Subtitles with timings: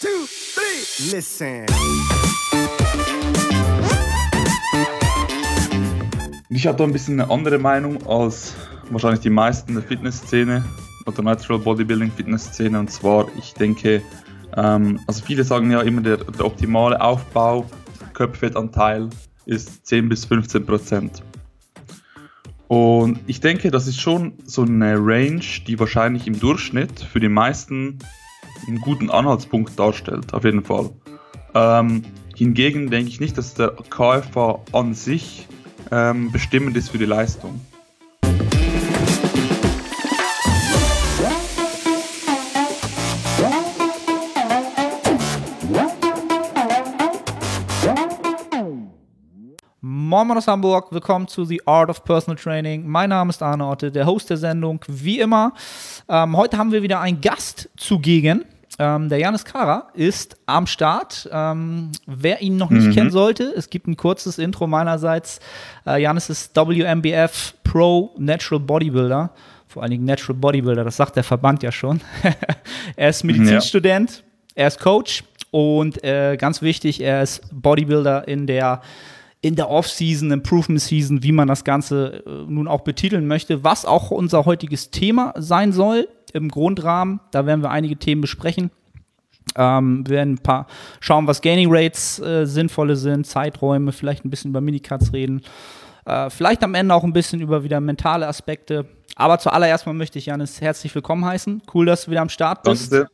[0.00, 0.08] two,
[0.54, 1.16] three.
[1.16, 1.66] Listen.
[6.50, 8.54] Ich habe da ein bisschen eine andere Meinung als
[8.90, 10.64] wahrscheinlich die meisten der Fitnessszene
[11.06, 12.78] oder Natural Bodybuilding Fitnessszene.
[12.78, 14.02] Und zwar, ich denke,
[14.56, 17.68] ähm, also viele sagen ja immer, der, der optimale Aufbau,
[18.14, 19.08] Körperfettanteil
[19.46, 21.22] ist 10 bis 15 Prozent.
[22.66, 27.30] Und ich denke, das ist schon so eine Range, die wahrscheinlich im Durchschnitt für die
[27.30, 27.98] meisten
[28.66, 30.90] einen guten Anhaltspunkt darstellt, auf jeden Fall.
[31.54, 32.02] Ähm,
[32.34, 35.46] hingegen denke ich nicht, dass der KFA an sich
[35.90, 37.60] ähm, bestimmend ist für die Leistung.
[50.24, 52.88] Moin aus Hamburg, willkommen zu The Art of Personal Training.
[52.88, 55.52] Mein Name ist Arne Otte, der Host der Sendung, wie immer.
[56.08, 58.44] Ähm, heute haben wir wieder einen Gast zugegen.
[58.80, 61.30] Ähm, der Janis Kara ist am Start.
[61.32, 62.94] Ähm, wer ihn noch nicht mhm.
[62.94, 65.38] kennen sollte, es gibt ein kurzes Intro meinerseits.
[65.86, 69.30] Äh, Janis ist WMBF Pro Natural Bodybuilder.
[69.68, 72.00] Vor allen Dingen Natural Bodybuilder, das sagt der Verband ja schon.
[72.96, 74.22] er ist Medizinstudent, ja.
[74.56, 75.22] er ist Coach
[75.52, 78.82] und äh, ganz wichtig, er ist Bodybuilder in der
[79.40, 84.10] in der Off-Season, Improvement-Season, wie man das Ganze äh, nun auch betiteln möchte, was auch
[84.10, 87.20] unser heutiges Thema sein soll im Grundrahmen.
[87.30, 88.70] Da werden wir einige Themen besprechen.
[89.56, 90.66] Ähm, wir werden ein paar
[91.00, 95.42] schauen, was Gaining Rates äh, sinnvolle sind, Zeiträume, vielleicht ein bisschen über Minicuts reden.
[96.04, 98.86] Äh, vielleicht am Ende auch ein bisschen über wieder mentale Aspekte.
[99.14, 101.62] Aber zuallererst mal möchte ich Janis herzlich willkommen heißen.
[101.72, 102.92] Cool, dass du wieder am Start bist.
[102.92, 103.08] Danke.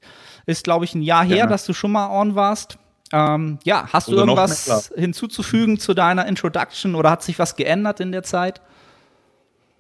[0.47, 2.79] Ist, glaube ich, ein Jahr her, dass du schon mal on warst.
[3.13, 8.01] Ähm, ja, hast oder du irgendwas hinzuzufügen zu deiner Introduction oder hat sich was geändert
[8.01, 8.61] in der Zeit?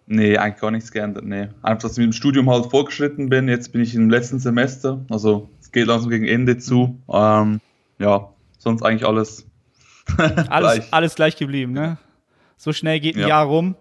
[0.07, 1.49] Nee, eigentlich gar nichts geändert, nee.
[1.63, 3.49] Einfach, dass ich mit dem Studium halt vorgeschritten bin.
[3.49, 7.01] Jetzt bin ich im letzten Semester, also es geht langsam gegen Ende zu.
[7.11, 7.61] Ähm,
[7.99, 9.47] ja, sonst eigentlich alles.
[10.19, 10.93] alles, gleich.
[10.93, 11.97] alles gleich geblieben, ne?
[12.57, 13.29] So schnell geht ein ja.
[13.29, 13.77] Jahr rum.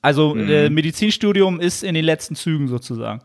[0.00, 0.48] Also mhm.
[0.48, 3.22] äh, Medizinstudium ist in den letzten Zügen sozusagen.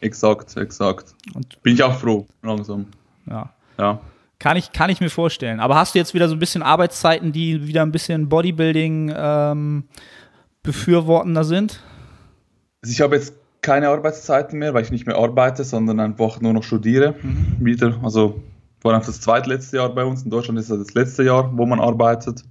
[0.00, 1.14] Exakt, exakt.
[1.34, 2.86] Und bin ich auch froh, langsam.
[3.26, 3.52] Ja.
[3.78, 4.00] Ja.
[4.38, 5.60] Kann ich, kann ich mir vorstellen.
[5.60, 9.84] Aber hast du jetzt wieder so ein bisschen Arbeitszeiten, die wieder ein bisschen Bodybuilding ähm,
[10.62, 11.82] befürwortender sind?
[12.82, 16.52] Also ich habe jetzt keine Arbeitszeiten mehr, weil ich nicht mehr arbeite, sondern einfach nur
[16.52, 17.14] noch studiere.
[17.22, 17.56] Mhm.
[17.60, 17.98] Wieder.
[18.02, 18.40] Also
[18.82, 20.22] war einfach das zweitletzte Jahr bei uns.
[20.22, 22.44] In Deutschland ist das das letzte Jahr, wo man arbeitet.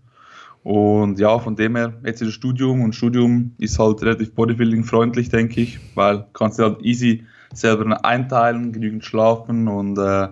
[0.63, 5.29] Und ja, von dem her, jetzt ist das Studium und Studium ist halt relativ bodybuilding-freundlich,
[5.29, 10.29] denke ich, weil kannst du halt easy selber einteilen, genügend schlafen und äh,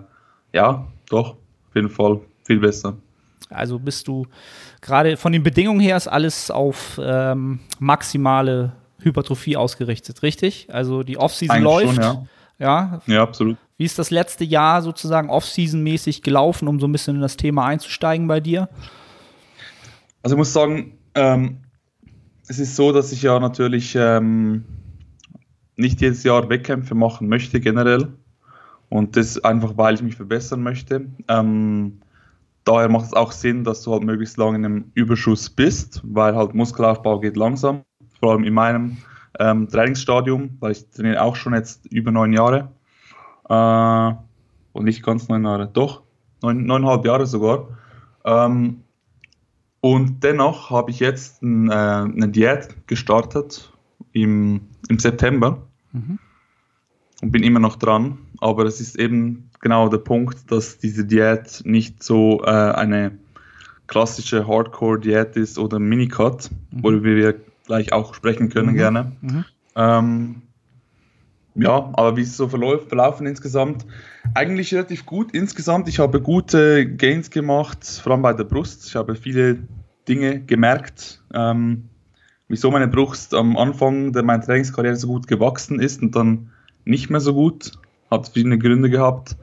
[0.52, 1.36] ja, doch,
[1.74, 2.96] auf jeden Fall viel besser.
[3.50, 4.26] Also bist du
[4.80, 10.68] gerade von den Bedingungen her ist alles auf ähm, maximale Hypertrophie ausgerichtet, richtig?
[10.72, 11.94] Also die Offseason läuft.
[11.96, 12.26] Schon, ja.
[12.58, 13.02] ja.
[13.06, 13.56] Ja, absolut.
[13.76, 17.66] Wie ist das letzte Jahr sozusagen Offseason-mäßig gelaufen, um so ein bisschen in das Thema
[17.66, 18.68] einzusteigen bei dir?
[20.22, 21.58] Also ich muss sagen, ähm,
[22.46, 24.64] es ist so, dass ich ja natürlich ähm,
[25.76, 28.12] nicht jedes Jahr Wettkämpfe machen möchte generell.
[28.88, 31.06] Und das einfach, weil ich mich verbessern möchte.
[31.28, 32.00] Ähm,
[32.64, 36.34] daher macht es auch Sinn, dass du halt möglichst lange in einem Überschuss bist, weil
[36.34, 37.82] halt Muskelaufbau geht langsam,
[38.20, 38.98] vor allem in meinem
[39.38, 42.70] ähm, Trainingsstadium, weil ich trainiere auch schon jetzt über neun Jahre.
[43.48, 44.14] Äh,
[44.72, 46.02] und nicht ganz neun Jahre, doch,
[46.42, 47.68] neun, neuneinhalb Jahre sogar.
[48.24, 48.80] Ähm,
[49.80, 53.72] und dennoch habe ich jetzt ein, äh, eine Diät gestartet
[54.12, 55.58] im, im September
[55.92, 56.18] mhm.
[57.24, 61.62] Und bin immer noch dran aber es ist eben genau der Punkt, dass diese Diät
[61.64, 63.12] nicht so äh, eine
[63.86, 66.82] klassische Hardcore-Diät ist oder Minicut, mhm.
[66.82, 67.34] worüber wir
[67.66, 68.76] gleich auch sprechen können mhm.
[68.76, 69.12] gerne.
[69.22, 69.44] Mhm.
[69.76, 70.42] Ähm,
[71.54, 73.86] ja, aber wie es so verläuft, verlaufen insgesamt,
[74.34, 75.32] eigentlich relativ gut.
[75.32, 78.86] Insgesamt, ich habe gute Gains gemacht, vor allem bei der Brust.
[78.86, 79.58] Ich habe viele
[80.06, 81.88] Dinge gemerkt, ähm,
[82.48, 86.50] wieso meine Brust am Anfang der meiner Trainingskarriere so gut gewachsen ist und dann
[86.84, 87.72] nicht mehr so gut
[88.10, 89.36] hat verschiedene Gründe gehabt.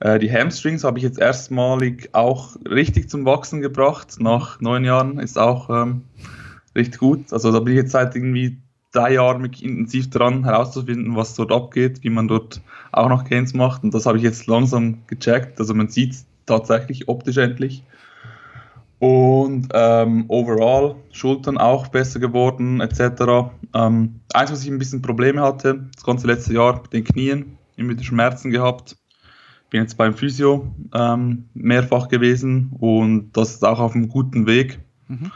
[0.00, 4.16] Äh, die Hamstrings habe ich jetzt erstmalig auch richtig zum Wachsen gebracht.
[4.20, 6.02] Nach neun Jahren ist auch ähm,
[6.74, 7.32] richtig gut.
[7.32, 8.58] Also da bin ich jetzt seit irgendwie
[8.92, 12.60] drei Jahren intensiv dran, herauszufinden, was dort abgeht, wie man dort
[12.92, 13.84] auch noch Gains macht.
[13.84, 15.58] Und das habe ich jetzt langsam gecheckt.
[15.60, 17.82] Also man sieht es tatsächlich optisch endlich.
[18.98, 23.50] Und ähm, overall Schultern auch besser geworden, etc.
[23.74, 27.58] Ähm, eins, was ich ein bisschen Probleme hatte, das ganze letzte Jahr mit den Knien,
[27.76, 28.96] immer wieder Schmerzen gehabt.
[29.68, 34.78] Bin jetzt beim Physio ähm, mehrfach gewesen und das ist auch auf einem guten Weg.
[35.08, 35.30] Mhm.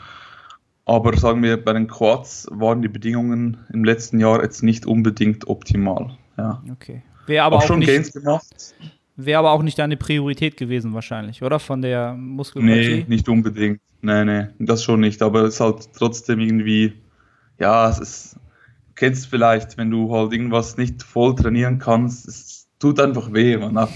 [0.87, 5.47] Aber sagen wir, bei den Quads waren die Bedingungen im letzten Jahr jetzt nicht unbedingt
[5.49, 6.17] optimal.
[6.37, 6.63] Ja.
[6.71, 7.03] Okay.
[7.27, 8.75] Wäre aber auch, auch schon nicht, Gains gemacht.
[9.17, 11.59] Wäre aber auch nicht deine Priorität gewesen wahrscheinlich, oder?
[11.59, 12.97] Von der Muskelpartie?
[12.97, 13.81] Nee, nicht unbedingt.
[14.03, 15.23] Nee, nee, das schon nicht.
[15.23, 16.95] Aber es ist halt trotzdem irgendwie,
[17.59, 18.37] ja, es ist,
[18.95, 23.89] kennst vielleicht, wenn du halt irgendwas nicht voll trainieren kannst, es tut einfach weh, man.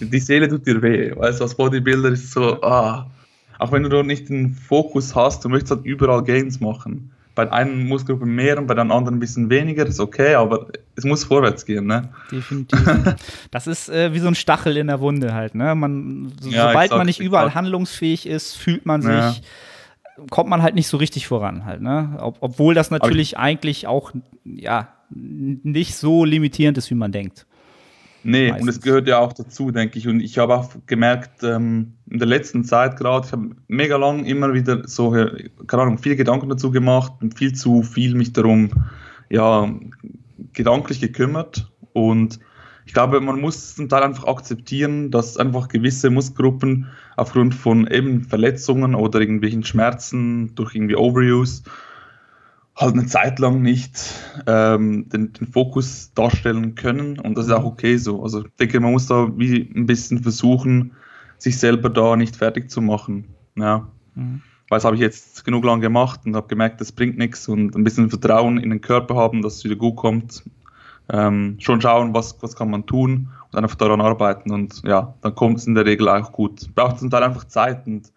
[0.00, 1.16] Die Seele tut dir weh.
[1.16, 3.10] Weißt du, als Bodybuilder ist so, ah,
[3.58, 7.52] auch wenn du dort nicht den Fokus hast, du möchtest halt überall Gains machen bei
[7.52, 10.66] einen Muskelgruppe mehr und bei den anderen ein bisschen weniger, ist okay, aber
[10.98, 12.08] es muss vorwärts gehen, ne?
[12.30, 12.80] Definitiv.
[13.52, 15.74] das ist äh, wie so ein Stachel in der Wunde halt, ne?
[15.76, 19.34] Man, so, ja, sobald man nicht überall handlungsfähig ist, fühlt man sich, ja.
[20.28, 22.18] kommt man halt nicht so richtig voran halt, ne?
[22.20, 24.12] Ob, obwohl das natürlich eigentlich auch,
[24.44, 27.46] ja, nicht so limitierend ist, wie man denkt.
[28.24, 28.62] Nee, Meistens.
[28.62, 30.08] und es gehört ja auch dazu, denke ich.
[30.08, 34.24] Und ich habe auch gemerkt, ähm, in der letzten Zeit gerade, ich habe mega lang
[34.24, 38.70] immer wieder so, keine Ahnung, viel Gedanken dazu gemacht und viel zu viel mich darum,
[39.30, 39.70] ja,
[40.52, 41.70] gedanklich gekümmert.
[41.92, 42.40] Und
[42.86, 46.86] ich glaube, man muss zum Teil einfach akzeptieren, dass einfach gewisse Muskelgruppen
[47.16, 51.64] aufgrund von eben Verletzungen oder irgendwelchen Schmerzen durch irgendwie Overuse
[52.78, 54.14] halt eine Zeit lang nicht
[54.46, 58.22] ähm, den, den, Fokus darstellen können und das ist auch okay so.
[58.22, 60.92] Also ich denke, man muss da wie ein bisschen versuchen,
[61.38, 63.34] sich selber da nicht fertig zu machen.
[63.56, 63.88] Ja.
[64.14, 64.42] Mhm.
[64.68, 67.74] Weil das habe ich jetzt genug lang gemacht und habe gemerkt, das bringt nichts und
[67.74, 70.42] ein bisschen Vertrauen in den Körper haben, dass es wieder gut kommt.
[71.10, 75.34] Ähm, schon schauen, was, was kann man tun und einfach daran arbeiten und ja, dann
[75.34, 76.74] kommt es in der Regel auch gut.
[76.74, 78.12] Braucht zum Teil einfach Zeit und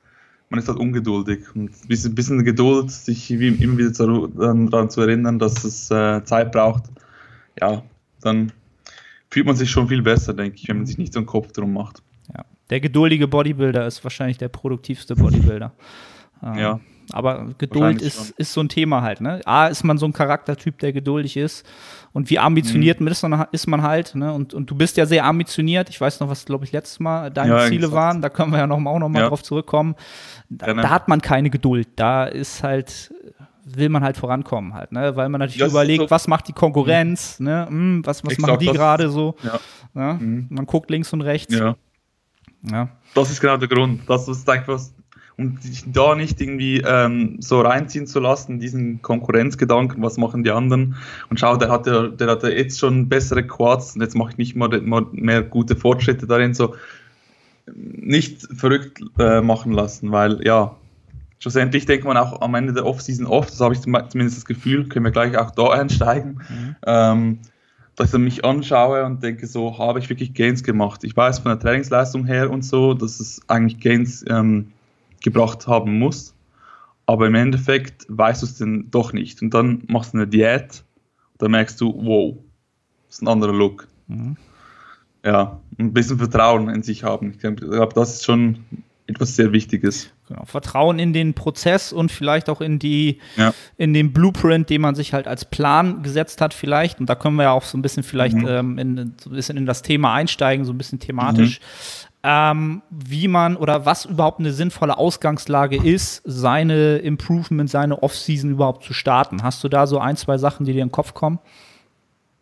[0.49, 1.45] man ist halt ungeduldig.
[1.55, 6.23] Und ein bisschen, bisschen Geduld, sich immer wieder zu, daran zu erinnern, dass es äh,
[6.25, 6.83] Zeit braucht,
[7.59, 7.81] ja,
[8.21, 8.51] dann
[9.29, 11.53] fühlt man sich schon viel besser, denke ich, wenn man sich nicht so einen Kopf
[11.53, 12.03] drum macht.
[12.35, 12.43] Ja.
[12.69, 15.71] Der geduldige Bodybuilder ist wahrscheinlich der produktivste Bodybuilder.
[16.43, 16.79] Ähm, ja.
[17.13, 19.21] Aber Geduld ist, ist so ein Thema halt.
[19.21, 19.41] Ne?
[19.45, 21.65] A, ist man so ein Charaktertyp, der geduldig ist.
[22.13, 23.07] Und wie ambitioniert mhm.
[23.07, 24.15] ist, man, ist man halt.
[24.15, 24.31] Ne?
[24.33, 25.89] Und, und du bist ja sehr ambitioniert.
[25.89, 28.21] Ich weiß noch, was, glaube ich, letztes Mal deine ja, Ziele waren.
[28.21, 29.29] Da können wir ja noch auch noch mal ja.
[29.29, 29.95] drauf zurückkommen.
[30.49, 31.87] Da, da, hat man keine Geduld.
[31.95, 33.13] Da ist halt,
[33.65, 34.91] will man halt vorankommen halt.
[34.91, 35.15] Ne?
[35.15, 37.39] Weil man natürlich das überlegt, so was macht die Konkurrenz?
[37.39, 37.45] Mhm.
[37.45, 37.65] Ne?
[37.67, 39.35] Hm, was was machen die gerade so?
[39.43, 39.59] Ja.
[39.93, 40.17] Ne?
[40.19, 40.47] Mhm.
[40.49, 41.53] Man guckt links und rechts.
[41.53, 41.75] Ja.
[42.69, 42.89] Ja.
[43.13, 44.01] Das ist genau der Grund.
[44.07, 44.79] Das ist einfach
[45.41, 50.51] um dich da nicht irgendwie ähm, so reinziehen zu lassen, diesen Konkurrenzgedanken, was machen die
[50.51, 50.95] anderen
[51.29, 54.31] und schau, der hat ja, der hat ja jetzt schon bessere Quads und jetzt mache
[54.31, 56.75] ich nicht mal, mal mehr gute Fortschritte darin, so
[57.73, 60.75] nicht verrückt äh, machen lassen, weil ja,
[61.39, 64.87] schlussendlich denkt man auch am Ende der Offseason oft, das habe ich zumindest das Gefühl,
[64.87, 66.75] können wir gleich auch da einsteigen, mhm.
[66.85, 67.39] ähm,
[67.95, 71.03] dass ich mich anschaue und denke so, habe ich wirklich Gains gemacht?
[71.03, 74.71] Ich weiß von der Trainingsleistung her und so, dass es eigentlich Gains ähm,
[75.21, 76.35] gebracht haben muss.
[77.05, 79.41] Aber im Endeffekt weißt du es dann doch nicht.
[79.41, 80.83] Und dann machst du eine Diät,
[81.37, 82.37] dann merkst du, wow,
[83.07, 83.87] das ist ein anderer Look.
[84.07, 84.37] Mhm.
[85.25, 87.31] Ja, ein bisschen Vertrauen in sich haben.
[87.31, 88.59] Ich glaube, das ist schon
[89.07, 90.11] etwas sehr Wichtiges.
[90.27, 90.45] Genau.
[90.45, 93.53] Vertrauen in den Prozess und vielleicht auch in die, ja.
[93.77, 96.99] in den Blueprint, den man sich halt als Plan gesetzt hat, vielleicht.
[96.99, 98.47] Und da können wir ja auch so ein bisschen vielleicht mhm.
[98.47, 101.59] ähm, in, so ein bisschen in das Thema einsteigen, so ein bisschen thematisch.
[101.59, 108.51] Mhm ähm, wie man oder was überhaupt eine sinnvolle Ausgangslage ist, seine Improvement, seine Offseason
[108.51, 109.43] überhaupt zu starten.
[109.43, 111.39] Hast du da so ein, zwei Sachen, die dir in den Kopf kommen?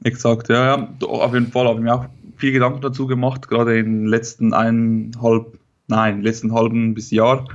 [0.03, 0.89] Exakt, ja, ja.
[1.05, 2.05] Auf jeden Fall habe ich mir auch
[2.37, 7.45] viel Gedanken dazu gemacht, gerade in den letzten eineinhalb, nein, letzten halben bis Jahr.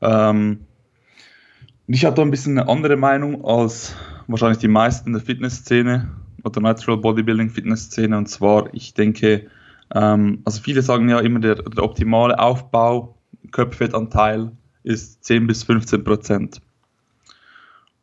[0.00, 0.60] Ähm,
[1.86, 3.94] und ich habe da ein bisschen eine andere Meinung als
[4.28, 6.08] wahrscheinlich die meisten in der Fitnessszene
[6.44, 8.16] oder Natural Bodybuilding Fitnessszene.
[8.16, 9.48] Und zwar, ich denke,
[9.94, 13.18] ähm, also viele sagen ja immer, der, der optimale Aufbau,
[13.50, 16.60] Körperfettanteil ist 10 bis 15 Prozent.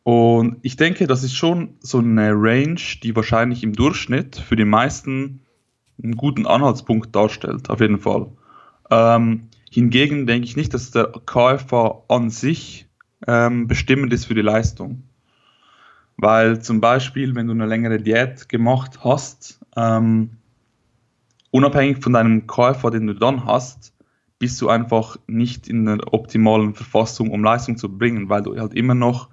[0.02, 4.64] Und ich denke, das ist schon so eine Range, die wahrscheinlich im Durchschnitt für die
[4.64, 5.40] meisten
[6.02, 8.26] einen guten Anhaltspunkt darstellt, auf jeden Fall.
[8.90, 12.88] Ähm, hingegen denke ich nicht, dass der KFA an sich
[13.26, 15.02] ähm, bestimmend ist für die Leistung.
[16.16, 20.39] Weil zum Beispiel, wenn du eine längere Diät gemacht hast, ähm,
[21.50, 23.92] unabhängig von deinem KFA, den du dann hast,
[24.38, 28.74] bist du einfach nicht in der optimalen Verfassung, um Leistung zu bringen, weil du halt
[28.74, 29.28] immer noch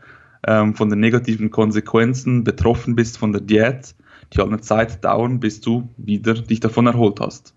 [0.46, 3.96] ähm, von den negativen Konsequenzen betroffen bist von der Diät,
[4.34, 7.56] die halt eine Zeit dauern, bis du wieder dich davon erholt hast.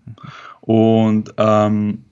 [0.61, 2.05] Und ähm,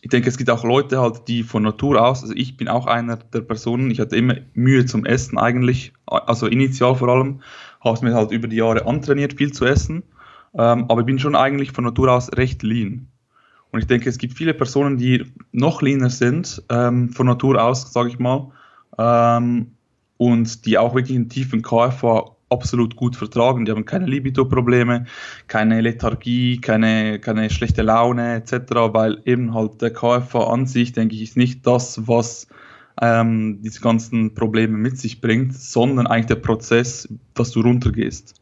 [0.00, 2.86] ich denke, es gibt auch Leute halt, die von Natur aus, also ich bin auch
[2.86, 7.40] einer der Personen, ich hatte immer Mühe zum Essen eigentlich, also initial vor allem,
[7.80, 10.04] habe es mir halt über die Jahre antrainiert, viel zu essen
[10.54, 13.08] ähm, aber ich bin schon eigentlich von Natur aus recht lean.
[13.70, 17.92] Und ich denke, es gibt viele Personen, die noch leaner sind, ähm, von Natur aus,
[17.92, 18.50] sage ich mal,
[18.98, 19.72] ähm,
[20.16, 23.64] und die auch wirklich einen tiefen KFA absolut gut vertragen.
[23.64, 25.04] Die haben keine Libido-Probleme,
[25.46, 31.14] keine Lethargie, keine, keine schlechte Laune etc., weil eben halt der KFA an sich, denke
[31.14, 32.48] ich, ist nicht das, was
[33.00, 38.34] ähm, diese ganzen Probleme mit sich bringt, sondern eigentlich der Prozess, dass du runtergehst.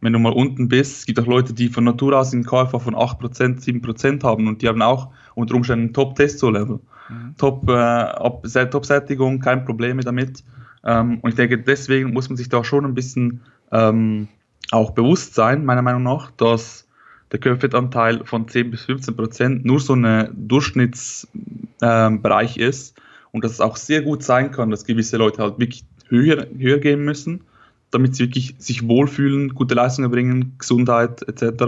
[0.00, 2.78] Wenn du mal unten bist, es gibt auch Leute, die von Natur aus einen KFA
[2.78, 6.78] von 8%, 7% haben und die haben auch unter Umständen Top-Testo-Level.
[7.08, 7.34] Mhm.
[7.36, 10.44] Top, äh, Top-Sättigung, kein Probleme damit.
[10.84, 13.40] Ähm, und ich denke, deswegen muss man sich da schon ein bisschen
[13.72, 14.28] ähm,
[14.70, 16.86] auch bewusst sein, meiner Meinung nach, dass
[17.32, 23.00] der Körperfettanteil von 10 bis 15 Prozent nur so ein Durchschnittsbereich ähm, ist
[23.32, 26.78] und dass es auch sehr gut sein kann, dass gewisse Leute halt wirklich höher, höher
[26.78, 27.44] gehen müssen,
[27.90, 31.64] damit sie wirklich sich wohlfühlen, gute Leistungen bringen, Gesundheit etc.,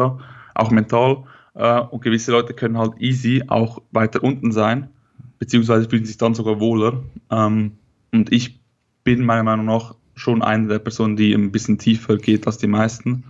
[0.54, 1.24] auch mental.
[1.54, 4.88] Äh, und gewisse Leute können halt easy auch weiter unten sein,
[5.38, 7.02] beziehungsweise fühlen sich dann sogar wohler.
[7.30, 7.72] Ähm,
[8.12, 8.60] und ich
[9.04, 12.66] bin meiner Meinung nach schon eine der Personen, die ein bisschen tiefer geht als die
[12.66, 13.24] meisten.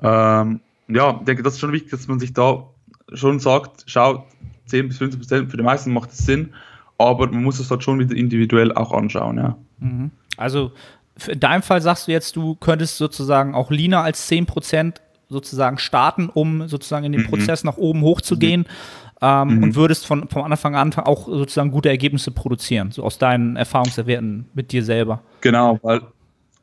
[0.00, 2.66] Ähm, ja, ich denke, das ist schon wichtig, dass man sich da
[3.12, 4.26] schon sagt, schau,
[4.66, 6.54] 10 bis 15 Prozent, für die meisten macht es Sinn,
[6.98, 9.56] aber man muss es halt schon wieder individuell auch anschauen, ja.
[9.78, 10.10] Mhm.
[10.36, 10.72] Also
[11.28, 14.94] in deinem Fall sagst du jetzt, du könntest sozusagen auch Lina als 10%
[15.28, 17.26] sozusagen starten, um sozusagen in den mhm.
[17.26, 18.66] Prozess nach oben hochzugehen
[19.20, 19.62] ähm, mhm.
[19.62, 24.46] und würdest von, vom Anfang an auch sozusagen gute Ergebnisse produzieren, so aus deinen Erfahrungserwerten
[24.54, 25.22] mit dir selber.
[25.40, 26.02] Genau, weil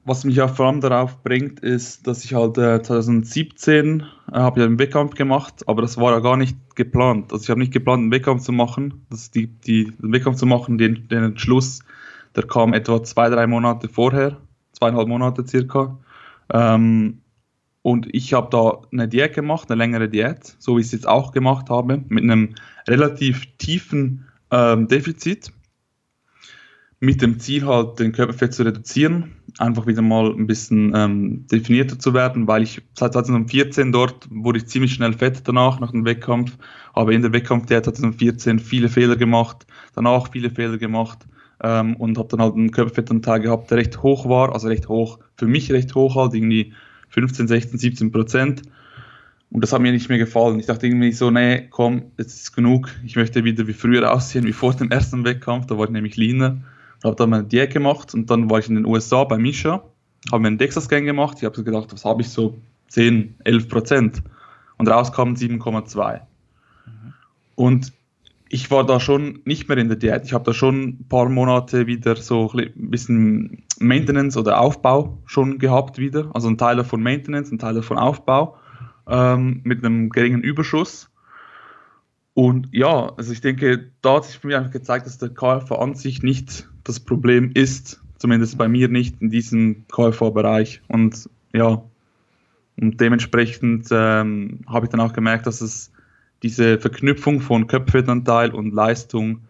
[0.06, 4.00] was mich auch vor allem darauf bringt, ist, dass ich halt äh, 2017
[4.32, 7.32] äh, habe ja einen Wettkampf gemacht, aber das war ja gar nicht geplant.
[7.32, 9.06] Also ich habe nicht geplant, einen Wettkampf zu machen.
[9.10, 11.82] Das die, die, den Wettkampf zu machen, den, den Entschluss,
[12.36, 14.38] der kam etwa zwei, drei Monate vorher,
[14.74, 15.98] zweieinhalb Monate circa.
[16.52, 17.22] Ähm,
[17.82, 21.08] und ich habe da eine Diät gemacht, eine längere Diät, so wie ich es jetzt
[21.08, 22.56] auch gemacht habe, mit einem
[22.88, 25.52] relativ tiefen ähm, Defizit,
[27.00, 31.98] mit dem Ziel halt den Körperfett zu reduzieren, einfach wieder mal ein bisschen ähm, definierter
[31.98, 36.04] zu werden, weil ich seit 2014 dort wurde ich ziemlich schnell fett danach, nach dem
[36.04, 36.58] Wettkampf,
[36.94, 41.26] habe in der Wettkampfdiät 2014 viele Fehler gemacht, danach viele Fehler gemacht
[41.64, 45.20] ähm, und habe dann halt einen Körperfettanteil gehabt, der recht hoch war, also recht hoch,
[45.36, 46.74] für mich recht hoch halt, irgendwie
[47.10, 48.62] 15, 16, 17 Prozent.
[49.52, 50.60] Und das hat mir nicht mehr gefallen.
[50.60, 52.90] Ich dachte irgendwie so, nee, komm, jetzt ist genug.
[53.04, 55.66] Ich möchte wieder wie früher aussehen, wie vor dem ersten Wettkampf.
[55.66, 56.62] Da war ich nämlich leaner.
[57.04, 59.84] Habe dann meine Diät gemacht und dann war ich in den USA bei Misha,
[60.32, 61.38] habe mir einen DEXA-Scan gemacht.
[61.40, 62.58] Ich habe so gedacht, was habe ich so?
[62.90, 64.24] 10, 11 Prozent.
[64.78, 66.20] Und rauskam 7,2.
[66.86, 67.14] Mhm.
[67.56, 67.94] Und
[68.50, 70.26] ich war da schon nicht mehr in der Diät.
[70.26, 75.60] Ich habe da schon ein paar Monate wieder so ein bisschen Maintenance oder Aufbau schon
[75.60, 76.32] gehabt wieder.
[76.34, 78.58] Also ein Teil von Maintenance, ein Teil von Aufbau
[79.08, 81.12] ähm, mit einem geringen Überschuss.
[82.34, 85.76] Und ja, also ich denke, da hat sich für mich einfach gezeigt, dass der KFA
[85.76, 90.82] an sich nicht das Problem ist, zumindest bei mir nicht in diesem KFA-Bereich.
[90.88, 91.84] Und ja,
[92.82, 95.92] und dementsprechend ähm, habe ich dann auch gemerkt, dass es
[96.44, 99.42] diese Verknüpfung von Köpfeanteil und Leistung,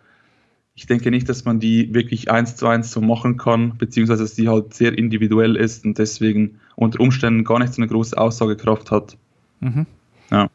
[0.79, 4.36] ich denke nicht, dass man die wirklich eins zu eins so machen kann, beziehungsweise dass
[4.36, 8.89] die halt sehr individuell ist und deswegen unter Umständen gar nicht so eine große Aussagekraft
[8.89, 9.17] hat.
[9.60, 9.86] Mhm.
[10.31, 10.50] Ja.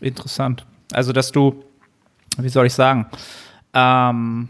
[0.00, 0.64] Interessant.
[0.92, 1.62] Also, dass du,
[2.38, 3.06] wie soll ich sagen,
[3.74, 4.48] ähm,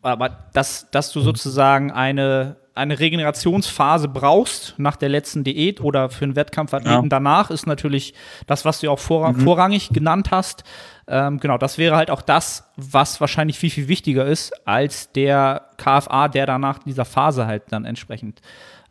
[0.00, 6.24] aber dass, dass du sozusagen eine eine Regenerationsphase brauchst nach der letzten Diät oder für
[6.24, 7.08] einen Wettkampfathleten ja.
[7.08, 8.14] danach, ist natürlich
[8.46, 9.40] das, was du auch vorrang mhm.
[9.40, 10.64] vorrangig genannt hast.
[11.06, 15.66] Ähm, genau, das wäre halt auch das, was wahrscheinlich viel, viel wichtiger ist als der
[15.76, 18.40] KFA, der danach dieser Phase halt dann entsprechend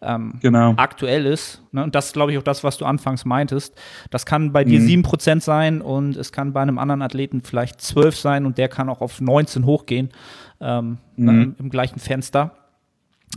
[0.01, 0.73] ähm, genau.
[0.77, 1.61] aktuell ist.
[1.71, 1.83] Ne?
[1.83, 3.75] Und das ist, glaube ich, auch das, was du anfangs meintest.
[4.11, 5.03] Das kann bei dir mhm.
[5.03, 8.89] 7% sein und es kann bei einem anderen Athleten vielleicht 12 sein und der kann
[8.89, 10.09] auch auf 19 hochgehen
[10.61, 11.55] ähm, mhm.
[11.57, 12.51] im gleichen Fenster.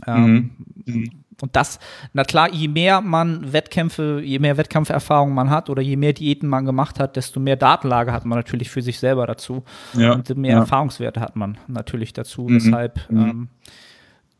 [0.07, 0.51] Ähm,
[0.85, 1.23] mhm.
[1.41, 1.79] Und das,
[2.13, 6.47] na klar, je mehr man Wettkämpfe, je mehr Wettkampferfahrung man hat oder je mehr Diäten
[6.47, 9.63] man gemacht hat, desto mehr Datenlage hat man natürlich für sich selber dazu.
[9.93, 10.59] Ja, und mehr ja.
[10.59, 12.43] Erfahrungswerte hat man natürlich dazu.
[12.43, 12.55] Mhm.
[12.55, 13.19] Weshalb mhm.
[13.19, 13.47] ähm,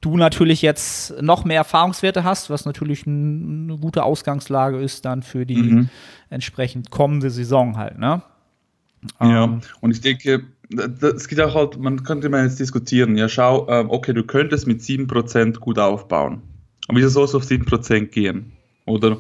[0.02, 5.24] du natürlich jetzt noch mehr Erfahrungswerte hast, was natürlich ein, eine gute Ausgangslage ist dann
[5.24, 5.90] für die mhm.
[6.30, 8.22] entsprechend kommende Saison halt, ne?
[9.20, 13.30] Ja, ähm, und ich denke, es geht auch halt, man könnte mal jetzt diskutieren, ja
[13.30, 16.42] schau, ähm, okay, du könntest mit 7% gut aufbauen.
[16.88, 18.54] Aber wieso sollst du auf 7% gehen?
[18.86, 19.18] Oder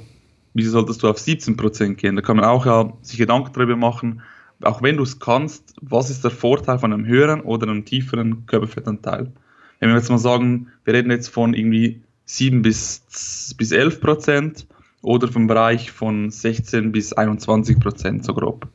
[0.54, 2.16] wieso solltest du auf 17% gehen?
[2.16, 4.22] Da kann man auch ja sich Gedanken darüber machen,
[4.62, 8.46] auch wenn du es kannst, was ist der Vorteil von einem höheren oder einem tieferen
[8.46, 9.32] Körperfettanteil?
[9.80, 14.66] Wenn wir jetzt mal sagen, wir reden jetzt von irgendwie 7 bis, bis 11%
[15.02, 18.68] oder vom Bereich von 16 bis 21% so grob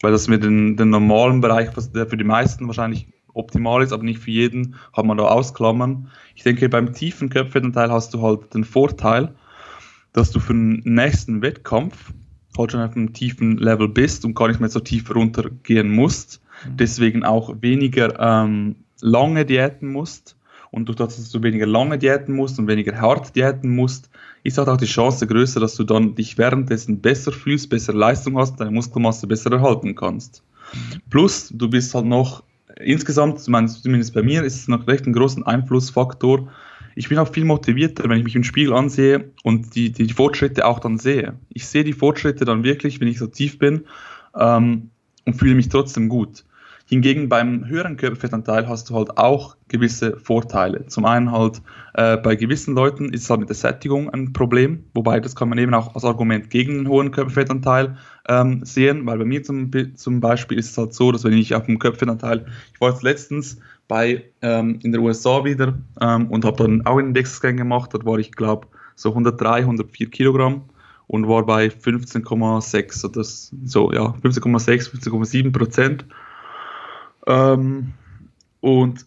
[0.00, 3.92] weil das mit den, den normalen Bereich, was der für die meisten wahrscheinlich optimal ist,
[3.92, 6.10] aber nicht für jeden, hat man da Ausklammern.
[6.34, 9.34] Ich denke, beim tiefen Körperfettanteil hast du halt den Vorteil,
[10.12, 12.12] dass du für den nächsten Wettkampf
[12.56, 16.42] halt schon auf einem tiefen Level bist und gar nicht mehr so tief runtergehen musst.
[16.64, 16.76] Mhm.
[16.76, 20.36] Deswegen auch weniger ähm, lange Diäten musst.
[20.70, 24.10] Und durch das, dass du weniger lange Diäten musst und weniger hart Diäten musst,
[24.48, 28.36] ist halt auch die Chance größer, dass du dann dich währenddessen besser fühlst, bessere Leistung
[28.38, 30.42] hast, deine Muskelmasse besser erhalten kannst.
[31.10, 32.42] Plus, du bist halt noch
[32.76, 36.48] insgesamt, zumindest bei mir, ist es noch recht ein großen Einflussfaktor.
[36.94, 40.14] Ich bin auch viel motivierter, wenn ich mich im Spiegel ansehe und die, die, die
[40.14, 41.34] Fortschritte auch dann sehe.
[41.50, 43.84] Ich sehe die Fortschritte dann wirklich, wenn ich so tief bin
[44.36, 44.90] ähm,
[45.24, 46.44] und fühle mich trotzdem gut.
[46.90, 50.86] Hingegen beim höheren Körperfettanteil hast du halt auch gewisse Vorteile.
[50.86, 51.60] Zum einen halt
[51.92, 55.50] äh, bei gewissen Leuten ist es halt mit der Sättigung ein Problem, wobei das kann
[55.50, 59.70] man eben auch als Argument gegen einen hohen Körperfettanteil ähm, sehen, weil bei mir zum,
[59.96, 63.02] zum Beispiel ist es halt so, dass wenn ich auf dem Körperfettanteil, ich war jetzt
[63.02, 67.92] letztens bei ähm, in der USA wieder ähm, und habe dann auch einen Wechselscan gemacht,
[67.92, 70.62] dort war ich glaube so 103, 104 Kilogramm
[71.06, 76.06] und war bei 15,6 oder so, ja, 15,6, 15,7 Prozent.
[77.28, 77.92] Ähm,
[78.60, 79.06] und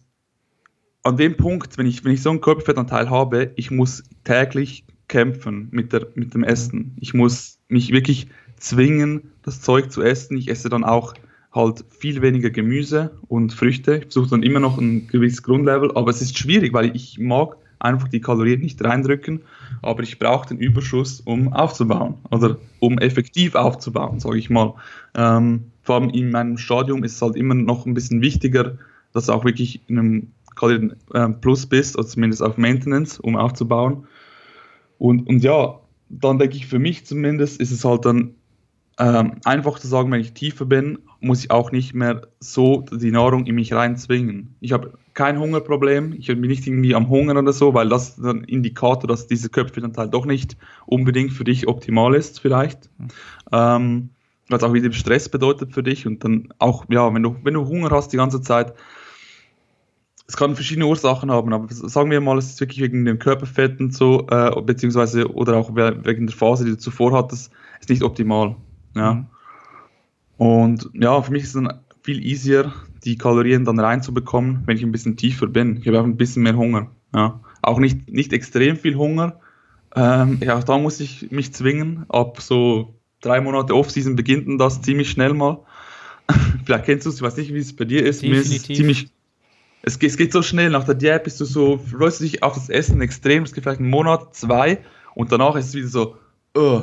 [1.02, 5.68] an dem Punkt, wenn ich, wenn ich so einen Körperfettanteil habe, ich muss täglich kämpfen
[5.72, 6.96] mit, der, mit dem Essen.
[7.00, 10.36] Ich muss mich wirklich zwingen, das Zeug zu essen.
[10.36, 11.14] Ich esse dann auch
[11.52, 13.96] halt viel weniger Gemüse und Früchte.
[13.96, 17.56] Ich versuche dann immer noch ein gewisses Grundlevel, aber es ist schwierig, weil ich mag
[17.82, 19.42] einfach die Kalorien nicht reindrücken,
[19.82, 24.74] aber ich brauche den Überschuss, um aufzubauen oder um effektiv aufzubauen, sage ich mal.
[25.14, 28.78] Ähm, vor allem in meinem Stadium ist es halt immer noch ein bisschen wichtiger,
[29.12, 33.36] dass du auch wirklich in einem Kalorien äh, Plus bist, oder zumindest auf Maintenance, um
[33.36, 34.06] aufzubauen.
[34.98, 38.34] Und, und ja, dann denke ich, für mich zumindest ist es halt dann
[38.98, 43.10] ähm, einfach zu sagen, wenn ich tiefer bin, muss ich auch nicht mehr so die
[43.10, 44.54] Nahrung in mich reinzwingen.
[44.60, 48.24] Ich habe kein Hungerproblem, ich bin nicht irgendwie am Hungern oder so, weil das ist
[48.24, 50.56] ein Indikator, dass dieser Körperfettanteil doch nicht
[50.86, 52.90] unbedingt für dich optimal ist, vielleicht.
[53.50, 54.10] Ähm,
[54.48, 57.66] was auch wieder Stress bedeutet für dich und dann auch, ja, wenn du, wenn du
[57.66, 58.74] Hunger hast die ganze Zeit,
[60.26, 63.80] es kann verschiedene Ursachen haben, aber sagen wir mal, es ist wirklich wegen dem Körperfett
[63.80, 67.50] und so, äh, beziehungsweise oder auch wegen der Phase, die du zuvor hattest,
[67.80, 68.56] ist nicht optimal.
[68.94, 69.14] Ja.
[69.14, 69.26] Mhm.
[70.36, 72.72] Und ja, für mich ist es dann viel easier,
[73.04, 75.76] die Kalorien dann reinzubekommen, wenn ich ein bisschen tiefer bin.
[75.76, 76.90] Ich habe auch ein bisschen mehr Hunger.
[77.14, 77.40] Ja.
[77.62, 79.38] Auch nicht, nicht extrem viel Hunger.
[79.94, 82.06] Ähm, ja, da muss ich mich zwingen.
[82.08, 85.60] Ab so drei Monate Off-Season beginnt das ziemlich schnell mal.
[86.64, 88.22] Vielleicht kennst du es, ich weiß nicht, wie es bei dir ist.
[88.22, 88.48] Definitiv.
[88.48, 89.08] Mir ist es ziemlich.
[89.84, 90.70] Es geht, es geht so schnell.
[90.70, 93.42] Nach der Diät bist du so, freust du dich auf das Essen extrem.
[93.42, 94.78] Es geht vielleicht einen Monat, zwei
[95.14, 96.16] und danach ist es wieder so,
[96.54, 96.82] oh,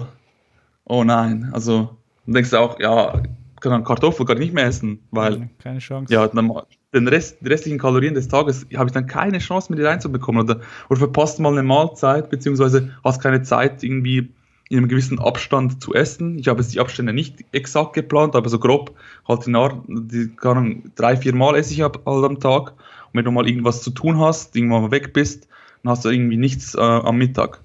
[0.85, 1.49] oh nein.
[1.53, 1.97] Also,
[2.29, 3.23] dann denkst du auch, ja,
[3.59, 5.49] kann Kartoffel gar nicht mehr essen, weil.
[5.57, 6.13] Keine Chance.
[6.13, 6.51] Ja, dann,
[6.93, 10.43] den Rest, die restlichen Kalorien des Tages habe ich dann keine Chance mehr, die reinzubekommen.
[10.43, 14.29] Oder, oder verpasst mal eine Mahlzeit, beziehungsweise hast keine Zeit, irgendwie
[14.69, 16.37] in einem gewissen Abstand zu essen.
[16.37, 18.95] Ich habe jetzt die Abstände nicht exakt geplant, aber so grob
[19.27, 19.53] halt die,
[19.87, 22.73] die kann, drei, vier Mal esse ich halt am Tag.
[22.73, 25.47] Und wenn du mal irgendwas zu tun hast, irgendwann mal weg bist,
[25.81, 27.61] dann hast du irgendwie nichts äh, am Mittag.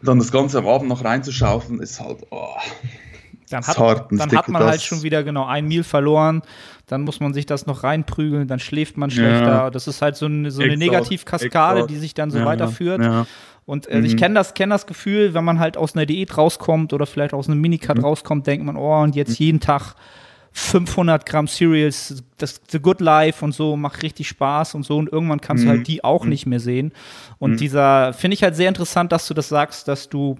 [0.00, 2.26] Und dann das Ganze am Abend noch reinzuschaufeln, ist halt.
[2.30, 2.56] Oh,
[3.50, 6.42] dann hat, hart, dann hat man halt schon wieder genau ein Meal verloren,
[6.86, 9.46] dann muss man sich das noch reinprügeln, dann schläft man schlechter.
[9.46, 9.70] Ja.
[9.70, 13.02] Das ist halt so eine, so eine Negativkaskade, die sich dann so ja, weiterführt.
[13.02, 13.26] Ja.
[13.66, 14.04] Und äh, mhm.
[14.04, 17.32] ich kenne das, kenn das Gefühl, wenn man halt aus einer Diät rauskommt oder vielleicht
[17.32, 18.04] aus einem Minicut mhm.
[18.04, 19.46] rauskommt, denkt man, oh, und jetzt mhm.
[19.46, 19.94] jeden Tag
[20.52, 24.98] 500 Gramm Cereals, das The Good Life und so, macht richtig Spaß und so.
[24.98, 25.84] Und irgendwann kannst du halt mhm.
[25.84, 26.30] die auch mhm.
[26.30, 26.92] nicht mehr sehen.
[27.38, 27.56] Und mhm.
[27.56, 30.38] dieser, finde ich halt sehr interessant, dass du das sagst, dass du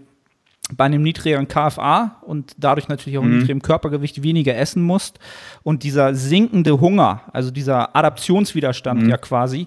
[0.73, 3.39] bei einem niedrigeren KFA und dadurch natürlich auch mhm.
[3.39, 5.19] niedrigem Körpergewicht weniger essen musst.
[5.63, 9.11] Und dieser sinkende Hunger, also dieser Adaptionswiderstand mhm.
[9.11, 9.67] ja quasi,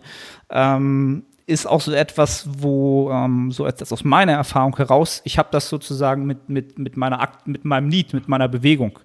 [0.50, 5.50] ähm, ist auch so etwas, wo, ähm, so etwas aus meiner Erfahrung heraus, ich habe
[5.52, 9.00] das sozusagen mit, mit, mit, meiner Akt, mit meinem Need, mit meiner Bewegung.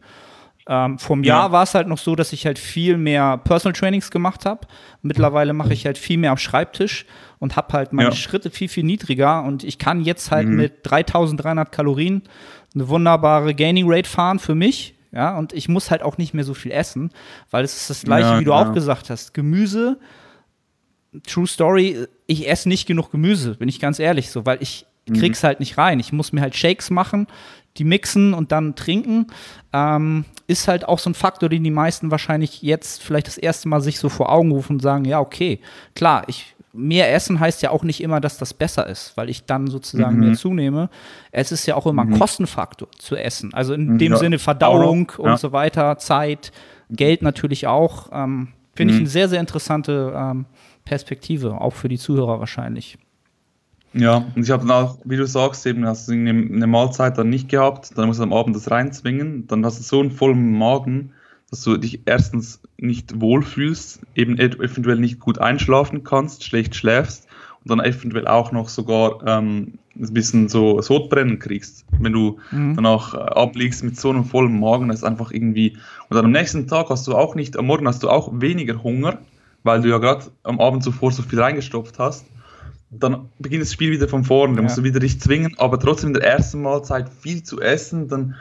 [0.69, 1.53] Ähm, vom Jahr ja.
[1.53, 4.67] war es halt noch so, dass ich halt viel mehr Personal Trainings gemacht habe.
[5.03, 7.05] Mittlerweile mache ich halt viel mehr am Schreibtisch
[7.41, 8.15] und habe halt meine ja.
[8.15, 9.43] Schritte viel, viel niedriger.
[9.43, 10.57] Und ich kann jetzt halt mhm.
[10.57, 12.23] mit 3300 Kalorien
[12.75, 14.95] eine wunderbare Gaining Rate fahren für mich.
[15.11, 17.11] Ja, und ich muss halt auch nicht mehr so viel essen,
[17.51, 19.35] weil es ist das gleiche, ja, wie du auch gesagt hast.
[19.35, 19.99] Gemüse,
[21.27, 25.15] True Story, ich esse nicht genug Gemüse, bin ich ganz ehrlich so, weil ich mhm.
[25.15, 25.47] krieg's mhm.
[25.49, 26.01] halt nicht rein.
[26.01, 27.27] Ich muss mir halt Shakes machen,
[27.79, 29.27] die mixen und dann trinken.
[29.73, 33.69] Ähm, ist halt auch so ein Faktor, den die meisten wahrscheinlich jetzt vielleicht das erste
[33.69, 35.61] Mal sich so vor Augen rufen und sagen, ja, okay,
[35.95, 39.45] klar, ich mehr essen heißt ja auch nicht immer, dass das besser ist, weil ich
[39.45, 40.27] dann sozusagen mhm.
[40.27, 40.91] mehr zunehme.
[41.31, 42.19] Es ist ja auch immer ein mhm.
[42.19, 43.53] Kostenfaktor zu essen.
[43.53, 44.19] Also in dem ja.
[44.19, 45.33] Sinne Verdauung ja.
[45.33, 46.53] und so weiter, Zeit,
[46.91, 48.09] Geld natürlich auch.
[48.13, 50.47] Ähm, Finde ich eine sehr, sehr interessante ähm,
[50.85, 52.99] Perspektive, auch für die Zuhörer wahrscheinlich.
[53.95, 57.19] Ja, und ich habe dann auch, wie du sagst, eben hast du eine, eine Mahlzeit
[57.19, 60.11] dann nicht gehabt, dann musst du am Abend das reinzwingen, dann hast du so einen
[60.11, 61.13] vollen Magen,
[61.51, 67.29] dass du dich erstens nicht wohlfühlst, eben eventuell nicht gut einschlafen kannst, schlecht schläfst
[67.63, 71.85] und dann eventuell auch noch sogar ähm, ein bisschen so Sodbrennen kriegst.
[71.99, 72.75] Wenn du mhm.
[72.75, 75.77] danach äh, abliegst mit so einem vollen Magen, das ist einfach irgendwie.
[76.09, 78.83] Und dann am nächsten Tag hast du auch nicht, am Morgen hast du auch weniger
[78.83, 79.19] Hunger,
[79.63, 82.25] weil du ja gerade am Abend zuvor so viel reingestopft hast.
[82.93, 84.55] Dann beginnt das Spiel wieder von vorne.
[84.55, 84.63] Da ja.
[84.65, 88.09] musst du wieder dich zwingen, aber trotzdem in der ersten Mahlzeit viel zu essen.
[88.09, 88.37] Dann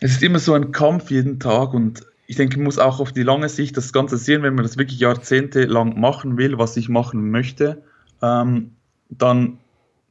[0.00, 3.12] es ist immer so ein Kampf jeden Tag und ich denke, man muss auch auf
[3.12, 6.88] die lange Sicht das Ganze sehen, wenn man das wirklich jahrzehntelang machen will, was ich
[6.88, 7.82] machen möchte,
[8.22, 8.70] ähm,
[9.08, 9.58] dann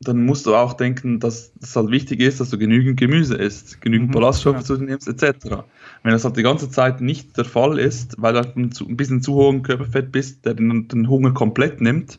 [0.02, 3.82] dann musst du auch denken, dass es halt wichtig ist, dass du genügend Gemüse isst,
[3.82, 4.63] genügend mhm, Ballaststoffe ja.
[4.63, 5.63] zu dir nimmst, etc.
[6.04, 8.97] Wenn das halt die ganze Zeit nicht der Fall ist, weil du halt ein, ein
[8.97, 12.17] bisschen zu hohen Körperfett bist, der den, den Hunger komplett nimmt,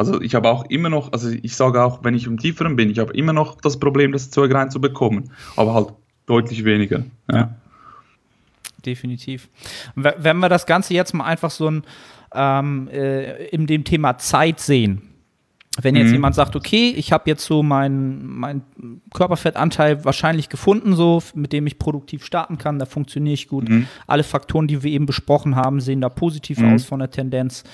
[0.00, 2.88] also ich habe auch immer noch, also ich sage auch, wenn ich im Tieferen bin,
[2.88, 5.88] ich habe immer noch das Problem, das Zeug reinzubekommen, aber halt
[6.24, 7.02] deutlich weniger.
[7.30, 7.54] Ja.
[8.86, 9.50] Definitiv.
[9.94, 11.82] Wenn wir das Ganze jetzt mal einfach so ein,
[12.34, 15.02] ähm, äh, in dem Thema Zeit sehen,
[15.82, 16.14] wenn jetzt mhm.
[16.14, 18.62] jemand sagt, okay, ich habe jetzt so meinen mein
[19.12, 23.68] Körperfettanteil wahrscheinlich gefunden, so mit dem ich produktiv starten kann, da funktioniere ich gut.
[23.68, 23.86] Mhm.
[24.06, 26.72] Alle Faktoren, die wir eben besprochen haben, sehen da positiv mhm.
[26.74, 27.64] aus von der Tendenz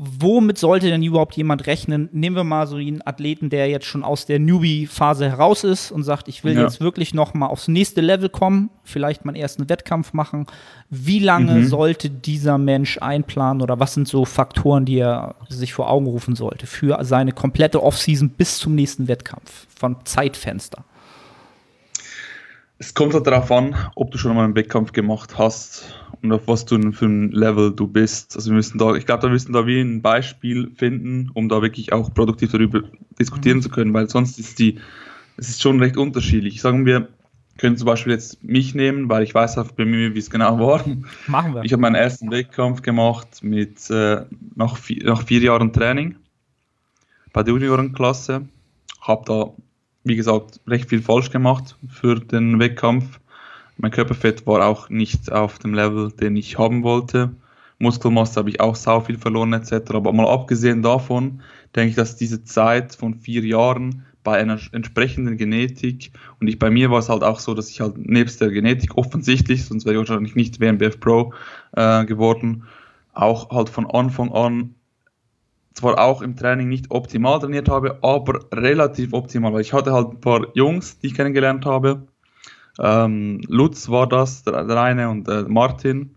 [0.00, 2.08] womit sollte denn überhaupt jemand rechnen?
[2.12, 6.04] Nehmen wir mal so einen Athleten, der jetzt schon aus der Newbie-Phase heraus ist und
[6.04, 6.62] sagt, ich will ja.
[6.62, 10.46] jetzt wirklich noch mal aufs nächste Level kommen, vielleicht meinen ersten Wettkampf machen.
[10.88, 11.66] Wie lange mhm.
[11.66, 16.36] sollte dieser Mensch einplanen oder was sind so Faktoren, die er sich vor Augen rufen
[16.36, 20.84] sollte für seine komplette Offseason bis zum nächsten Wettkampf von Zeitfenster?
[22.78, 26.46] Es kommt halt darauf an, ob du schon mal einen Wettkampf gemacht hast und auf
[26.46, 28.36] was du für ein Level du bist.
[28.36, 31.60] Also wir müssen da, ich glaube, da müssen da wie ein Beispiel finden, um da
[31.60, 32.82] wirklich auch produktiv darüber
[33.18, 33.62] diskutieren mhm.
[33.62, 34.78] zu können, weil sonst ist die,
[35.36, 36.60] es ist schon recht unterschiedlich.
[36.60, 37.08] Sagen wir,
[37.58, 40.58] können zum Beispiel jetzt mich nehmen, weil ich weiß auch bei mir, wie es genau
[40.60, 40.84] war.
[41.26, 41.64] Machen wir.
[41.64, 46.16] Ich habe meinen ersten Wettkampf gemacht mit äh, nach, vier, nach vier Jahren Training
[47.32, 48.48] bei der Juniorenklasse.
[49.00, 49.52] Habe da,
[50.04, 53.18] wie gesagt, recht viel falsch gemacht für den Wettkampf
[53.78, 57.30] mein Körperfett war auch nicht auf dem Level, den ich haben wollte.
[57.78, 59.92] Muskelmasse habe ich auch sau viel verloren etc.
[59.92, 61.42] Aber mal abgesehen davon
[61.76, 66.70] denke ich, dass diese Zeit von vier Jahren bei einer entsprechenden Genetik und ich bei
[66.70, 69.94] mir war es halt auch so, dass ich halt nebst der Genetik offensichtlich, sonst wäre
[69.94, 71.32] ich wahrscheinlich nicht WMBF Pro
[71.76, 72.64] äh, geworden,
[73.14, 74.74] auch halt von Anfang an
[75.78, 80.10] zwar auch im Training nicht optimal trainiert habe, aber relativ optimal, weil ich hatte halt
[80.10, 82.02] ein paar Jungs, die ich kennengelernt habe,
[82.78, 86.14] ähm, Lutz war das, der, der eine, und äh, Martin.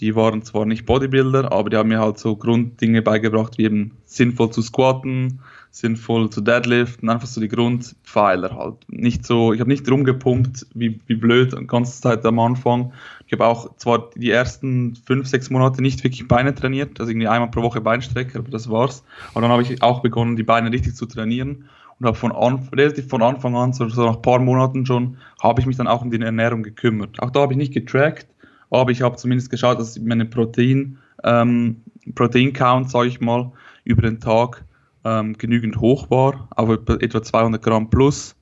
[0.00, 3.92] Die waren zwar nicht Bodybuilder, aber die haben mir halt so Grunddinge beigebracht, wie eben
[4.04, 5.40] sinnvoll zu squatten,
[5.72, 8.76] sinnvoll zu deadliften, einfach so die Grundpfeiler halt.
[8.88, 12.92] Nicht so, ich habe nicht rumgepumpt, wie, wie blöd, die ganze Zeit am Anfang.
[13.26, 17.26] Ich habe auch zwar die ersten fünf, sechs Monate nicht wirklich Beine trainiert, also irgendwie
[17.26, 19.02] einmal pro Woche Beinstrecke, aber das war's.
[19.32, 21.64] Aber dann habe ich auch begonnen, die Beine richtig zu trainieren
[21.98, 25.16] und habe von an, relativ von Anfang an, so, so nach ein paar Monaten schon,
[25.42, 27.18] habe ich mich dann auch um die Ernährung gekümmert.
[27.22, 28.26] Auch da habe ich nicht getrackt,
[28.68, 31.80] aber ich habe zumindest geschaut, dass meine Protein, ähm,
[32.14, 33.50] Protein-Count, sage ich mal,
[33.84, 34.66] über den Tag
[35.04, 38.34] ähm, genügend hoch war, auf etwa 200 Gramm plus.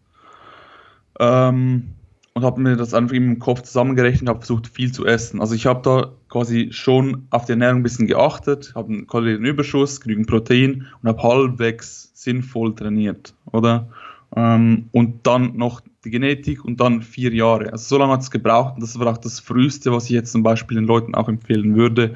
[1.18, 1.94] Ähm,
[2.32, 5.40] und habe mir das einfach im Kopf zusammengerechnet und habe versucht, viel zu essen.
[5.40, 10.00] Also ich habe da quasi schon auf die Ernährung ein bisschen geachtet, habe einen Kalorienüberschuss,
[10.00, 13.88] genügend Protein und habe halbwegs sinnvoll trainiert, oder?
[14.36, 17.72] Ähm, und dann noch die Genetik und dann vier Jahre.
[17.72, 20.32] Also so lange hat es gebraucht und das war auch das Früheste, was ich jetzt
[20.32, 22.14] zum Beispiel den Leuten auch empfehlen würde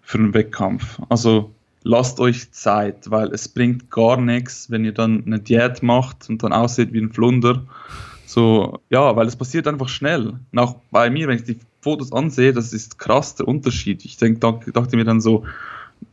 [0.00, 0.98] für einen Wettkampf.
[1.08, 6.28] Also lasst euch Zeit, weil es bringt gar nichts, wenn ihr dann eine Diät macht
[6.28, 7.62] und dann aussieht wie ein Flunder
[8.32, 10.38] so, ja, weil es passiert einfach schnell.
[10.52, 14.06] Und auch bei mir, wenn ich die Fotos ansehe, das ist krass der Unterschied.
[14.06, 15.44] Ich denk, dachte mir dann so,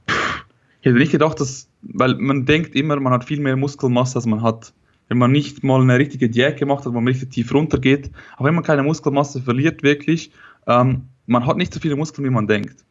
[0.10, 0.46] pff,
[0.82, 4.26] ich hätte nicht gedacht, dass, weil man denkt immer, man hat viel mehr Muskelmasse, als
[4.26, 4.74] man hat.
[5.08, 8.50] Wenn man nicht mal eine richtige Diät gemacht hat, wo man richtig tief runtergeht, aber
[8.50, 10.32] wenn man keine Muskelmasse verliert, wirklich,
[10.68, 12.84] ähm, man hat nicht so viele Muskeln, wie man denkt.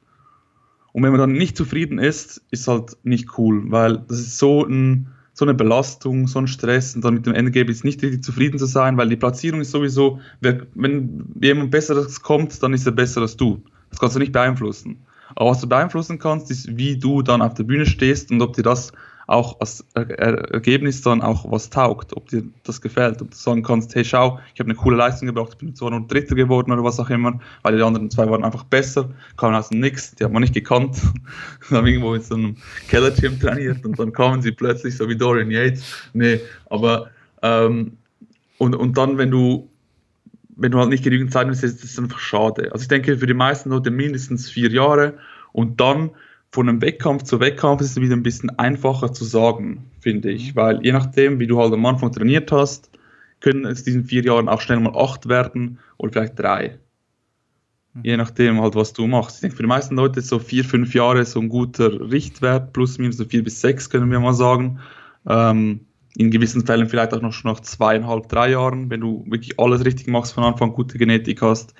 [0.92, 4.64] Und wenn man dann nicht zufrieden ist, ist halt nicht cool, weil das ist so
[4.64, 8.58] ein, so eine Belastung, so ein Stress und dann mit dem Endergebnis nicht richtig zufrieden
[8.58, 13.20] zu sein, weil die Platzierung ist sowieso, wenn jemand Besseres kommt, dann ist er besser
[13.20, 13.62] als du.
[13.90, 14.98] Das kannst du nicht beeinflussen.
[15.36, 18.54] Aber was du beeinflussen kannst, ist, wie du dann auf der Bühne stehst und ob
[18.54, 18.92] dir das
[19.28, 23.94] auch als Ergebnis dann auch was taugt, ob dir das gefällt, ob du sagen kannst,
[23.94, 26.82] hey schau, ich habe eine coole Leistung gebracht, ich bin zwar nur Dritter geworden oder
[26.82, 30.24] was auch immer, weil die anderen zwei waren einfach besser, kamen aus dem Nix, die
[30.24, 30.96] hat man nicht gekannt,
[31.70, 32.56] haben irgendwo in so einem
[32.88, 37.10] Keller-Gym trainiert und dann kamen sie plötzlich so wie Dorian Yates, nee, aber
[37.42, 37.98] ähm,
[38.56, 39.68] und, und dann, wenn du
[40.56, 42.72] wenn du halt nicht genügend Zeit hast, ist das einfach schade.
[42.72, 45.14] Also ich denke, für die meisten Leute mindestens vier Jahre
[45.52, 46.10] und dann
[46.50, 50.54] von einem Wettkampf zu Wettkampf ist es wieder ein bisschen einfacher zu sagen, finde ich.
[50.54, 50.56] Mhm.
[50.56, 52.90] Weil je nachdem, wie du halt am Anfang trainiert hast,
[53.40, 56.78] können es diesen vier Jahren auch schnell mal acht werden oder vielleicht drei.
[57.94, 58.00] Mhm.
[58.02, 59.36] Je nachdem halt, was du machst.
[59.36, 62.72] Ich denke, für die meisten Leute ist so vier, fünf Jahre so ein guter Richtwert,
[62.72, 64.80] plus minus so vier bis sechs, können wir mal sagen.
[65.26, 65.80] Ähm,
[66.16, 69.84] in gewissen Fällen vielleicht auch noch schon nach zweieinhalb, drei Jahren, wenn du wirklich alles
[69.84, 71.74] richtig machst, von Anfang gute Genetik hast,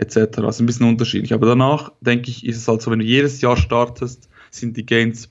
[0.00, 0.38] etc.
[0.38, 1.32] Also ein bisschen unterschiedlich.
[1.32, 4.86] Aber danach, denke ich, ist es halt so, wenn du jedes Jahr startest, sind die
[4.86, 5.30] Gains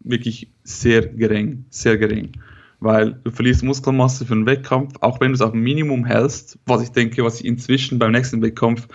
[0.00, 2.32] wirklich sehr gering, sehr gering.
[2.80, 6.58] Weil du verlierst Muskelmasse für einen Wettkampf, auch wenn du es auf ein Minimum hältst,
[6.66, 8.86] was ich denke, was ich inzwischen beim nächsten Wettkampf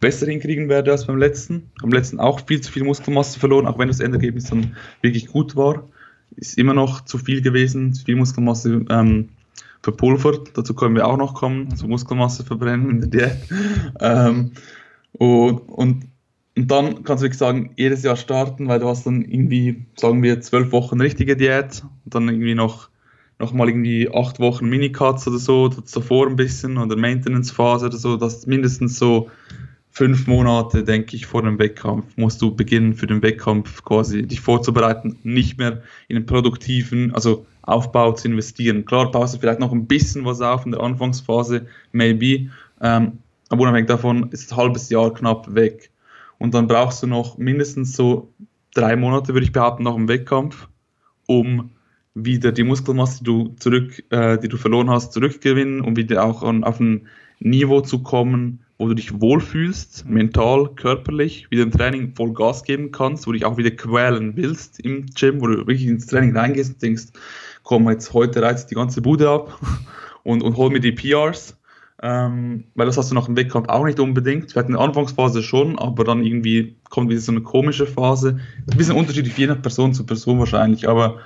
[0.00, 1.70] besser hinkriegen werde als beim letzten.
[1.82, 5.56] Beim letzten auch viel zu viel Muskelmasse verloren, auch wenn das Endergebnis dann wirklich gut
[5.56, 5.84] war
[6.36, 9.30] ist immer noch zu viel gewesen, zu viel Muskelmasse ähm,
[9.82, 10.56] verpulvert.
[10.56, 13.36] Dazu können wir auch noch kommen, also Muskelmasse verbrennen in der Diät.
[14.00, 14.52] ähm,
[15.12, 16.04] und, und,
[16.56, 20.22] und dann kannst du wirklich sagen, jedes Jahr starten, weil du hast dann irgendwie, sagen
[20.22, 22.88] wir, zwölf Wochen richtige Diät und dann irgendwie noch,
[23.52, 28.46] mal irgendwie acht Wochen Minicuts oder so, davor ein bisschen oder Maintenance-Phase oder so, dass
[28.46, 29.30] mindestens so
[29.98, 34.40] fünf Monate, denke ich, vor dem Wettkampf musst du beginnen, für den Wettkampf quasi dich
[34.40, 38.84] vorzubereiten, nicht mehr in den produktiven, also Aufbau zu investieren.
[38.84, 42.48] Klar, baust du vielleicht noch ein bisschen was auf in der Anfangsphase, maybe,
[42.80, 45.90] ähm, aber unabhängig davon ist ein halbes Jahr knapp weg.
[46.38, 48.32] Und dann brauchst du noch mindestens so
[48.74, 50.68] drei Monate, würde ich behaupten, nach dem Wettkampf,
[51.26, 51.70] um
[52.14, 56.44] wieder die Muskelmasse, die du, zurück, äh, die du verloren hast, zurückgewinnen, um wieder auch
[56.44, 57.08] an, auf ein
[57.40, 60.14] Niveau zu kommen, wo du dich wohlfühlst, mhm.
[60.14, 64.36] mental, körperlich, wieder im Training voll Gas geben kannst, wo du dich auch wieder quälen
[64.36, 67.06] willst im Gym, wo du wirklich ins Training reingehst und denkst,
[67.64, 69.58] komm, jetzt heute reizt die ganze Bude ab
[70.22, 71.56] und, und hol mir die PRs.
[72.00, 74.54] Ähm, weil das hast du nach dem Wettkampf auch nicht unbedingt.
[74.54, 78.38] Wir hatten eine Anfangsphase schon, aber dann irgendwie kommt wieder so eine komische Phase.
[78.70, 81.18] Ein bisschen unterschiedlich je nach Person zu Person wahrscheinlich, aber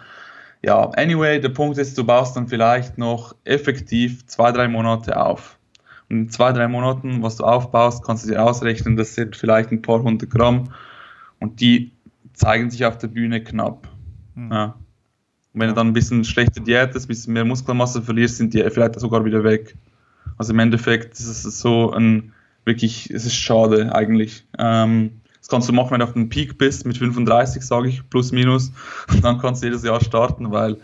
[0.64, 5.58] ja, anyway, der Punkt ist, du baust dann vielleicht noch effektiv zwei, drei Monate auf
[6.12, 9.80] in zwei, drei Monaten, was du aufbaust, kannst du dir ausrechnen, das sind vielleicht ein
[9.80, 10.68] paar hundert Gramm
[11.40, 11.92] und die
[12.34, 13.88] zeigen sich auf der Bühne knapp.
[14.34, 14.52] Mhm.
[14.52, 14.64] Ja.
[15.54, 18.52] Und wenn du dann ein bisschen schlechter Diät ist, ein bisschen mehr Muskelmasse verlierst, sind
[18.52, 19.74] die vielleicht sogar wieder weg.
[20.36, 22.32] Also im Endeffekt ist es so ein
[22.64, 24.44] wirklich, es ist schade eigentlich.
[24.58, 28.08] Ähm, das kannst du machen, wenn du auf dem Peak bist, mit 35, sage ich,
[28.10, 28.70] plus minus.
[29.10, 30.76] Und dann kannst du jedes Jahr starten, weil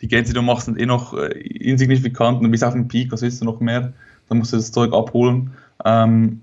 [0.00, 2.86] die Gains, die du machst, sind eh noch äh, insignifikant und du bist auf dem
[2.86, 3.92] Peak, was willst du noch mehr?
[4.28, 5.52] Dann musst du das Zeug abholen.
[5.84, 6.42] Ähm,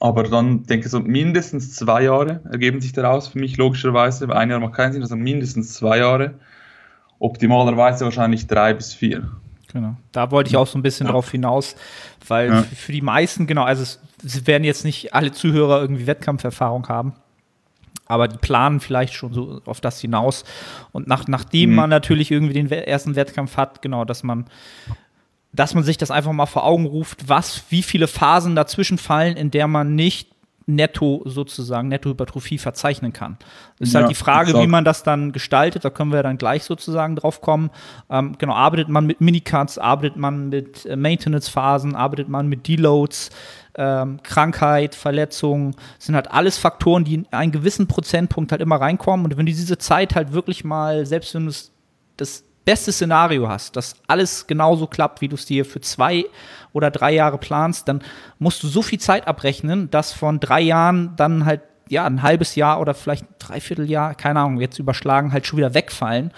[0.00, 4.28] aber dann denke ich so, mindestens zwei Jahre ergeben sich daraus für mich logischerweise.
[4.34, 6.34] Ein Jahr macht keinen Sinn, also mindestens zwei Jahre.
[7.18, 9.30] Optimalerweise wahrscheinlich drei bis vier.
[9.72, 9.96] Genau.
[10.12, 11.12] Da wollte ich auch so ein bisschen ja.
[11.12, 11.74] drauf hinaus,
[12.28, 12.62] weil ja.
[12.62, 17.14] für die meisten, genau, also es, es, werden jetzt nicht alle Zuhörer irgendwie Wettkampferfahrung haben,
[18.06, 20.44] aber die planen vielleicht schon so auf das hinaus.
[20.92, 21.76] Und nach, nachdem mhm.
[21.76, 24.44] man natürlich irgendwie den ersten Wettkampf hat, genau, dass man
[25.54, 29.36] dass man sich das einfach mal vor Augen ruft, was, wie viele Phasen dazwischen fallen,
[29.36, 30.28] in der man nicht
[30.66, 33.36] netto sozusagen, Nettohypertrophie verzeichnen kann.
[33.78, 34.64] Das ist ja, halt die Frage, exakt.
[34.64, 37.70] wie man das dann gestaltet, da können wir dann gleich sozusagen drauf kommen.
[38.08, 43.30] Ähm, genau, arbeitet man mit Minicuts, arbeitet man mit äh, Maintenance-Phasen, arbeitet man mit Deloads,
[43.76, 49.26] ähm, Krankheit, Verletzung, sind halt alles Faktoren, die in einen gewissen Prozentpunkt halt immer reinkommen.
[49.26, 51.52] Und wenn du diese Zeit halt wirklich mal, selbst wenn du
[52.16, 56.24] das beste Szenario hast, dass alles genauso klappt, wie du es dir für zwei
[56.72, 58.02] oder drei Jahre planst, dann
[58.38, 62.54] musst du so viel Zeit abrechnen, dass von drei Jahren dann halt ja ein halbes
[62.54, 66.32] Jahr oder vielleicht ein Dreivierteljahr, keine Ahnung, jetzt überschlagen, halt schon wieder wegfallen.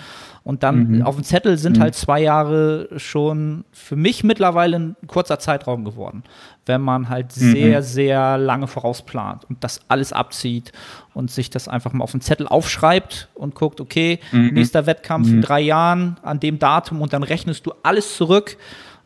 [0.47, 1.03] Und dann mhm.
[1.03, 1.83] auf dem Zettel sind mhm.
[1.83, 6.23] halt zwei Jahre schon für mich mittlerweile ein kurzer Zeitraum geworden,
[6.67, 7.51] wenn man halt mhm.
[7.51, 10.71] sehr, sehr lange vorausplant und das alles abzieht
[11.15, 14.51] und sich das einfach mal auf dem Zettel aufschreibt und guckt, okay, mhm.
[14.51, 15.43] nächster Wettkampf in mhm.
[15.43, 18.57] drei Jahren an dem Datum und dann rechnest du alles zurück.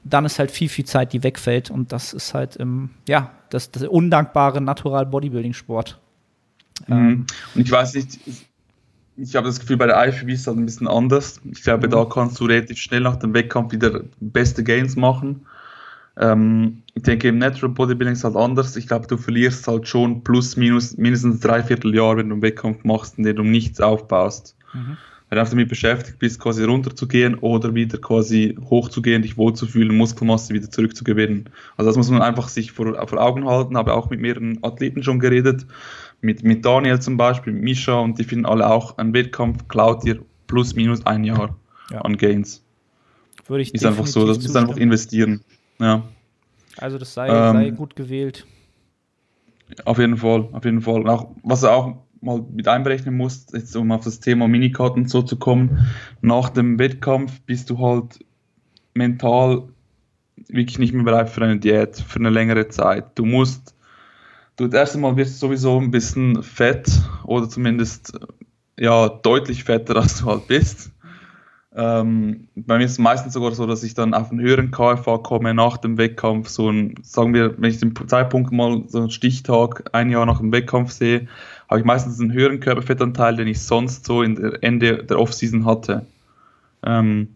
[0.04, 1.70] Dann ist halt viel, viel Zeit, die wegfällt.
[1.70, 5.98] Und das ist halt im, ja, das, das undankbare Natural Bodybuilding Sport.
[6.86, 6.94] Mhm.
[6.94, 8.18] Ähm, und ich weiß nicht,
[9.20, 11.40] ich habe das Gefühl, bei der IFBB ist es halt ein bisschen anders.
[11.50, 11.92] Ich glaube, mhm.
[11.92, 15.46] da kannst du relativ schnell nach dem Wettkampf wieder beste Gains machen.
[16.16, 18.76] Ähm, ich denke, im Natural Bodybuilding ist es halt anders.
[18.76, 22.84] Ich glaube, du verlierst halt schon plus minus mindestens drei Vierteljahr, wenn du einen Wettkampf
[22.84, 24.56] machst, in dem du nichts aufbaust.
[24.72, 24.96] Mhm.
[25.28, 30.70] wenn du damit beschäftigt bist, quasi runterzugehen oder wieder quasi hochzugehen, dich wohlzufühlen, Muskelmasse wieder
[30.70, 31.48] zurückzugewinnen.
[31.76, 35.02] Also das muss man einfach sich vor, vor Augen halten, habe auch mit mehreren Athleten
[35.02, 35.66] schon geredet,
[36.20, 40.04] mit, mit Daniel zum Beispiel, mit Misha und die finden alle auch, ein Wettkampf klaut
[40.04, 41.56] dir plus minus ein Jahr
[41.90, 42.00] Ja.
[42.02, 42.64] an Gains.
[43.46, 45.42] Würde ich Ist einfach so, das ist einfach investieren.
[45.78, 46.04] Ja.
[46.76, 48.46] Also das sei, Ähm, sei gut gewählt.
[49.84, 51.08] Auf jeden Fall, auf jeden Fall.
[51.08, 55.22] Auch, was er auch mal mit einberechnen muss, jetzt um auf das Thema Minikarten so
[55.22, 55.86] zu kommen,
[56.20, 58.24] nach dem Wettkampf bist du halt
[58.94, 59.68] mental
[60.48, 63.18] wirklich nicht mehr bereit für eine Diät, für eine längere Zeit.
[63.18, 63.74] Du musst,
[64.60, 66.90] du das erste Mal wirst du sowieso ein bisschen fett
[67.24, 68.18] oder zumindest
[68.78, 70.92] ja deutlich fetter, als du halt bist.
[71.72, 75.18] Ähm, bei mir ist es meistens sogar so, dass ich dann auf einen höheren KFA
[75.18, 76.48] komme nach dem Wettkampf.
[76.48, 80.40] So ein, sagen wir, wenn ich den Zeitpunkt mal so einen Stichtag ein Jahr nach
[80.40, 81.28] dem Wettkampf sehe,
[81.68, 85.64] habe ich meistens einen höheren Körperfettanteil, den ich sonst so in der Ende der Offseason
[85.64, 86.04] hatte.
[86.82, 87.28] Ähm,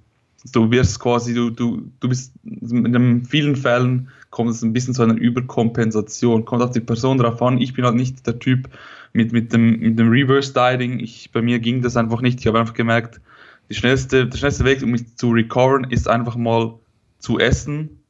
[0.53, 5.03] du wirst quasi, du, du, du bist in vielen Fällen kommt es ein bisschen zu
[5.03, 6.45] einer Überkompensation.
[6.45, 7.61] Kommt auf die Person drauf an.
[7.61, 8.69] Ich bin halt nicht der Typ
[9.13, 11.09] mit, mit dem, mit dem Reverse Dieting.
[11.33, 12.41] Bei mir ging das einfach nicht.
[12.41, 13.21] Ich habe einfach gemerkt,
[13.71, 16.75] die schnellste, der schnellste Weg, um mich zu recoveren, ist einfach mal
[17.21, 18.03] zu essen.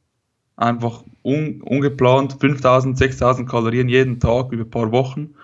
[0.57, 5.35] Einfach un, ungeplant 5000, 6000 Kalorien jeden Tag über ein paar Wochen.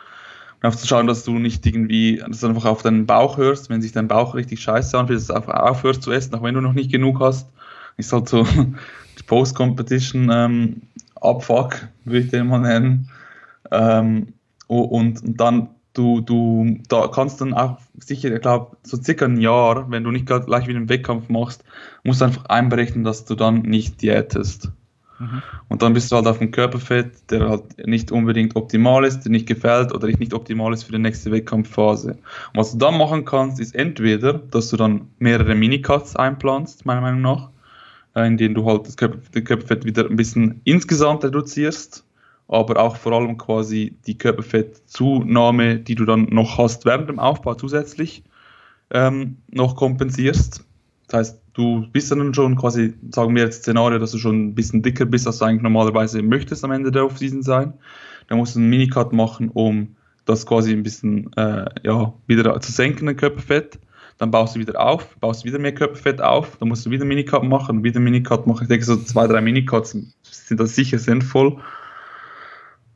[0.62, 3.70] Und einfach zu schauen, dass du nicht irgendwie, dass du einfach auf deinen Bauch hörst,
[3.70, 6.54] wenn sich dein Bauch richtig scheiße anfühlt, dass du einfach aufhörst zu essen, auch wenn
[6.54, 7.50] du noch nicht genug hast.
[7.98, 8.44] Ist halt so
[9.18, 10.82] die Post-Competition ähm,
[11.16, 13.10] Abfuck, würde ich den mal nennen.
[13.72, 14.34] Ähm,
[14.68, 19.40] und, und dann du, du da kannst dann auch sicher, ich glaube, so circa ein
[19.40, 21.64] Jahr, wenn du nicht gleich wieder einen Wettkampf machst,
[22.04, 24.72] musst du einfach einberechnen, dass du dann nicht diätest.
[25.70, 29.30] Und dann bist du halt auf dem Körperfett, der halt nicht unbedingt optimal ist, dir
[29.30, 32.12] nicht gefällt oder nicht optimal ist für die nächste Wettkampfphase.
[32.12, 37.02] Und was du dann machen kannst, ist entweder, dass du dann mehrere Minicuts einplanst, meiner
[37.02, 37.50] Meinung nach,
[38.16, 42.06] äh, in denen du halt das Körperfett wieder ein bisschen insgesamt reduzierst,
[42.48, 47.56] aber auch vor allem quasi die Körperfettzunahme, die du dann noch hast während dem Aufbau
[47.56, 48.24] zusätzlich,
[48.90, 50.66] ähm, noch kompensierst.
[51.08, 54.56] Das heißt, du bist dann schon quasi, sagen wir jetzt Szenario, dass du schon ein
[54.56, 57.74] bisschen dicker bist, als du eigentlich normalerweise möchtest am Ende der Offseason sein.
[58.28, 62.72] Dann musst du einen Minicut machen, um das quasi ein bisschen äh, ja, wieder zu
[62.72, 63.80] senken, den Körperfett.
[64.18, 67.10] Dann baust du wieder auf, baust wieder mehr Körperfett auf, dann musst du wieder einen
[67.10, 68.64] Minicut machen, wieder einen Minicut machen.
[68.64, 71.58] Ich denke, so zwei, drei Minicuts sind da sicher sinnvoll.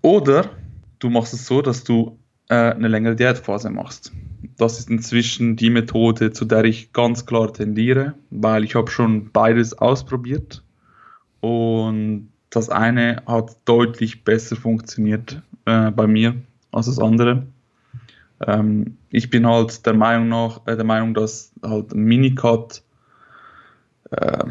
[0.02, 0.52] Oder
[1.00, 4.12] du machst es so, dass du äh, eine längere Diätphase machst.
[4.58, 9.32] Das ist inzwischen die Methode, zu der ich ganz klar tendiere, weil ich habe schon
[9.32, 10.64] beides ausprobiert
[11.42, 16.36] und das eine hat deutlich besser funktioniert äh, bei mir
[16.72, 17.48] als das andere.
[18.46, 22.82] Ähm, ich bin halt der Meinung nach, äh, der Meinung, dass halt Minicut
[24.12, 24.46] äh,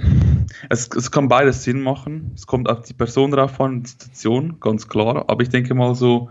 [0.69, 2.33] es, es kann beides Sinn machen.
[2.35, 5.25] Es kommt auf die Person drauf an, die Situation, ganz klar.
[5.29, 6.31] Aber ich denke mal so,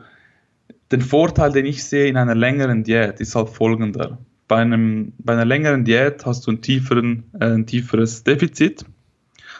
[0.93, 4.19] den Vorteil, den ich sehe in einer längeren Diät, ist halt folgender.
[4.47, 8.85] Bei, einem, bei einer längeren Diät hast du einen tieferen, äh, ein tieferes Defizit.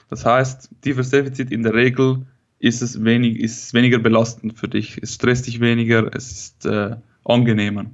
[0.10, 2.28] Das heißt, tieferes Defizit in der Regel
[2.60, 5.00] ist es wenig, ist weniger belastend für dich.
[5.02, 7.86] Es stresst dich weniger, es ist äh, angenehmer,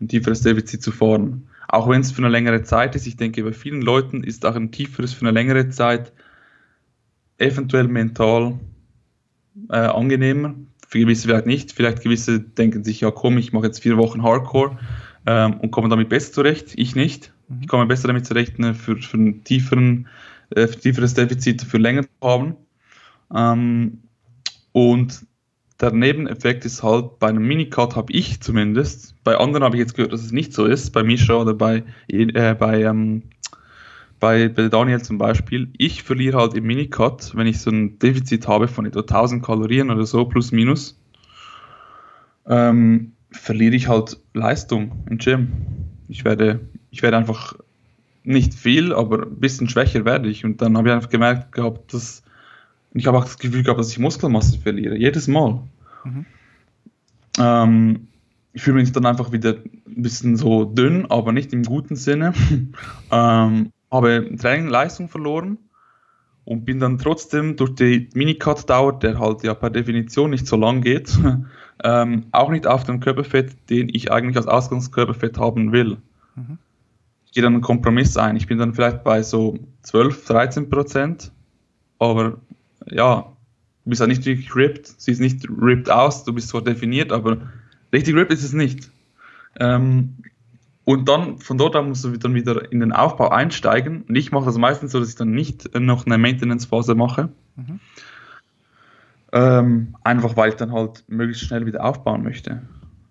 [0.00, 1.48] ein tieferes Defizit zu fahren.
[1.66, 3.08] Auch wenn es für eine längere Zeit ist.
[3.08, 6.12] Ich denke, bei vielen Leuten ist auch ein tieferes für eine längere Zeit
[7.38, 8.60] eventuell mental
[9.68, 10.54] äh, angenehmer.
[10.88, 11.72] Für gewisse vielleicht nicht.
[11.72, 14.78] Vielleicht gewisse denken sich, ja komm, ich mache jetzt vier Wochen Hardcore
[15.26, 16.72] ähm, und komme damit besser zurecht.
[16.76, 17.32] Ich nicht.
[17.48, 17.58] Mhm.
[17.60, 20.08] Ich komme besser damit zurecht, ne, für, für, einen tieferen,
[20.48, 22.56] äh, für tieferes Defizit für länger zu haben.
[23.34, 23.98] Ähm,
[24.72, 25.26] und
[25.78, 29.94] der Nebeneffekt ist halt, bei einem Minicut habe ich zumindest, bei anderen habe ich jetzt
[29.94, 33.24] gehört, dass es nicht so ist, bei Misha oder bei, äh, bei, ähm,
[34.20, 38.48] bei, bei Daniel zum Beispiel, ich verliere halt im Minicut, wenn ich so ein Defizit
[38.48, 40.98] habe von etwa 1000 Kalorien oder so, plus minus,
[42.46, 45.52] ähm, verliere ich halt Leistung im Gym.
[46.08, 47.54] Ich werde, ich werde einfach
[48.24, 50.44] nicht viel, aber ein bisschen schwächer werde ich.
[50.44, 52.22] Und dann habe ich einfach gemerkt gehabt, dass
[52.94, 55.60] ich habe auch das Gefühl gehabt, dass ich Muskelmasse verliere, jedes Mal.
[56.04, 56.26] Mhm.
[57.38, 58.08] Ähm,
[58.52, 62.32] ich fühle mich dann einfach wieder ein bisschen so dünn, aber nicht im guten Sinne.
[63.12, 65.58] ähm, habe Training Leistung verloren
[66.44, 70.80] und bin dann trotzdem durch die Minicut-Dauer, der halt ja per Definition nicht so lang
[70.80, 71.18] geht,
[71.84, 75.98] ähm, auch nicht auf dem Körperfett, den ich eigentlich als Ausgangskörperfett haben will.
[76.36, 76.58] Mhm.
[77.26, 78.36] Ich gehe dann einen Kompromiss ein.
[78.36, 81.32] Ich bin dann vielleicht bei so 12, 13 Prozent,
[81.98, 82.38] aber
[82.86, 83.30] ja,
[83.84, 87.36] du bist ja nicht richtig ripped, siehst nicht ripped aus, du bist zwar definiert, aber
[87.92, 88.90] richtig ripped ist es nicht.
[89.60, 90.16] Ähm,
[90.88, 94.04] und dann von dort an musst du dann wieder in den Aufbau einsteigen.
[94.08, 97.28] Und ich mache das meistens so, dass ich dann nicht noch eine Maintenance-Phase mache.
[97.56, 97.80] Mhm.
[99.34, 102.62] Ähm, einfach weil ich dann halt möglichst schnell wieder aufbauen möchte.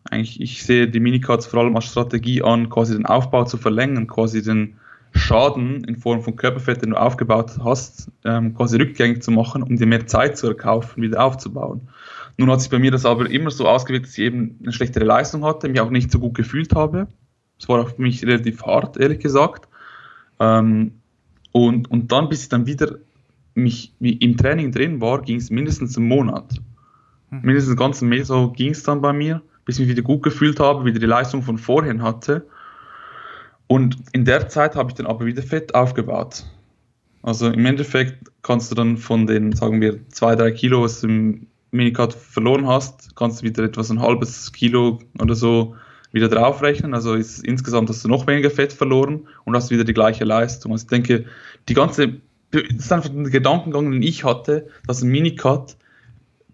[0.10, 4.08] Eigentlich, ich sehe die Minicards vor allem als Strategie an, quasi den Aufbau zu verlängern,
[4.08, 4.78] quasi den
[5.14, 9.78] Schaden in Form von Körperfett, den du aufgebaut hast, ähm, quasi rückgängig zu machen, um
[9.78, 11.90] dir mehr Zeit zu erkaufen, wieder aufzubauen.
[12.38, 15.06] Nun hat sich bei mir das aber immer so ausgewirkt, dass ich eben eine schlechtere
[15.06, 17.08] Leistung hatte, mich auch nicht so gut gefühlt habe.
[17.60, 19.68] Es war auch für mich relativ hart, ehrlich gesagt.
[20.40, 20.94] Ähm,
[21.52, 22.98] und, und dann, bis ich dann wieder
[23.56, 26.60] mich im Training drin war, ging es mindestens einen Monat.
[27.32, 27.42] Mhm.
[27.42, 30.60] Mindestens einen ganzen Meso ging es dann bei mir, bis ich mich wieder gut gefühlt
[30.60, 32.46] habe, wieder die Leistung von vorhin hatte.
[33.66, 36.46] Und in der Zeit habe ich dann aber wieder Fett aufgebaut.
[37.24, 41.08] Also im Endeffekt kannst du dann von den, sagen wir, zwei, drei Kilo, was du
[41.08, 45.76] im Minicard verloren hast, kannst du wieder etwas ein halbes Kilo oder so
[46.18, 46.94] wieder draufrechnen.
[46.94, 50.72] Also ist, insgesamt hast du noch weniger Fett verloren und hast wieder die gleiche Leistung.
[50.72, 51.26] Also ich denke,
[51.70, 52.16] die ganze,
[52.52, 55.78] das ist einfach der Gedankengang, den ich hatte, dass ein Minicut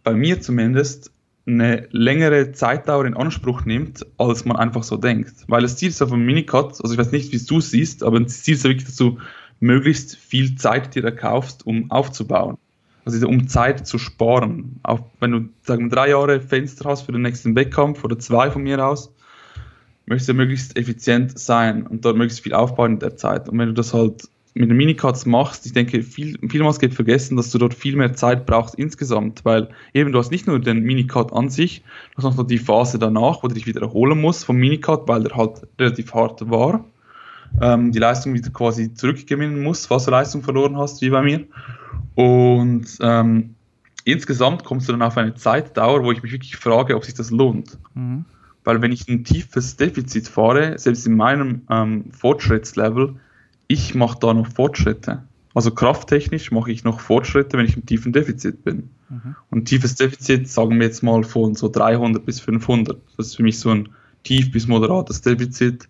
[0.04, 1.12] bei mir zumindest
[1.46, 5.34] eine längere Zeitdauer in Anspruch nimmt, als man einfach so denkt.
[5.48, 8.04] Weil das Ziel ist auf einem Minicut, also ich weiß nicht, wie du es siehst,
[8.04, 9.18] aber das Ziel ist ja wirklich, dass du
[9.60, 12.58] möglichst viel Zeit dir erkaufst, um aufzubauen.
[13.06, 14.80] Also um Zeit zu sparen.
[14.84, 18.50] Auch wenn du, sagen wir, drei Jahre Fenster hast für den nächsten Wettkampf oder zwei
[18.50, 19.14] von mir aus,
[20.06, 23.48] möchtest du möglichst effizient sein und dort möglichst viel aufbauen in der Zeit.
[23.48, 27.38] Und wenn du das halt mit den Minicuts machst, ich denke, viel, vielmals geht vergessen,
[27.38, 30.84] dass du dort viel mehr Zeit brauchst insgesamt, weil eben du hast nicht nur den
[30.84, 31.84] Minicut an sich,
[32.16, 35.24] du hast noch die Phase danach, wo du dich wieder erholen musst vom Minicut, weil
[35.24, 36.86] der halt relativ hart war,
[37.62, 41.46] ähm, die Leistung wieder quasi zurückgewinnen musst, falls du Leistung verloren hast, wie bei mir.
[42.14, 43.56] Und ähm,
[44.06, 47.32] insgesamt kommst du dann auf eine Zeitdauer, wo ich mich wirklich frage, ob sich das
[47.32, 47.80] lohnt.
[47.96, 48.26] Mhm.
[48.64, 53.16] Weil wenn ich ein tiefes Defizit fahre, selbst in meinem ähm, Fortschrittslevel,
[53.68, 55.24] ich mache da noch Fortschritte.
[55.54, 58.90] Also krafttechnisch mache ich noch Fortschritte, wenn ich im tiefen Defizit bin.
[59.10, 59.36] Mhm.
[59.52, 62.98] Und tiefes Defizit sagen wir jetzt mal von so 300 bis 500.
[63.18, 63.90] Das ist für mich so ein
[64.24, 65.88] tief bis moderates Defizit.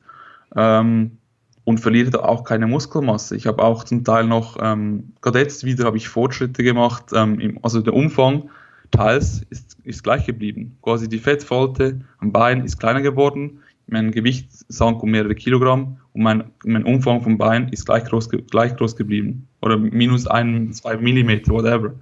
[0.56, 1.18] Ähm,
[1.66, 3.36] und verliere da auch keine Muskelmasse.
[3.36, 7.40] Ich habe auch zum Teil noch, ähm, gerade jetzt wieder habe ich Fortschritte gemacht, ähm,
[7.40, 8.50] im, also der Umfang
[8.94, 10.78] teils ist, ist gleich geblieben.
[10.82, 16.24] Quasi die Fettfalte am Bein ist kleiner geworden, mein Gewicht sank um mehrere Kilogramm und
[16.24, 19.48] mein, mein Umfang vom Bein ist gleich groß, gleich groß geblieben.
[19.62, 21.94] Oder minus ein, zwei Millimeter, whatever.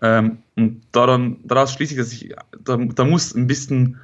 [0.00, 2.34] Ähm, und daran, daraus schließe ich, dass ich,
[2.64, 3.98] da, da muss ein bisschen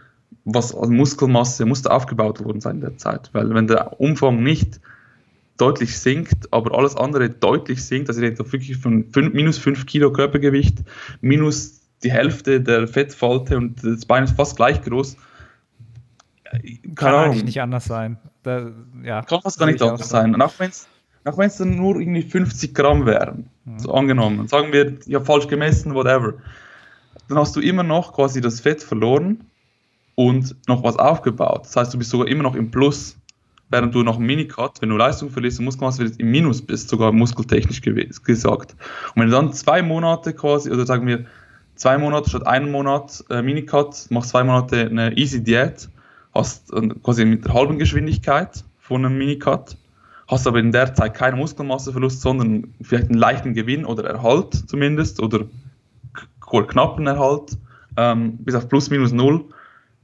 [0.44, 3.30] was an Muskelmasse musste aufgebaut worden sein in der Zeit.
[3.32, 4.80] Weil wenn der Umfang nicht
[5.56, 9.86] deutlich sinkt, aber alles andere deutlich sinkt, also ich rede wirklich von fünf, minus 5
[9.86, 10.78] Kilo Körpergewicht,
[11.20, 15.16] minus die Hälfte der Fettfalte und das Bein ist fast gleich groß.
[16.44, 17.24] Keine Kann Ahnung.
[17.30, 18.18] eigentlich nicht anders sein.
[18.42, 18.70] Da,
[19.02, 20.34] ja, Kann fast gar nicht anders sein.
[20.34, 20.86] Und auch wenn es
[21.24, 23.78] auch wenn es dann nur irgendwie 50 Gramm wären, mhm.
[23.78, 26.34] so angenommen, sagen wir, ich habe falsch gemessen, whatever,
[27.28, 29.46] dann hast du immer noch quasi das Fett verloren
[30.14, 31.64] und noch was aufgebaut.
[31.64, 33.16] Das heißt, du bist sogar immer noch im Plus,
[33.70, 37.10] während du noch im Minicut, wenn du Leistung verlierst Muskelmasse verlierst, im Minus bist, sogar
[37.10, 38.76] muskeltechnisch gesagt.
[39.14, 41.24] Und wenn du dann zwei Monate quasi, oder sagen wir,
[41.74, 45.88] zwei Monate statt einen Monat äh, Minicut, machst zwei Monate eine Easy Diät,
[46.34, 49.76] hast äh, quasi mit der halben Geschwindigkeit von einem Minicut,
[50.28, 55.20] hast aber in der Zeit keinen Muskelmasseverlust, sondern vielleicht einen leichten Gewinn oder Erhalt zumindest
[55.20, 55.46] oder
[56.40, 57.58] knappen Erhalt,
[57.96, 59.44] ähm, bis auf plus minus null,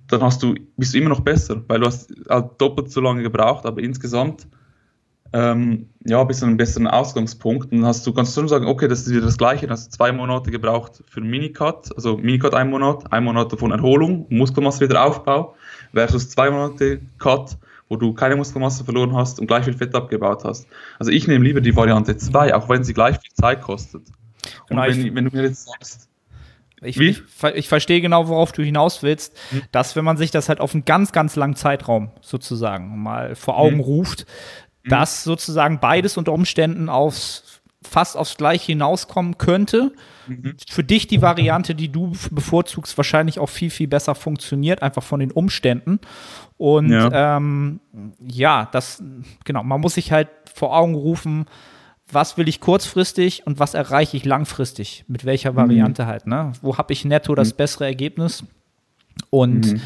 [0.09, 3.23] dann hast du, bist du immer noch besser, weil du hast halt doppelt so lange
[3.23, 4.47] gebraucht, aber insgesamt
[5.33, 7.71] ähm, ja, bis zu einem besseren Ausgangspunkt.
[7.71, 9.67] Und dann hast du, kannst du sagen, okay, das ist wieder das Gleiche.
[9.67, 13.71] Dann hast du zwei Monate gebraucht für Minicut, also Minicut ein Monat, ein Monat davon
[13.71, 15.55] Erholung, Muskelmasse wieder Aufbau,
[15.93, 17.57] versus zwei Monate Cut,
[17.89, 20.67] wo du keine Muskelmasse verloren hast und gleich viel Fett abgebaut hast.
[20.99, 24.03] Also ich nehme lieber die Variante 2, auch wenn sie gleich viel Zeit kostet.
[24.69, 26.11] Und genau, wenn, wenn du mir jetzt sagst,
[26.83, 27.23] ich, ich,
[27.55, 29.63] ich, verstehe genau, worauf du hinaus willst, hm.
[29.71, 33.59] dass wenn man sich das halt auf einen ganz, ganz langen Zeitraum sozusagen mal vor
[33.59, 33.81] Augen hm.
[33.81, 34.27] ruft.
[34.91, 39.93] Dass sozusagen beides unter Umständen aufs, fast aufs Gleiche hinauskommen könnte.
[40.27, 40.57] Mhm.
[40.69, 45.21] Für dich die Variante, die du bevorzugst, wahrscheinlich auch viel, viel besser funktioniert, einfach von
[45.21, 46.01] den Umständen.
[46.59, 47.81] Und ja, ähm,
[48.21, 49.03] ja das,
[49.45, 51.47] genau, man muss sich halt vor Augen rufen,
[52.13, 55.57] was will ich kurzfristig und was erreiche ich langfristig, mit welcher mhm.
[55.57, 56.07] Variante mhm.
[56.07, 56.53] halt, ne?
[56.61, 57.57] Wo habe ich netto das mhm.
[57.57, 58.45] bessere Ergebnis?
[59.31, 59.81] Und mhm.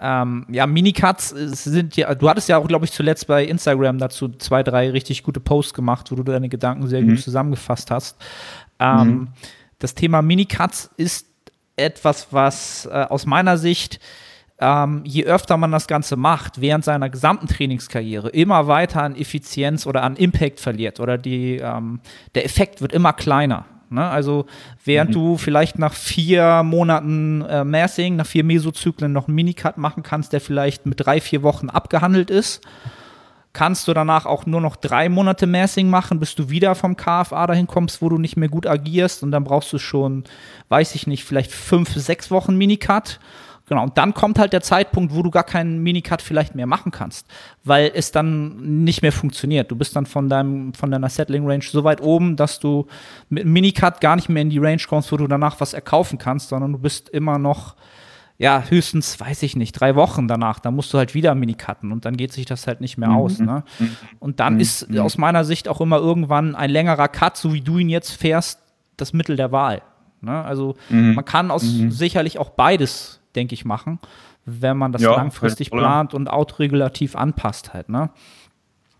[0.00, 4.28] ähm, ja, Minicuts sind ja, du hattest ja auch, glaube ich, zuletzt bei Instagram dazu
[4.28, 7.10] zwei, drei richtig gute Posts gemacht, wo du deine Gedanken sehr mhm.
[7.10, 8.16] gut zusammengefasst hast.
[8.78, 9.28] Ähm, mhm.
[9.78, 11.26] Das Thema Minicuts ist
[11.76, 14.00] etwas, was äh, aus meiner Sicht
[14.60, 19.86] ähm, je öfter man das Ganze macht, während seiner gesamten Trainingskarriere, immer weiter an Effizienz
[19.86, 22.00] oder an Impact verliert oder die, ähm,
[22.34, 23.64] der Effekt wird immer kleiner.
[23.90, 24.08] Ne?
[24.08, 24.46] Also
[24.84, 25.14] während mhm.
[25.14, 30.32] du vielleicht nach vier Monaten äh, Massing, nach vier Mesozyklen noch einen Minicut machen kannst,
[30.32, 32.62] der vielleicht mit drei, vier Wochen abgehandelt ist,
[33.52, 37.46] kannst du danach auch nur noch drei Monate Massing machen, bis du wieder vom KFA
[37.48, 40.24] dahin kommst, wo du nicht mehr gut agierst und dann brauchst du schon,
[40.68, 43.18] weiß ich nicht, vielleicht fünf, sechs Wochen Minicut.
[43.70, 46.90] Genau, und dann kommt halt der Zeitpunkt, wo du gar keinen Minicut vielleicht mehr machen
[46.90, 47.28] kannst,
[47.62, 49.70] weil es dann nicht mehr funktioniert.
[49.70, 52.88] Du bist dann von deinem, von deiner Settling Range so weit oben, dass du
[53.28, 56.48] mit Minicut gar nicht mehr in die Range kommst, wo du danach was erkaufen kannst,
[56.48, 57.76] sondern du bist immer noch
[58.38, 62.04] ja, höchstens, weiß ich nicht, drei Wochen danach, da musst du halt wieder Mini-Cutten und
[62.04, 63.16] dann geht sich das halt nicht mehr mhm.
[63.16, 63.38] aus.
[63.38, 63.62] Ne?
[63.78, 63.96] Mhm.
[64.18, 64.60] Und dann mhm.
[64.60, 64.98] ist mhm.
[64.98, 68.58] aus meiner Sicht auch immer irgendwann ein längerer Cut, so wie du ihn jetzt fährst,
[68.96, 69.82] das Mittel der Wahl.
[70.22, 70.42] Ne?
[70.42, 71.14] Also mhm.
[71.14, 71.92] man kann aus mhm.
[71.92, 73.98] sicherlich auch beides, denke ich, machen,
[74.44, 77.88] wenn man das ja, langfristig plant und autoregulativ anpasst halt.
[77.88, 78.10] Ne?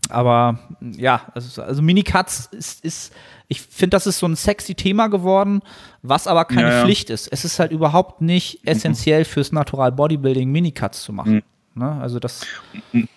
[0.09, 3.13] Aber ja, also, also Minicuts ist, ist
[3.49, 5.61] ich finde, das ist so ein sexy Thema geworden,
[6.03, 6.85] was aber keine ja, ja.
[6.85, 7.29] Pflicht ist.
[7.29, 8.71] Es ist halt überhaupt nicht mhm.
[8.71, 11.43] essentiell fürs Natural Bodybuilding Minicuts zu machen.
[11.75, 11.83] Mhm.
[11.83, 11.93] Ne?
[12.01, 12.47] Also das.
[12.93, 13.09] Und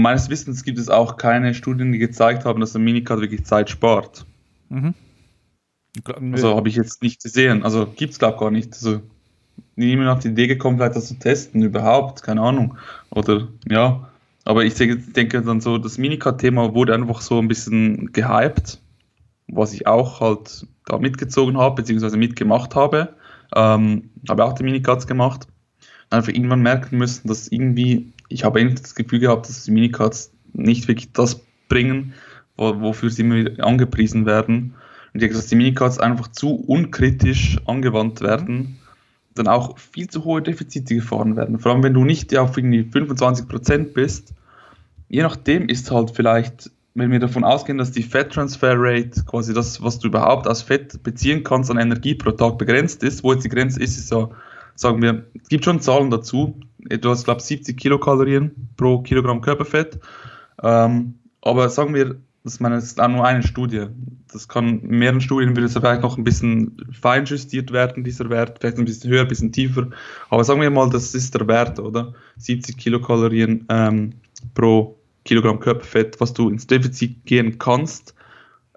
[0.00, 3.70] meines Wissens gibt es auch keine Studien, die gezeigt haben, dass ein Minicut wirklich Zeit
[3.70, 4.26] spart.
[4.68, 4.94] Mhm.
[6.32, 7.62] Also habe ich jetzt nicht gesehen.
[7.62, 8.72] Also gibt es glaube ich gar nicht.
[8.72, 9.00] Also
[9.76, 12.76] niemand auf die Idee gekommen, vielleicht das zu testen überhaupt, keine Ahnung.
[13.10, 14.08] Oder ja.
[14.44, 18.78] Aber ich denke dann so, das Minicut-Thema wurde einfach so ein bisschen gehypt,
[19.48, 23.14] was ich auch halt da mitgezogen habe, beziehungsweise mitgemacht habe.
[23.56, 25.46] Ähm, habe auch die Minicuts gemacht.
[26.10, 30.30] Einfach irgendwann merken müssen, dass irgendwie, ich habe eigentlich das Gefühl gehabt, dass die Minicuts
[30.52, 32.12] nicht wirklich das bringen,
[32.56, 34.74] wo, wofür sie immer angepriesen werden.
[35.14, 38.78] Und ich denke, dass die Minicuts einfach zu unkritisch angewandt werden
[39.34, 41.58] dann auch viel zu hohe Defizite gefahren werden.
[41.58, 44.34] Vor allem, wenn du nicht auf irgendwie 25% bist,
[45.08, 49.52] je nachdem ist halt vielleicht, wenn wir davon ausgehen, dass die Fat Transfer Rate, quasi
[49.52, 53.32] das, was du überhaupt aus Fett beziehen kannst an Energie pro Tag begrenzt ist, wo
[53.32, 54.28] jetzt die Grenze ist, ist ja,
[54.76, 56.60] sagen wir, es gibt schon Zahlen dazu.
[56.78, 59.98] Du hast, glaube ich, 70 Kilokalorien pro Kilogramm Körperfett.
[60.62, 63.86] Ähm, aber sagen wir, das, meine, das ist nur eine Studie.
[64.30, 68.28] Das kann in mehreren Studien würde es vielleicht noch ein bisschen fein justiert werden, dieser
[68.28, 69.88] Wert, vielleicht ein bisschen höher, ein bisschen tiefer.
[70.28, 72.12] Aber sagen wir mal, das ist der Wert, oder?
[72.36, 74.12] 70 Kilokalorien ähm,
[74.54, 78.14] pro Kilogramm Körperfett, was du ins Defizit gehen kannst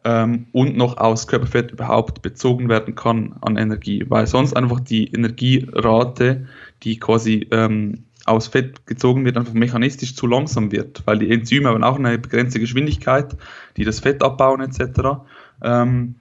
[0.06, 5.12] ähm, und noch aus Körperfett überhaupt bezogen werden kann an Energie, weil sonst einfach die
[5.12, 6.48] Energierate,
[6.84, 11.70] die quasi ähm, aus Fett gezogen wird, einfach mechanistisch zu langsam wird, weil die Enzyme
[11.70, 13.36] haben auch eine begrenzte Geschwindigkeit,
[13.78, 15.22] die das Fett abbauen etc.
[15.64, 16.16] Ähm,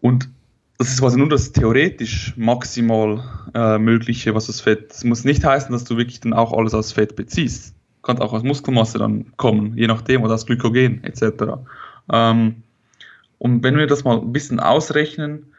[0.00, 0.28] und
[0.78, 3.22] das ist quasi nur das theoretisch maximal
[3.54, 4.90] äh, Mögliche, was das Fett.
[4.90, 7.74] Das muss nicht heißen, dass du wirklich dann auch alles aus Fett beziehst.
[8.02, 11.44] Kann auch aus Muskelmasse dann kommen, je nachdem, oder aus Glykogen etc.
[12.12, 12.56] Ähm,
[13.38, 15.53] und wenn wir das mal ein bisschen ausrechnen,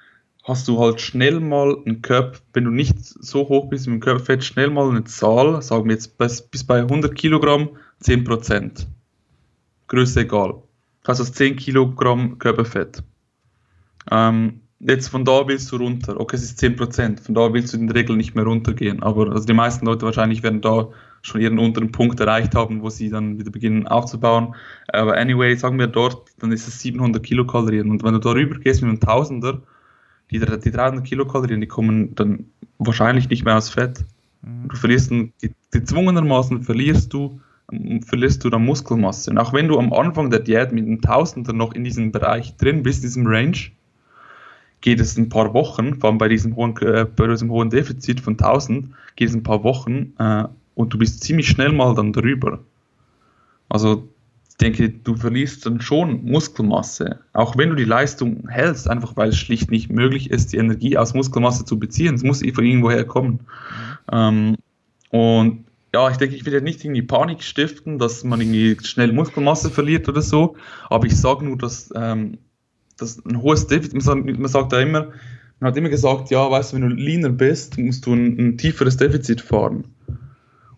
[0.45, 4.43] hast du halt schnell mal einen Körper, wenn du nicht so hoch bist dem Körperfett,
[4.43, 7.69] schnell mal eine Zahl, sagen wir jetzt bis, bis bei 100 Kilogramm
[8.03, 8.85] 10%.
[9.87, 10.61] Größe egal.
[11.03, 13.03] Das 10 Kilogramm Körperfett.
[14.11, 16.19] Ähm, jetzt von da willst du runter.
[16.19, 17.21] Okay, es ist 10%.
[17.21, 19.01] Von da willst du in der Regel nicht mehr runtergehen.
[19.01, 20.89] Aber also die meisten Leute wahrscheinlich werden da
[21.23, 24.53] schon ihren unteren Punkt erreicht haben, wo sie dann wieder beginnen aufzubauen.
[24.89, 27.89] Aber anyway, sagen wir dort, dann ist es 700 Kilokalorien.
[27.89, 29.61] Und wenn du darüber gehst mit einem Tausender,
[30.31, 32.45] die, die 300 Kilokalorien, die kommen dann
[32.77, 34.03] wahrscheinlich nicht mehr aus Fett.
[34.41, 34.69] Mhm.
[34.69, 35.11] Du verlierst
[35.71, 37.39] gezwungenermaßen verlierst du,
[38.05, 39.31] verlierst du dann Muskelmasse.
[39.31, 42.55] Und auch wenn du am Anfang der Diät mit einem Tausender noch in diesem Bereich
[42.57, 43.57] drin bist, in diesem Range,
[44.81, 48.19] geht es ein paar Wochen, vor allem bei diesem hohen, äh, bei diesem hohen Defizit
[48.19, 50.43] von 1000, geht es ein paar Wochen äh,
[50.75, 52.59] und du bist ziemlich schnell mal dann drüber.
[53.67, 54.07] Also
[54.61, 59.37] denke, du verlierst dann schon Muskelmasse, auch wenn du die Leistung hältst, einfach weil es
[59.37, 62.15] schlicht nicht möglich ist, die Energie aus Muskelmasse zu beziehen.
[62.15, 63.41] Es muss von irgendwoher kommen.
[64.11, 64.55] Ähm,
[65.09, 69.13] und ja, ich denke, ich will ja nicht irgendwie Panik stiften, dass man irgendwie schnell
[69.13, 70.55] Muskelmasse verliert oder so,
[70.89, 72.37] aber ich sage nur, dass, ähm,
[72.97, 75.11] dass ein hohes Defizit, man sagt, sagt ja immer,
[75.59, 78.57] man hat immer gesagt, ja, weißt du, wenn du leaner bist, musst du ein, ein
[78.57, 79.94] tieferes Defizit fahren.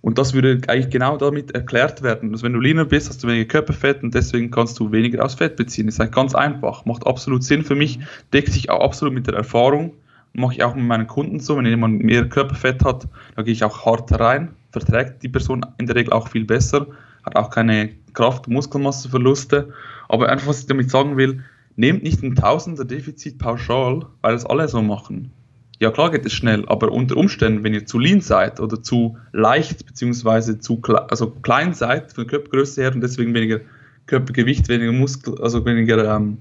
[0.07, 2.31] Und das würde eigentlich genau damit erklärt werden.
[2.31, 5.35] Also wenn du leaner bist, hast du weniger Körperfett und deswegen kannst du weniger aus
[5.35, 5.87] Fett beziehen.
[5.87, 7.99] Das ist eigentlich ganz einfach, macht absolut Sinn für mich,
[8.31, 9.91] deckt sich auch absolut mit der Erfahrung.
[10.31, 13.65] Mache ich auch mit meinen Kunden so, wenn jemand mehr Körperfett hat, da gehe ich
[13.65, 16.87] auch hart rein, verträgt die Person in der Regel auch viel besser,
[17.25, 19.73] hat auch keine Kraft- und Muskelmasseverluste.
[20.07, 21.43] Aber einfach, was ich damit sagen will,
[21.75, 25.33] nehmt nicht ein Tausender Defizit pauschal, weil das alle so machen.
[25.79, 29.17] Ja klar geht es schnell, aber unter Umständen, wenn ihr zu lean seid oder zu
[29.31, 33.59] leicht beziehungsweise zu kle also klein seid von der Körpergröße her und deswegen weniger
[34.07, 36.39] Körpergewicht, weniger Muskel, also weniger ähm,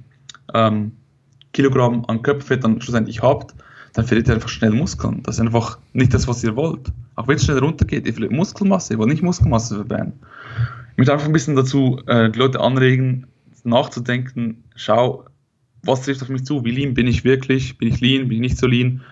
[0.55, 0.93] ähm,
[1.53, 3.55] Kilogramm an Körperfett dann schlussendlich habt,
[3.95, 5.22] dann verliert ihr einfach schnell Muskeln.
[5.22, 6.93] Das ist einfach nicht das, was ihr wollt.
[7.14, 10.12] Auch wenn es schnell runtergeht, ihr verliert Muskelmasse, ihr wollt nicht Muskelmasse verbrennen.
[10.93, 13.26] Ich möchte einfach ein bisschen dazu äh, die Leute anregen,
[13.64, 15.24] nachzudenken, schau,
[15.82, 16.64] was trifft auf mich zu?
[16.64, 17.78] Wie lean bin ich wirklich?
[17.78, 18.28] Bin ich lean?
[18.28, 19.03] Bin ich nicht so lean?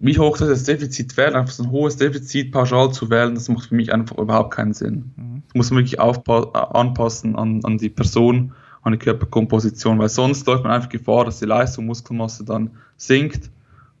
[0.00, 1.36] Wie hoch soll das Defizit werden?
[1.36, 4.74] Einfach so ein hohes Defizit pauschal zu wählen, das macht für mich einfach überhaupt keinen
[4.74, 5.12] Sinn.
[5.16, 5.42] Mhm.
[5.46, 10.64] Das muss man wirklich anpassen an, an die Person, an die Körperkomposition, weil sonst läuft
[10.64, 13.50] man einfach Gefahr, dass die Leistung, Muskelmasse dann sinkt,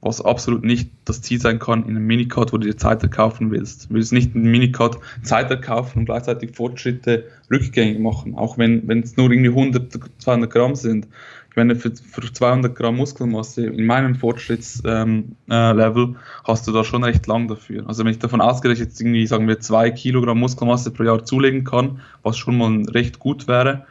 [0.04, 3.50] was absolut nicht das Ziel sein kann in einem Minicard, wo du dir Zeit erkaufen
[3.50, 3.88] willst.
[3.88, 8.86] Du willst nicht in einem Minicard Zeit erkaufen und gleichzeitig Fortschritte rückgängig machen, auch wenn
[9.02, 11.08] es nur irgendwie 100, 200 Gramm sind
[11.54, 16.82] ich meine, für, für 200 Gramm Muskelmasse in meinem Fortschrittslevel ähm, äh, hast du da
[16.82, 17.86] schon recht lang dafür.
[17.86, 21.04] Also wenn ich davon ausgehe, dass ich jetzt irgendwie, sagen wir, 2 Kilogramm Muskelmasse pro
[21.04, 23.86] Jahr zulegen kann, was schon mal recht gut wäre,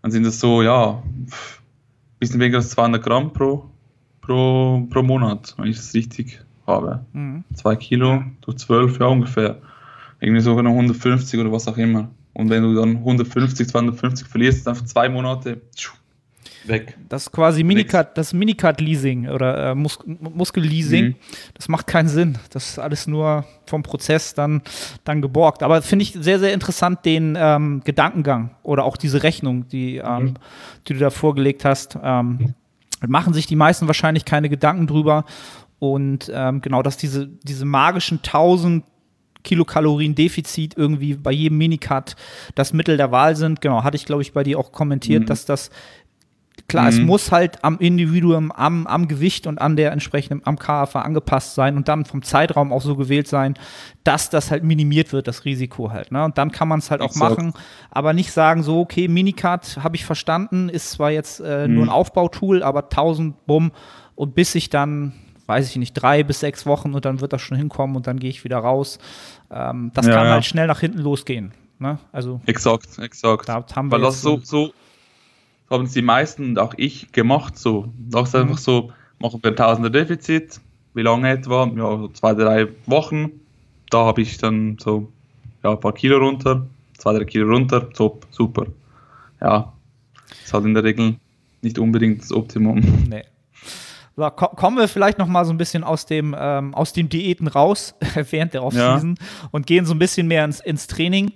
[0.00, 1.28] dann sind das so, ja, ein
[2.20, 3.68] bisschen weniger als 200 Gramm pro,
[4.22, 7.04] pro, pro Monat, wenn ich das richtig habe.
[7.52, 7.78] 2 mhm.
[7.80, 9.60] Kilo durch 12, ja ungefähr.
[10.20, 12.08] Irgendwie sogar noch 150 oder was auch immer.
[12.32, 15.92] Und wenn du dann 150, 250 verlierst, einfach zwei Monate, tschuh,
[16.68, 16.96] weg.
[17.08, 21.04] Das ist quasi Minicut, das Minicut-Leasing oder äh, Mus Muskel-Leasing.
[21.04, 21.14] Mhm.
[21.54, 22.38] Das macht keinen Sinn.
[22.50, 24.62] Das ist alles nur vom Prozess dann,
[25.04, 25.62] dann geborgt.
[25.62, 30.24] Aber finde ich sehr, sehr interessant, den ähm, Gedankengang oder auch diese Rechnung, die, ähm,
[30.24, 30.34] mhm.
[30.88, 31.98] die du da vorgelegt hast.
[32.02, 32.54] Ähm,
[33.06, 35.24] machen sich die meisten wahrscheinlich keine Gedanken drüber.
[35.78, 38.84] Und ähm, genau, dass diese, diese magischen 1000
[39.44, 42.16] Kilokalorien Defizit irgendwie bei jedem Minicut
[42.54, 43.60] das Mittel der Wahl sind.
[43.60, 45.26] Genau, hatte ich, glaube ich, bei dir auch kommentiert, mhm.
[45.26, 45.70] dass das
[46.66, 46.88] Klar, mhm.
[46.88, 51.54] es muss halt am Individuum, am, am Gewicht und an der entsprechenden, am KFA angepasst
[51.54, 53.54] sein und dann vom Zeitraum auch so gewählt sein,
[54.02, 56.10] dass das halt minimiert wird, das Risiko halt.
[56.10, 56.24] Ne?
[56.24, 57.52] Und dann kann man es halt auch machen,
[57.90, 61.74] aber nicht sagen so, okay, Minicard habe ich verstanden, ist zwar jetzt äh, mhm.
[61.74, 63.72] nur ein Aufbautool, aber 1000 Bumm
[64.14, 65.12] und bis ich dann
[65.46, 68.18] weiß ich nicht, drei bis sechs Wochen und dann wird das schon hinkommen und dann
[68.18, 68.98] gehe ich wieder raus.
[69.50, 70.32] Ähm, das ja, kann ja.
[70.32, 71.52] halt schnell nach hinten losgehen.
[71.78, 71.98] Ne?
[72.12, 73.48] Also, exakt, exakt.
[73.48, 74.72] Da haben wir Weil das so, so,
[75.74, 77.58] haben es die meisten und auch ich gemacht.
[77.58, 78.40] So, das ist mhm.
[78.40, 80.60] einfach so, machen wir ein Tausender Defizit.
[80.94, 81.70] Wie lange etwa?
[81.76, 83.32] Ja, zwei, drei Wochen.
[83.90, 85.12] Da habe ich dann so
[85.62, 86.66] ja, ein paar Kilo runter,
[86.96, 88.66] zwei, drei Kilo runter, top, super.
[89.40, 89.72] Ja,
[90.44, 91.16] ist halt in der Regel
[91.62, 92.80] nicht unbedingt das Optimum.
[93.08, 93.24] Nee.
[94.16, 97.48] So, kommen wir vielleicht noch mal so ein bisschen aus dem, ähm, aus den Diäten
[97.48, 97.96] raus
[98.30, 99.48] während der Offseason ja.
[99.50, 101.32] und gehen so ein bisschen mehr ins, ins Training.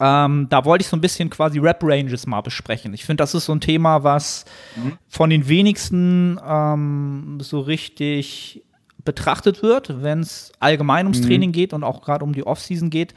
[0.00, 2.94] Ähm, da wollte ich so ein bisschen quasi Rap-Ranges mal besprechen.
[2.94, 4.46] Ich finde, das ist so ein Thema, was
[4.76, 4.98] mhm.
[5.06, 8.64] von den wenigsten ähm, so richtig
[9.04, 11.26] betrachtet wird, wenn es allgemein ums mhm.
[11.26, 13.14] Training geht und auch gerade um die Offseason geht.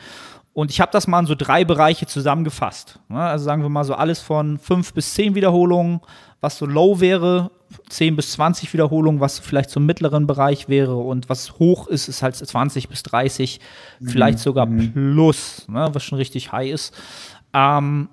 [0.54, 3.00] Und ich habe das mal in so drei Bereiche zusammengefasst.
[3.10, 3.20] Ne?
[3.20, 6.00] Also sagen wir mal so alles von fünf bis zehn Wiederholungen,
[6.42, 7.52] was so low wäre,
[7.90, 12.08] 10 bis 20 Wiederholungen, was vielleicht so im mittleren Bereich wäre und was hoch ist,
[12.08, 13.60] ist halt 20 bis 30,
[14.00, 14.08] mhm.
[14.08, 14.92] vielleicht sogar mhm.
[14.94, 15.90] plus, ne?
[15.92, 16.94] was schon richtig high ist.
[17.54, 18.10] Ähm,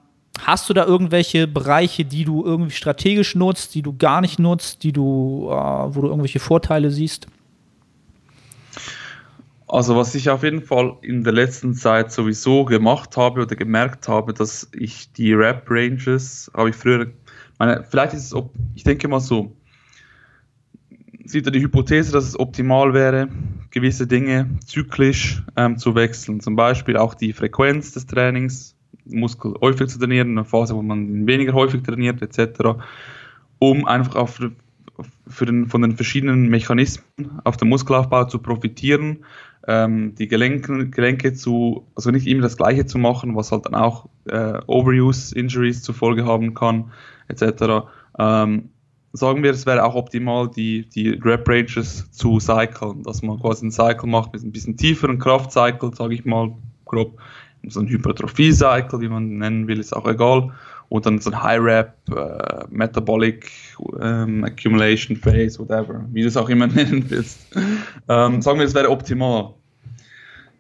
[0.47, 4.83] Hast du da irgendwelche Bereiche, die du irgendwie strategisch nutzt, die du gar nicht nutzt,
[4.83, 7.27] die du, äh, wo du irgendwelche Vorteile siehst?
[9.73, 14.09] Also was ich auf jeden Fall in der letzten Zeit sowieso gemacht habe oder gemerkt
[14.09, 17.07] habe, dass ich die Rap-Ranges, habe ich früher,
[17.61, 18.43] meine, vielleicht ist es,
[18.75, 19.55] ich denke mal so,
[21.25, 23.29] sieht er die Hypothese, dass es optimal wäre,
[23.71, 26.41] gewisse Dinge zyklisch ähm, zu wechseln.
[26.41, 30.83] Zum Beispiel auch die Frequenz des Trainings, Muskel häufig zu trainieren, in einer Phase, wo
[30.83, 32.81] man weniger häufig trainiert, etc.,
[33.61, 34.41] um einfach auf,
[35.29, 39.21] für den, von den verschiedenen Mechanismen auf dem Muskelaufbau zu profitieren
[39.67, 43.75] ähm, die Gelenke, Gelenke zu, also nicht immer das Gleiche zu machen, was halt dann
[43.75, 46.93] auch äh, Overuse-Injuries zur Folge haben kann,
[47.29, 47.87] etc.
[48.19, 48.71] Ähm,
[49.13, 53.73] sagen wir, es wäre auch optimal, die, die Rep-Ranges zu cyclen, dass man quasi einen
[53.73, 56.55] Cycle macht mit ein bisschen tieferen Kraftcycle, sage ich mal
[56.85, 57.21] grob,
[57.67, 60.53] so ein Hypertrophie-Cycle, wie man nennen will, ist auch egal,
[60.91, 63.51] und dann so ein High-Rep, äh, Metabolic
[64.01, 67.57] ähm, Accumulation Phase, whatever, wie du es auch immer nennen willst.
[68.09, 69.55] Ähm, sagen wir, es wäre optimal.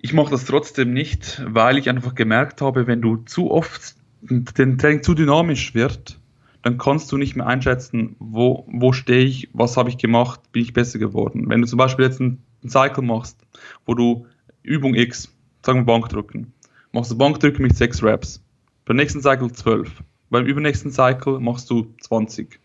[0.00, 4.78] Ich mache das trotzdem nicht, weil ich einfach gemerkt habe, wenn du zu oft den
[4.78, 6.20] Training zu dynamisch wird,
[6.62, 10.62] dann kannst du nicht mehr einschätzen, wo, wo stehe ich, was habe ich gemacht, bin
[10.62, 11.48] ich besser geworden.
[11.48, 13.36] Wenn du zum Beispiel jetzt einen Cycle machst,
[13.84, 14.26] wo du
[14.62, 15.34] Übung X,
[15.66, 16.52] sagen wir Bankdrücken,
[16.92, 18.44] machst du Bankdrücken mit 6 Reps,
[18.84, 22.58] beim nächsten Cycle 12, beim übernächsten Cycle machst du 20.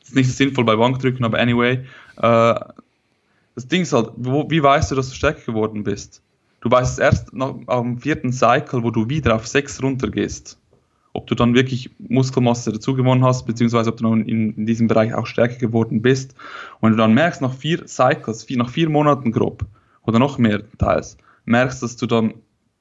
[0.00, 1.84] Das ist nicht sinnvoll bei Bankdrücken, aber anyway,
[2.16, 2.54] äh,
[3.54, 6.22] das Ding ist halt, wo, wie weißt du, dass du stärker geworden bist?
[6.60, 10.58] Du weißt es erst nach, am vierten Cycle, wo du wieder auf 6 runtergehst.
[11.12, 15.14] Ob du dann wirklich Muskelmasse dazu gewonnen hast, beziehungsweise ob du in, in, diesem Bereich
[15.14, 16.34] auch stärker geworden bist.
[16.80, 19.64] Und wenn du dann merkst, nach vier Cycles, vier, nach vier Monaten grob,
[20.02, 22.34] oder noch mehr teils, merkst, dass du dann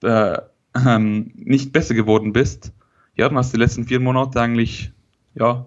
[0.03, 0.37] äh,
[0.85, 2.73] ähm, nicht besser geworden bist,
[3.15, 4.91] ja, dann hast du die letzten vier Monate eigentlich,
[5.35, 5.65] ja,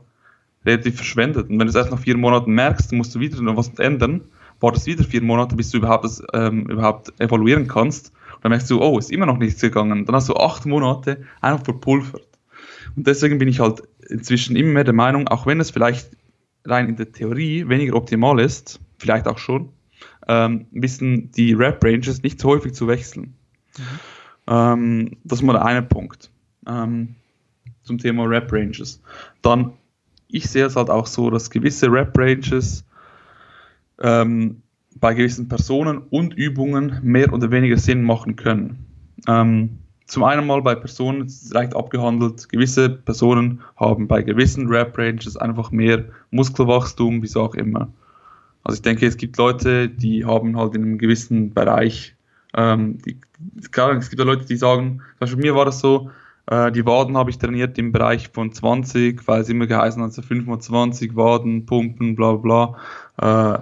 [0.65, 1.49] relativ verschwendet.
[1.49, 4.23] Und wenn du es erst nach vier Monaten merkst, musst du wieder noch was ändern,
[4.61, 8.13] wartest wieder vier Monate, bis du überhaupt das ähm, überhaupt evaluieren kannst.
[8.35, 10.05] Und dann merkst du, oh, ist immer noch nichts gegangen.
[10.05, 12.27] Dann hast du acht Monate einfach verpulvert.
[12.97, 16.11] Und deswegen bin ich halt inzwischen immer mehr der Meinung, auch wenn es vielleicht
[16.65, 19.71] rein in der Theorie weniger optimal ist, vielleicht auch schon,
[20.27, 23.35] ähm, ein bisschen die Rap-Ranges nicht so häufig zu wechseln.
[23.79, 23.83] Mhm.
[24.49, 26.31] Ähm, das ist mal der eine Punkt
[26.69, 27.15] ähm,
[27.89, 29.03] zum Thema Rap-Ranges.
[29.43, 29.73] Dann,
[30.29, 32.85] ich sehe es halt auch so, dass gewisse Rap-Ranges
[34.01, 34.63] ähm,
[35.01, 38.87] bei gewissen Personen und Übungen mehr oder weniger Sinn machen können.
[39.27, 44.69] Ähm, zum einen mal bei Personen, es ist leicht abgehandelt, gewisse Personen haben bei gewissen
[44.69, 47.93] Rap-Ranges einfach mehr Muskelwachstum, wieso auch immer.
[48.65, 52.15] Also ich denke, es gibt Leute, die haben halt in einem gewissen Bereich,
[52.55, 53.19] ähm, die,
[53.71, 56.11] klar, es gibt ja Leute, die sagen, zum Beispiel mir war das so,
[56.51, 60.13] äh, die Waden habe ich trainiert im Bereich von 20, weil es immer geheißen hat,
[60.13, 62.77] so 25 Waden, Pumpen, bla bla.
[63.21, 63.59] Äh,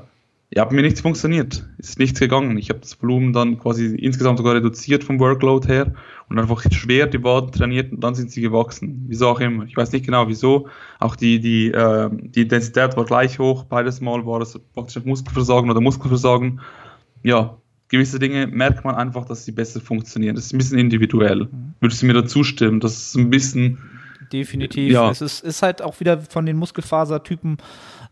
[0.55, 1.67] ja, hat mir nichts funktioniert.
[1.79, 2.57] Ist nichts gegangen.
[2.57, 5.93] Ich habe das Volumen dann quasi insgesamt sogar reduziert vom Workload her
[6.29, 9.05] und einfach schwer die Waden trainiert und dann sind sie gewachsen.
[9.09, 9.65] Wieso auch immer.
[9.65, 10.69] Ich weiß nicht genau wieso.
[11.01, 13.65] Auch die, die, äh, die Intensität war gleich hoch.
[13.65, 16.61] Beides Mal war es praktisch Muskelversagen oder Muskelversagen.
[17.25, 17.59] Ja,
[17.89, 20.35] gewisse Dinge merkt man einfach, dass sie besser funktionieren.
[20.35, 21.49] Das ist ein bisschen individuell.
[21.81, 22.81] Würdest du mir da zustimmen?
[22.81, 23.79] Das ist ein bisschen.
[24.33, 24.93] Definitiv.
[24.93, 25.11] Ja.
[25.11, 27.59] Es ist, ist halt auch wieder von den Muskelfasertypen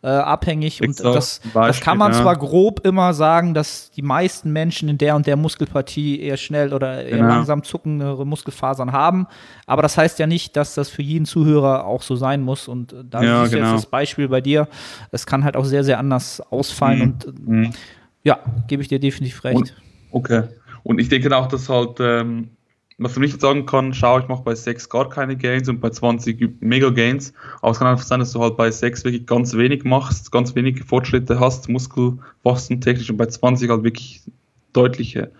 [0.05, 0.83] äh, abhängig.
[0.83, 2.20] Und das, Beispiel, das kann man ja.
[2.20, 6.75] zwar grob immer sagen, dass die meisten Menschen in der und der Muskelpartie eher schnell
[6.75, 7.29] oder eher genau.
[7.29, 9.27] langsam zuckendere Muskelfasern haben,
[9.66, 12.68] aber das heißt ja nicht, dass das für jeden Zuhörer auch so sein muss.
[12.68, 13.72] Und äh, da ja, ist genau.
[13.72, 14.68] jetzt das Beispiel bei dir.
[15.11, 17.18] Es kann halt auch sehr, sehr anders ausfallen.
[17.27, 17.33] Mhm.
[17.33, 17.70] Und mhm.
[18.25, 19.57] Ja, gebe ich dir definitiv recht.
[19.57, 19.75] Und,
[20.11, 20.45] okay.
[20.83, 22.51] Und ich denke auch, dass halt ähm,
[22.99, 25.91] was man nicht sagen kann, schau, ich mache bei 6 gar keine Gains und bei
[25.91, 27.33] 20 mega Gains.
[27.61, 30.55] Aber es kann einfach sein, dass du halt bei 6 wirklich ganz wenig machst, ganz
[30.55, 34.22] wenig Fortschritte hast, Muskelwachstum technisch und bei 20 halt wirklich
[34.72, 35.33] deutliche.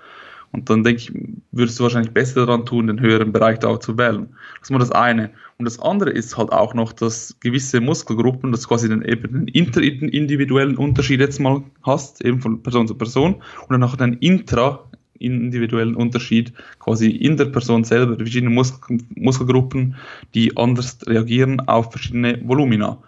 [0.55, 1.13] Und dann denke ich,
[1.51, 4.29] würdest du wahrscheinlich besser daran tun, den höheren Bereich da auch zu wählen.
[4.61, 5.31] Das ist mal das eine.
[5.59, 9.33] Und das andere ist halt auch noch, dass gewisse Muskelgruppen, dass du quasi den, eben
[9.33, 14.15] den interindividuellen Unterschied jetzt mal hast, eben von Person zu Person, und dann auch den
[14.15, 14.85] intra
[15.19, 19.97] individuellen Unterschied quasi in der Person selber, verschiedene Muskel Muskelgruppen,
[20.35, 22.99] die anders reagieren auf verschiedene Volumina.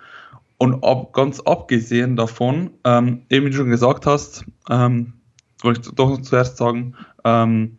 [0.59, 5.13] Und ab, ganz abgesehen davon, ähm, eben wie du schon gesagt hast, ähm,
[5.63, 6.95] wollte ich doch noch zuerst sagen,
[7.27, 7.79] ähm,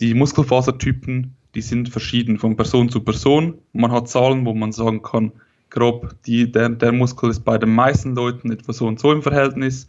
[0.00, 3.58] die Muskelfasertypen, die sind verschieden von Person zu Person.
[3.72, 5.32] Man hat Zahlen, wo man sagen kann,
[5.70, 9.22] grob, die, der, der Muskel ist bei den meisten Leuten etwa so und so im
[9.22, 9.88] Verhältnis.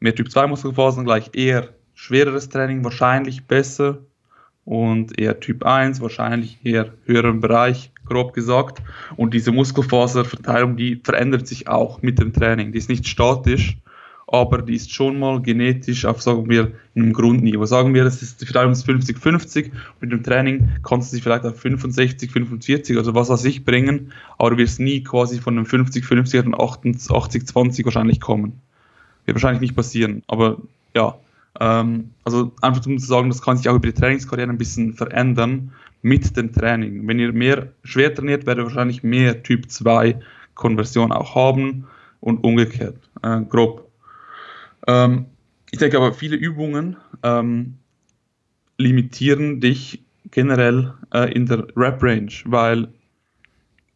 [0.00, 3.98] Mehr Typ 2 Muskelfasern gleich eher schwereres Training wahrscheinlich besser
[4.64, 8.82] und eher Typ 1 wahrscheinlich eher höheren Bereich, grob gesagt.
[9.16, 12.72] Und diese Muskelfaserverteilung, die verändert sich auch mit dem Training.
[12.72, 13.78] Die ist nicht statisch,
[14.28, 17.64] aber die ist schon mal genetisch auf, sagen wir, einem Grundniveau.
[17.64, 19.70] Sagen wir, das ist Verteilung ist 50-50.
[20.00, 24.12] Mit dem Training kannst du sie vielleicht auf 65, 45, also was weiß ich bringen,
[24.38, 28.60] aber du wirst nie quasi von einem 50-50 auf 80-20 wahrscheinlich kommen.
[29.26, 30.58] Wird wahrscheinlich nicht passieren, aber
[30.94, 31.16] ja,
[31.60, 34.94] ähm, also einfach um zu sagen, das kann sich auch über die Trainingskarriere ein bisschen
[34.94, 35.72] verändern
[36.02, 37.06] mit dem Training.
[37.06, 40.18] Wenn ihr mehr schwer trainiert, werdet ihr wahrscheinlich mehr Typ 2
[40.54, 41.86] Konversion auch haben
[42.20, 43.85] und umgekehrt, äh, grob.
[44.86, 45.26] Ähm,
[45.70, 47.74] ich denke aber, viele Übungen ähm,
[48.78, 52.88] limitieren dich generell äh, in der Rep-Range, weil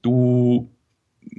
[0.03, 0.71] du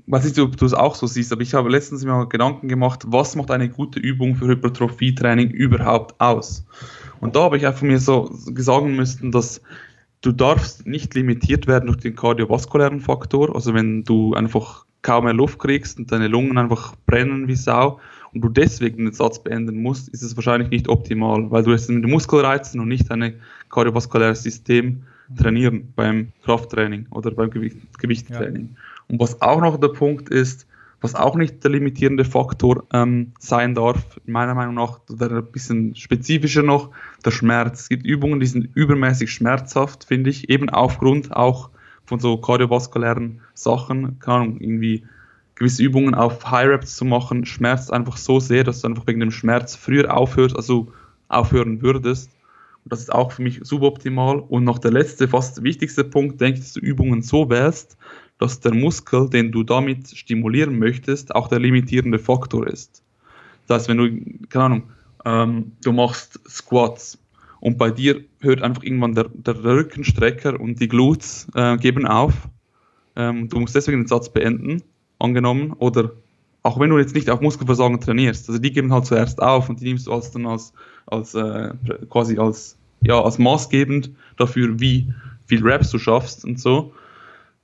[0.07, 3.03] weiß nicht, ob du es auch so siehst, aber ich habe letztens mir Gedanken gemacht,
[3.07, 6.65] was macht eine gute Übung für Hypertrophie-Training überhaupt aus?
[7.19, 9.61] Und da habe ich einfach mir so sagen müssen, dass
[10.21, 15.33] du darfst nicht limitiert werden durch den kardiovaskulären Faktor, also wenn du einfach kaum mehr
[15.33, 17.99] Luft kriegst und deine Lungen einfach brennen wie Sau
[18.33, 21.89] und du deswegen den Satz beenden musst, ist es wahrscheinlich nicht optimal, weil du jetzt
[21.89, 23.35] mit Muskelreizen und nicht dein
[23.69, 25.03] kardiovaskuläres System
[25.37, 28.69] trainieren beim Krafttraining oder beim Gewicht, Gewichttraining.
[28.73, 28.81] Ja.
[29.07, 30.67] Und was auch noch der Punkt ist,
[31.01, 35.95] was auch nicht der limitierende Faktor ähm, sein darf, meiner Meinung nach, wäre ein bisschen
[35.95, 36.91] spezifischer noch,
[37.25, 37.81] der Schmerz.
[37.81, 41.71] Es gibt Übungen, die sind übermäßig schmerzhaft, finde ich, eben aufgrund auch
[42.05, 45.03] von so kardiovaskulären Sachen, keine Ahnung, irgendwie
[45.61, 49.19] gewisse Übungen auf High Reps zu machen, schmerzt einfach so sehr, dass du einfach wegen
[49.19, 50.91] dem Schmerz früher aufhörst, also
[51.27, 52.31] aufhören würdest.
[52.83, 54.39] Und das ist auch für mich suboptimal.
[54.39, 57.95] Und noch der letzte, fast wichtigste Punkt, denke ich, dass du Übungen so wählst,
[58.39, 63.03] dass der Muskel, den du damit stimulieren möchtest, auch der limitierende Faktor ist.
[63.67, 64.83] Das heißt, wenn du, keine Ahnung,
[65.25, 67.19] ähm, du machst Squats
[67.59, 72.33] und bei dir hört einfach irgendwann der, der Rückenstrecker und die Glutes äh, geben auf.
[73.15, 74.81] Ähm, du musst deswegen den Satz beenden,
[75.21, 76.11] angenommen, oder
[76.63, 79.81] auch wenn du jetzt nicht auf Muskelversagen trainierst, also die geben halt zuerst auf und
[79.81, 80.73] die nimmst du als dann als,
[81.07, 81.73] als äh,
[82.09, 85.11] quasi als, ja, als maßgebend dafür, wie
[85.47, 86.93] viel Reps du schaffst und so.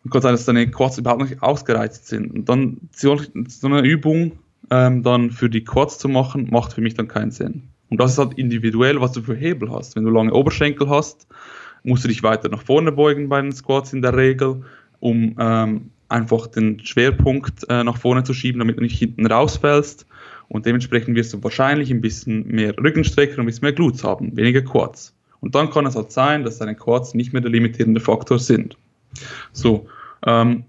[0.03, 2.33] Und kann sein, dass deine Quads überhaupt nicht ausgereizt sind.
[2.33, 3.17] Und dann so
[3.63, 4.33] eine Übung
[4.69, 7.69] ähm, dann für die Quads zu machen, macht für mich dann keinen Sinn.
[7.89, 9.95] Und das ist halt individuell, was du für Hebel hast.
[9.95, 11.27] Wenn du lange Oberschenkel hast,
[11.83, 14.63] musst du dich weiter nach vorne beugen bei den Squats in der Regel,
[14.99, 20.05] um ähm, einfach den Schwerpunkt äh, nach vorne zu schieben, damit du nicht hinten rausfällst.
[20.49, 24.35] Und dementsprechend wirst du wahrscheinlich ein bisschen mehr Rückenstrecker und ein bisschen mehr Glutes haben,
[24.37, 25.13] weniger Quads.
[25.41, 28.77] Und dann kann es halt sein, dass deine Quads nicht mehr der limitierende Faktor sind.
[29.51, 29.87] So,
[30.25, 30.63] ähm,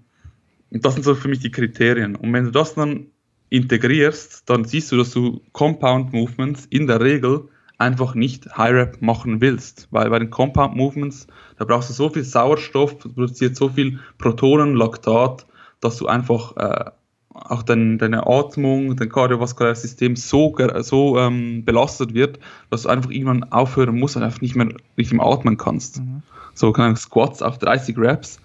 [0.71, 2.15] das sind so für mich die Kriterien.
[2.15, 3.07] Und wenn du das dann
[3.49, 9.01] integrierst, dann siehst du, dass du Compound Movements in der Regel einfach nicht High Rep
[9.01, 11.27] machen willst, weil bei den Compound Movements,
[11.59, 15.45] da brauchst du so viel Sauerstoff, produziert so viel Protonen, Laktat,
[15.79, 16.91] dass du einfach äh,
[17.29, 22.39] auch dein, deine Atmung, dein kardiovaskuläres System so, so ähm, belastet wird,
[22.71, 25.99] dass du einfach irgendwann aufhören musst und einfach nicht mehr richtig mehr atmen kannst.
[25.99, 26.23] Mhm.
[26.55, 28.39] So kann Squats auf 30 Reps.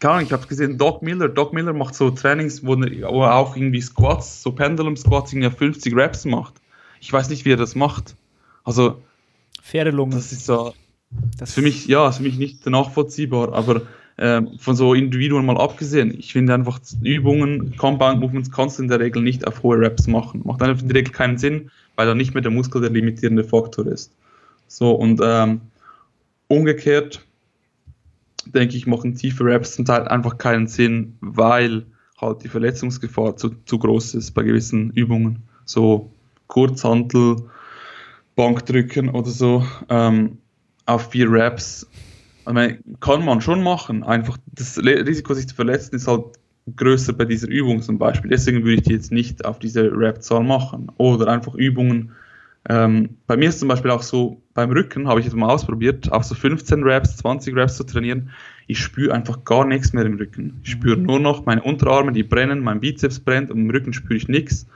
[0.00, 3.54] Keine Ahnung, ich habe gesehen, Doc Miller, Doc Miller macht so Trainings, wo er auch
[3.54, 6.54] irgendwie Squats, so Pendulum Squats, irgendwie 50 Reps macht
[7.00, 8.14] ich weiß nicht, wie er das macht.
[8.62, 9.02] Also,
[9.62, 10.14] Pferdelunge.
[10.14, 10.74] Das ist so,
[11.36, 13.82] das für mich, ja, für mich nicht nachvollziehbar, aber
[14.16, 18.88] äh, von so Individuen mal abgesehen, ich finde einfach Übungen, Compound Movements kannst du in
[18.88, 20.42] der Regel nicht auf hohe Reps machen.
[20.44, 23.44] Macht einfach in der Regel keinen Sinn, weil da nicht mehr der Muskel der limitierende
[23.44, 24.12] Faktor ist.
[24.68, 25.62] So, und ähm,
[26.48, 27.24] umgekehrt
[28.46, 31.86] denke ich, machen tiefe Reps zum Teil einfach keinen Sinn, weil
[32.20, 35.42] halt die Verletzungsgefahr zu, zu groß ist bei gewissen Übungen.
[35.64, 36.10] So
[36.46, 37.36] Kurzhantel,
[38.36, 40.38] Bankdrücken oder so ähm,
[40.90, 41.86] auf vier Reps.
[42.46, 44.02] Meine, kann man schon machen.
[44.02, 46.24] Einfach das Risiko, sich zu verletzen, ist halt
[46.76, 48.30] größer bei dieser Übung zum Beispiel.
[48.30, 50.90] Deswegen würde ich die jetzt nicht auf diese Rep-Zahl machen.
[50.96, 52.12] Oder einfach Übungen.
[52.68, 56.12] Ähm, bei mir ist zum Beispiel auch so, beim Rücken habe ich jetzt mal ausprobiert,
[56.12, 58.30] auch so 15 Reps, 20 Reps zu trainieren.
[58.66, 60.60] Ich spüre einfach gar nichts mehr im Rücken.
[60.62, 61.04] Ich spüre mhm.
[61.04, 64.66] nur noch meine Unterarme, die brennen, mein Bizeps brennt und im Rücken spüre ich nichts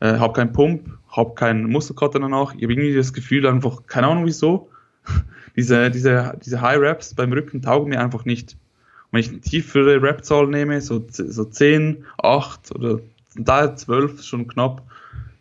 [0.00, 2.54] äh, habe keinen Pump, habe keinen Muskelkater danach.
[2.54, 4.68] Ich habe irgendwie das Gefühl einfach, keine Ahnung wieso,
[5.56, 8.56] diese, diese, diese High Raps beim Rücken taugen mir einfach nicht.
[9.10, 13.00] Wenn ich eine tiefere Rap-Zahl nehme, so, so 10, 8 oder
[13.36, 14.82] da 12 schon knapp,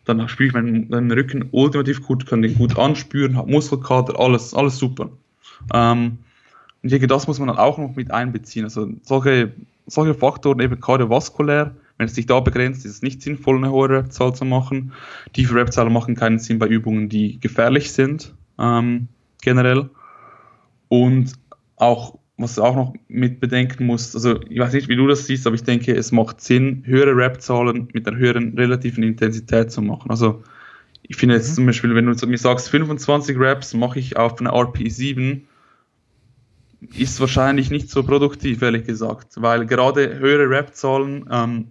[0.05, 4.53] dann spüre ich meinen, meinen, Rücken ultimativ gut, kann den gut anspüren, habe Muskelkater, alles,
[4.53, 5.09] alles super.
[5.73, 6.19] Ähm,
[6.81, 8.65] und ich denke, das muss man dann auch noch mit einbeziehen.
[8.65, 9.51] Also solche,
[9.87, 13.89] solche Faktoren, eben kardiovaskulär, wenn es sich da begrenzt, ist es nicht sinnvoll, eine hohe
[13.89, 14.91] Repzahl zu machen.
[15.33, 19.07] Tiefe Repzahlen machen keinen Sinn bei Übungen, die gefährlich sind, ähm,
[19.41, 19.89] generell.
[20.87, 21.33] Und
[21.77, 25.25] auch, was du auch noch mit bedenken musst, also ich weiß nicht, wie du das
[25.25, 29.81] siehst, aber ich denke, es macht Sinn, höhere Repzahlen mit einer höheren relativen Intensität zu
[29.81, 30.11] machen.
[30.11, 30.43] Also
[31.03, 31.55] ich finde jetzt mhm.
[31.55, 35.41] zum Beispiel, wenn du mir sagst, 25 Reps mache ich auf einer RP7,
[36.93, 41.67] ist wahrscheinlich nicht so produktiv, ehrlich gesagt, weil gerade höhere Rep-Zahlen ähm,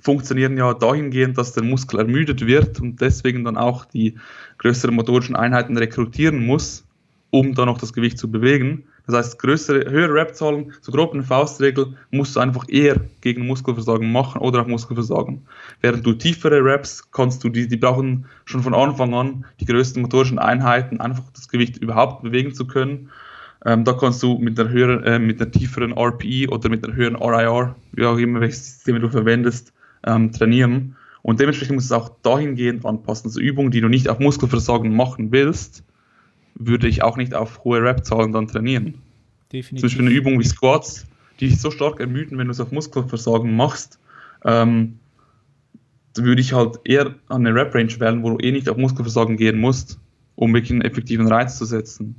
[0.00, 4.16] funktionieren ja dahingehend, dass der Muskel ermüdet wird und deswegen dann auch die
[4.58, 6.86] größeren motorischen Einheiten rekrutieren muss,
[7.30, 8.84] um dann noch das Gewicht zu bewegen.
[9.06, 14.10] Das heißt, größere, höhere Rep-Zahlen, so grob eine Faustregel, musst du einfach eher gegen Muskelversagen
[14.10, 15.42] machen oder auch Muskelversagen.
[15.80, 20.02] Während du tiefere Reps kannst du, die, die brauchen schon von Anfang an die größten
[20.02, 23.10] motorischen Einheiten, einfach das Gewicht überhaupt bewegen zu können.
[23.64, 26.94] Ähm, da kannst du mit einer höheren, äh, mit einer tieferen RPE oder mit einer
[26.94, 29.72] höheren RIR, wie auch immer welches System du verwendest,
[30.06, 30.96] ähm, trainieren.
[31.22, 33.28] Und dementsprechend musst du es auch dahingehend anpassen.
[33.28, 35.84] Also Übungen, die du nicht auf Muskelversagen machen willst,
[36.60, 38.94] würde ich auch nicht auf hohe Rep-Zahlen dann trainieren.
[39.52, 39.80] Definitiv.
[39.80, 41.06] Zum Beispiel eine Übung wie Squats,
[41.40, 43.98] die dich so stark ermüden, wenn du es auf Muskelversagen machst,
[44.44, 44.98] ähm,
[46.16, 49.58] würde ich halt eher an eine Rep-Range wählen, wo du eh nicht auf Muskelversagen gehen
[49.58, 49.98] musst,
[50.36, 52.16] um wirklich einen effektiven Reiz zu setzen.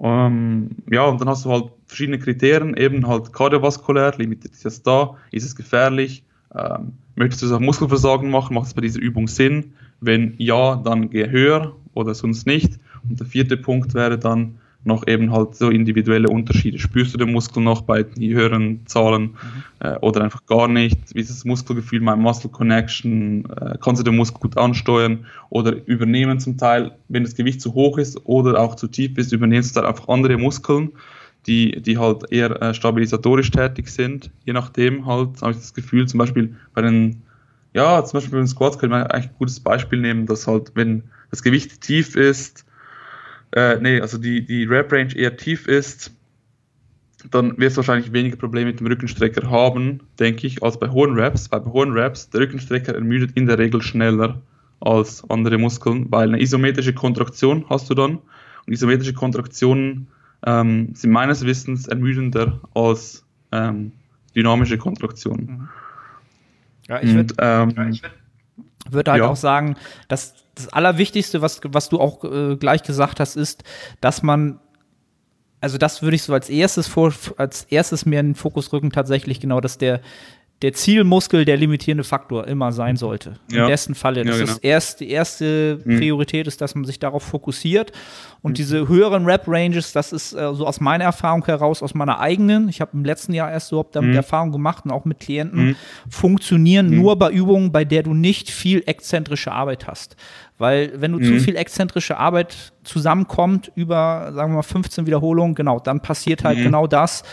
[0.00, 4.82] Ähm, ja, und dann hast du halt verschiedene Kriterien, eben halt kardiovaskulär, limitiert ist das
[4.82, 6.24] da, ist es gefährlich,
[6.54, 8.54] ähm, möchtest du es auf Muskelversagen machen?
[8.54, 9.74] Macht es bei dieser Übung Sinn?
[10.00, 12.78] Wenn ja, dann geh höher oder sonst nicht.
[13.08, 16.78] Und der vierte Punkt wäre dann, noch eben halt so individuelle Unterschiede.
[16.78, 19.36] Spürst du den Muskel noch bei höheren Zahlen mhm.
[19.80, 20.98] äh, oder einfach gar nicht?
[21.14, 23.46] Wie ist das Muskelgefühl, mein Muscle Connection?
[23.50, 27.74] Äh, kannst du den Muskel gut ansteuern oder übernehmen zum Teil, wenn das Gewicht zu
[27.74, 30.92] hoch ist oder auch zu tief ist, übernimmst du dann einfach andere Muskeln,
[31.46, 34.30] die, die halt eher äh, stabilisatorisch tätig sind.
[34.44, 37.22] Je nachdem halt habe ich das Gefühl, zum Beispiel bei den,
[37.72, 40.72] ja, zum Beispiel bei den Squats könnte man eigentlich ein gutes Beispiel nehmen, dass halt,
[40.74, 42.66] wenn das Gewicht tief ist,
[43.54, 46.12] äh, nee, also die, die Rep-Range eher tief ist,
[47.30, 51.14] dann wirst du wahrscheinlich weniger Probleme mit dem Rückenstrecker haben, denke ich, als bei hohen
[51.14, 51.50] Reps.
[51.50, 54.42] Weil bei hohen Reps, der Rückenstrecker ermüdet in der Regel schneller
[54.80, 58.18] als andere Muskeln, weil eine isometrische Kontraktion hast du dann.
[58.66, 60.08] Und isometrische Kontraktionen
[60.44, 63.92] ähm, sind meines Wissens ermüdender als ähm,
[64.34, 65.46] dynamische Kontraktionen.
[65.46, 65.68] Mhm.
[66.88, 67.98] Ja, ich würde ähm,
[68.90, 69.28] würd halt ja.
[69.28, 69.76] auch sagen,
[70.08, 73.64] dass das Allerwichtigste, was, was du auch äh, gleich gesagt hast, ist,
[74.00, 74.60] dass man,
[75.60, 78.90] also das würde ich so als erstes vor, als erstes mir in den Fokus rücken,
[78.90, 80.00] tatsächlich genau, dass der,
[80.62, 83.34] der Zielmuskel der limitierende Faktor immer sein sollte.
[83.50, 83.64] Ja.
[83.64, 84.24] Im besten Falle.
[84.24, 84.56] Das ja, genau.
[84.56, 85.98] ist erst, die erste mhm.
[85.98, 87.92] Priorität ist, dass man sich darauf fokussiert.
[88.40, 88.54] Und mhm.
[88.54, 92.80] diese höheren Rap-Ranges, das ist äh, so aus meiner Erfahrung heraus, aus meiner eigenen, ich
[92.80, 94.16] habe im letzten Jahr erst so damit mhm.
[94.16, 95.76] Erfahrung gemacht und auch mit Klienten, mhm.
[96.08, 96.96] funktionieren mhm.
[96.96, 100.16] nur bei Übungen, bei der du nicht viel exzentrische Arbeit hast.
[100.56, 105.80] Weil wenn du zu viel exzentrische Arbeit zusammenkommt über, sagen wir mal, 15 Wiederholungen, genau,
[105.80, 107.24] dann passiert halt genau das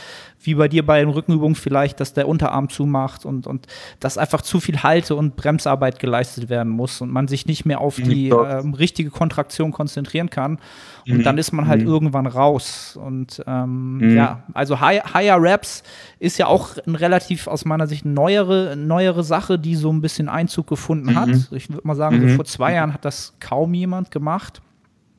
[0.44, 3.68] wie bei dir bei den Rückenübungen vielleicht, dass der Unterarm zumacht und, und
[4.00, 7.82] dass einfach zu viel Halte- und Bremsarbeit geleistet werden muss und man sich nicht mehr
[7.82, 10.60] auf die äh, richtige Kontraktion konzentrieren kann.
[11.08, 11.24] Und mhm.
[11.24, 11.88] dann ist man halt mhm.
[11.88, 12.98] irgendwann raus.
[13.02, 14.16] Und ähm, mhm.
[14.16, 15.84] ja, also High, Higher Raps
[16.20, 20.30] ist ja auch ein relativ aus meiner Sicht neuere, neuere Sache, die so ein bisschen
[20.30, 21.28] Einzug gefunden hat.
[21.28, 21.46] Mhm.
[21.52, 22.36] Ich würde mal sagen, so mhm.
[22.36, 24.62] vor zwei Jahren hat das kaum jemand gemacht.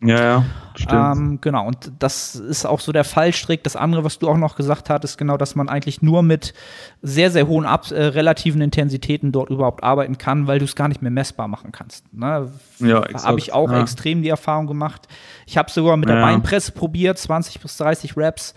[0.04, 0.44] Ja, ja,
[0.74, 1.16] stimmt.
[1.16, 3.62] Ähm, genau, und das ist auch so der Fallstrick.
[3.62, 6.54] Das andere, was du auch noch gesagt hattest, genau, dass man eigentlich nur mit
[7.02, 10.88] sehr, sehr hohen Ab äh, relativen Intensitäten dort überhaupt arbeiten kann, weil du es gar
[10.88, 12.12] nicht mehr messbar machen kannst.
[12.12, 12.50] Ne?
[12.80, 13.80] Ja, Habe ich auch ja.
[13.80, 15.06] extrem die Erfahrung gemacht.
[15.46, 16.26] Ich habe sogar mit der ja.
[16.26, 18.54] Beinpresse probiert, 20 bis 30 Reps.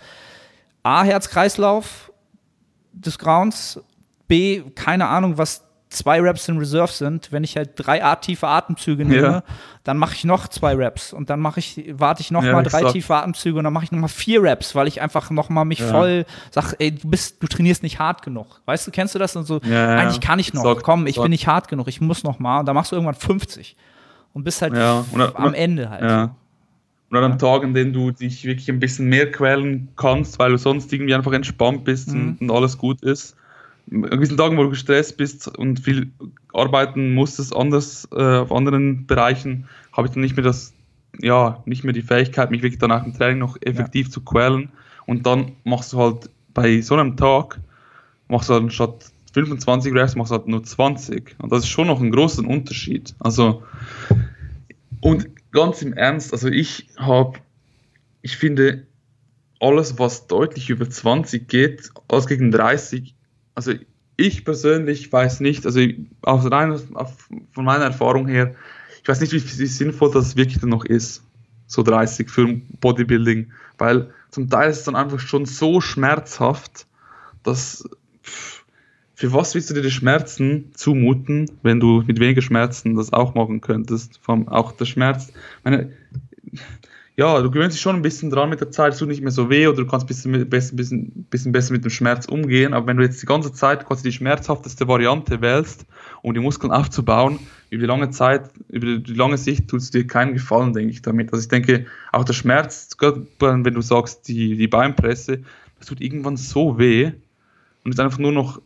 [0.82, 2.10] A, Herz-Kreislauf
[2.92, 3.80] des Grounds.
[4.26, 8.48] B, keine Ahnung, was zwei Raps in Reserve sind, wenn ich halt drei Art tiefe
[8.48, 9.42] Atemzüge nehme, ja.
[9.84, 12.62] dann mache ich noch zwei Raps und dann mache ich, warte ich noch ja, mal
[12.62, 12.94] drei exakt.
[12.94, 15.64] tiefe Atemzüge und dann mache ich noch mal vier Raps, weil ich einfach noch mal
[15.64, 15.88] mich ja.
[15.88, 18.60] voll sag, ey, du bist, du trainierst nicht hart genug.
[18.66, 19.36] Weißt du, kennst du das?
[19.36, 20.64] Und so, eigentlich kann ich noch.
[20.64, 21.22] Sag, komm, ich sag.
[21.22, 22.60] bin nicht hart genug, ich muss noch mal.
[22.60, 23.76] Und dann machst du irgendwann 50
[24.32, 26.02] und bist halt oder, am Ende halt.
[26.02, 26.34] Ja.
[27.10, 30.58] Oder an Tagen, an denen du dich wirklich ein bisschen mehr quälen kannst, weil du
[30.58, 32.36] sonst irgendwie einfach entspannt bist mhm.
[32.40, 33.36] und, und alles gut ist
[33.90, 36.10] an gewissen Tagen, wo du gestresst bist und viel
[36.52, 40.74] arbeiten musstest, anders äh, auf anderen Bereichen, habe ich dann nicht mehr das,
[41.20, 44.12] ja, nicht mehr die Fähigkeit, mich wirklich danach im Training noch effektiv ja.
[44.12, 44.70] zu quälen.
[45.06, 47.60] Und dann machst du halt bei so einem Tag,
[48.28, 51.36] machst du halt statt 25 Reps, machst du halt nur 20.
[51.38, 53.14] Und das ist schon noch ein großer Unterschied.
[53.20, 53.62] Also,
[55.00, 57.38] und ganz im Ernst, also ich habe,
[58.22, 58.86] ich finde,
[59.60, 63.14] alles, was deutlich über 20 geht, als gegen 30,
[63.56, 63.72] also
[64.16, 65.80] ich persönlich weiß nicht, also
[66.22, 66.78] aus rein,
[67.52, 68.54] von meiner Erfahrung her,
[69.02, 71.24] ich weiß nicht, wie, wie sinnvoll das wirklich dann noch ist,
[71.66, 72.46] so 30 für
[72.80, 76.86] Bodybuilding, weil zum Teil ist es dann einfach schon so schmerzhaft,
[77.42, 77.88] dass
[79.14, 83.34] für was willst du dir die Schmerzen zumuten, wenn du mit weniger Schmerzen das auch
[83.34, 84.18] machen könntest?
[84.22, 85.32] Vom, auch der Schmerz,
[85.64, 85.90] meine,
[87.18, 89.30] ja, du gewöhnst dich schon ein bisschen dran mit der Zeit, es tut nicht mehr
[89.30, 92.74] so weh oder du kannst ein bisschen, bisschen, bisschen, bisschen besser mit dem Schmerz umgehen.
[92.74, 95.86] Aber wenn du jetzt die ganze Zeit quasi die schmerzhafteste Variante wählst,
[96.20, 97.38] um die Muskeln aufzubauen,
[97.70, 101.00] über die lange Zeit, über die lange Sicht tut es dir keinen Gefallen, denke ich
[101.00, 101.32] damit.
[101.32, 105.40] Also ich denke, auch der Schmerz, wenn du sagst, die, die Beinpresse,
[105.78, 107.12] das tut irgendwann so weh
[107.82, 108.60] und ist einfach nur noch,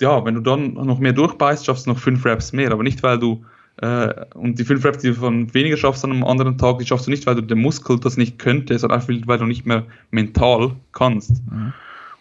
[0.00, 3.02] ja, wenn du dann noch mehr durchbeißt, schaffst du noch fünf Reps mehr, aber nicht,
[3.02, 3.44] weil du
[3.80, 6.86] äh, und die fünf Reps, die du von weniger schaffst an einem anderen Tag, die
[6.86, 9.64] schaffst du nicht, weil du den Muskel das nicht könnte, sondern einfach, weil du nicht
[9.64, 11.42] mehr mental kannst.
[11.50, 11.72] Mhm.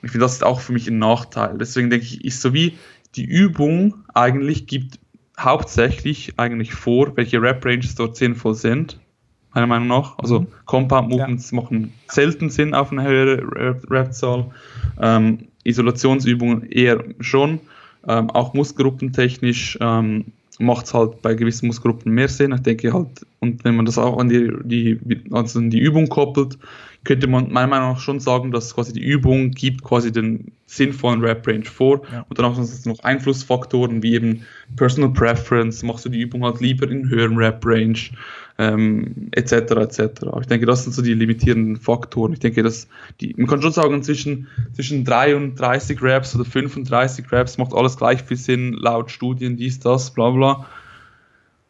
[0.02, 1.58] Und ich finde, das ist auch für mich ein Nachteil.
[1.58, 2.78] Deswegen denke ich, ist so wie
[3.16, 5.00] die Übung eigentlich gibt
[5.38, 9.00] hauptsächlich eigentlich vor, welche Rep-Ranges dort sinnvoll sind,
[9.54, 10.18] meiner Meinung nach.
[10.18, 10.48] Also mhm.
[10.66, 11.58] Compound Movements ja.
[11.58, 14.52] machen selten Sinn auf eine höhere Rep-Zahl.
[15.02, 17.60] Ähm, Isolationsübungen eher schon.
[18.08, 22.52] Ähm, auch muskelgruppentechnisch ähm, macht es halt bei gewissen Muskelgruppen mehr Sinn.
[22.54, 25.00] Ich denke halt, und wenn man das auch an die, die,
[25.32, 26.58] also an die Übung koppelt,
[27.06, 31.22] könnte man meiner Meinung nach schon sagen, dass quasi die Übung gibt quasi den sinnvollen
[31.22, 32.02] Rap-Range vor.
[32.12, 32.26] Ja.
[32.28, 34.44] Und dann auch noch Einflussfaktoren wie eben
[34.76, 37.98] Personal Preference, machst du die Übung halt lieber in höheren Rap-Range,
[38.60, 39.54] ähm, etc.
[39.54, 40.00] etc.
[40.42, 42.34] Ich denke, das sind so die limitierenden Faktoren.
[42.34, 42.88] Ich denke, dass
[43.22, 48.22] die, man kann schon sagen, zwischen, zwischen 33 Raps oder 35 Raps macht alles gleich
[48.22, 50.66] viel Sinn, laut Studien, dies, das, bla bla.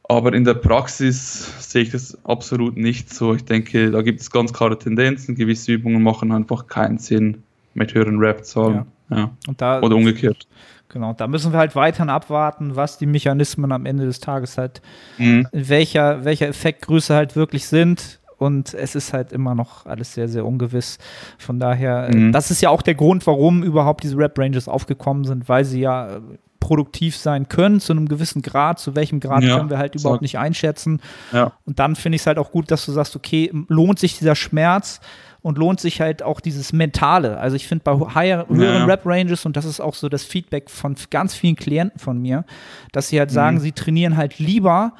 [0.03, 3.35] Aber in der Praxis sehe ich das absolut nicht so.
[3.35, 5.35] Ich denke, da gibt es ganz klare Tendenzen.
[5.35, 7.43] Gewisse Übungen machen einfach keinen Sinn
[7.75, 8.87] mit höheren Rap-Zahlen.
[9.11, 9.31] Ja.
[9.59, 9.81] Ja.
[9.81, 10.47] Oder umgekehrt.
[10.89, 14.81] Genau, da müssen wir halt weiterhin abwarten, was die Mechanismen am Ende des Tages halt,
[15.19, 15.47] mhm.
[15.51, 18.19] welcher, welcher Effektgröße halt wirklich sind.
[18.37, 20.97] Und es ist halt immer noch alles sehr, sehr ungewiss.
[21.37, 22.31] Von daher, äh, mhm.
[22.31, 26.15] das ist ja auch der Grund, warum überhaupt diese Rap-Ranges aufgekommen sind, weil sie ja
[26.15, 26.21] äh,
[26.59, 28.79] produktiv sein können zu einem gewissen Grad.
[28.79, 31.01] Zu welchem Grad ja, können wir halt überhaupt nicht einschätzen.
[31.33, 31.51] Ja.
[31.65, 34.35] Und dann finde ich es halt auch gut, dass du sagst, okay, lohnt sich dieser
[34.35, 35.01] Schmerz?
[35.41, 37.37] Und lohnt sich halt auch dieses Mentale.
[37.37, 38.85] Also ich finde bei higher, höheren ja.
[38.85, 42.45] Rap-Ranges, und das ist auch so das Feedback von ganz vielen Klienten von mir,
[42.91, 43.61] dass sie halt sagen, mhm.
[43.61, 44.93] sie trainieren halt lieber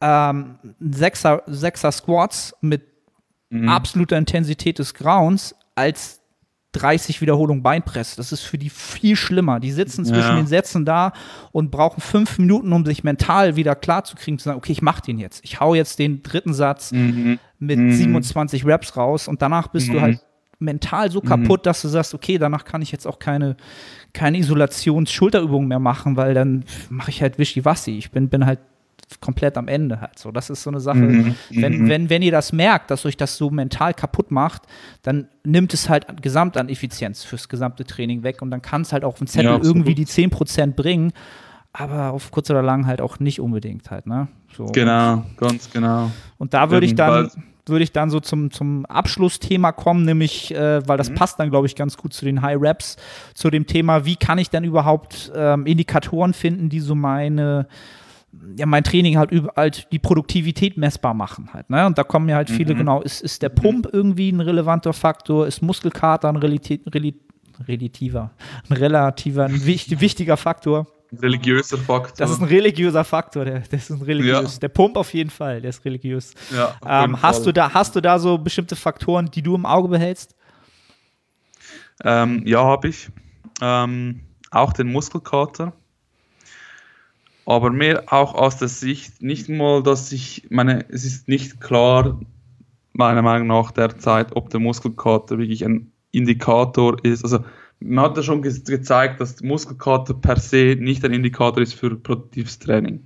[0.00, 2.82] ähm, Sechser, Sechser Squats mit
[3.50, 3.68] mhm.
[3.68, 6.23] absoluter Intensität des Grauens als
[6.74, 8.16] 30 Wiederholungen Beinpress.
[8.16, 9.60] Das ist für die viel schlimmer.
[9.60, 10.36] Die sitzen zwischen ja.
[10.36, 11.12] den Sätzen da
[11.52, 14.82] und brauchen fünf Minuten, um sich mental wieder klar zu kriegen, zu sagen, okay, ich
[14.82, 15.44] mach den jetzt.
[15.44, 17.38] Ich hau jetzt den dritten Satz mhm.
[17.58, 17.92] mit mhm.
[17.92, 19.92] 27 Raps raus und danach bist mhm.
[19.92, 20.20] du halt
[20.58, 21.64] mental so kaputt, mhm.
[21.64, 23.56] dass du sagst, okay, danach kann ich jetzt auch keine,
[24.12, 27.92] keine Isolations-Schulterübungen mehr machen, weil dann mache ich halt Wischiwassi.
[27.92, 28.60] Ich bin, bin halt
[29.20, 30.30] komplett am Ende halt so.
[30.30, 31.88] Das ist so eine Sache, mhm, wenn, mhm.
[31.88, 34.62] wenn, wenn ihr das merkt, dass euch das so mental kaputt macht,
[35.02, 38.92] dann nimmt es halt gesamt an Effizienz fürs gesamte Training weg und dann kann es
[38.92, 41.12] halt auf dem Zettel ja, irgendwie die 10% bringen,
[41.72, 44.28] aber auf kurz oder lang halt auch nicht unbedingt halt, ne?
[44.56, 44.66] So.
[44.66, 46.10] Genau, ganz genau.
[46.38, 47.30] Und da würde ich dann
[47.66, 51.14] würde ich dann so zum, zum Abschlussthema kommen, nämlich, äh, weil das mhm.
[51.14, 52.96] passt dann, glaube ich, ganz gut zu den High Raps,
[53.34, 57.66] zu dem Thema, wie kann ich denn überhaupt ähm, Indikatoren finden, die so meine
[58.56, 61.70] ja, mein Training halt überall die Produktivität messbar machen halt.
[61.70, 61.86] Ne?
[61.86, 62.78] Und da kommen ja halt viele, mhm.
[62.78, 67.14] genau, ist, ist der Pump irgendwie ein relevanter Faktor, ist Muskelkater ein relati rel
[67.68, 68.32] relativer,
[68.68, 70.86] ein relativer, ein wichtig, wichtiger Faktor.
[71.22, 72.16] Religiöser Faktor.
[72.16, 74.54] Das ist ein religiöser Faktor, der, der ist ein religiös.
[74.54, 74.60] Ja.
[74.60, 76.34] Der Pump auf jeden Fall, der ist religiös.
[76.52, 79.88] Ja, ähm, hast, du da, hast du da so bestimmte Faktoren, die du im Auge
[79.88, 80.34] behältst?
[82.02, 83.08] Ähm, ja, habe ich.
[83.60, 85.72] Ähm, auch den Muskelkater
[87.46, 92.20] aber mehr auch aus der Sicht, nicht mal, dass ich meine, es ist nicht klar,
[92.92, 97.24] meiner Meinung nach derzeit, ob der Muskelkater wirklich ein Indikator ist.
[97.24, 97.40] Also
[97.80, 101.96] man hat ja schon ge gezeigt, dass Muskelkater per se nicht ein Indikator ist für
[101.96, 103.00] produktives Training.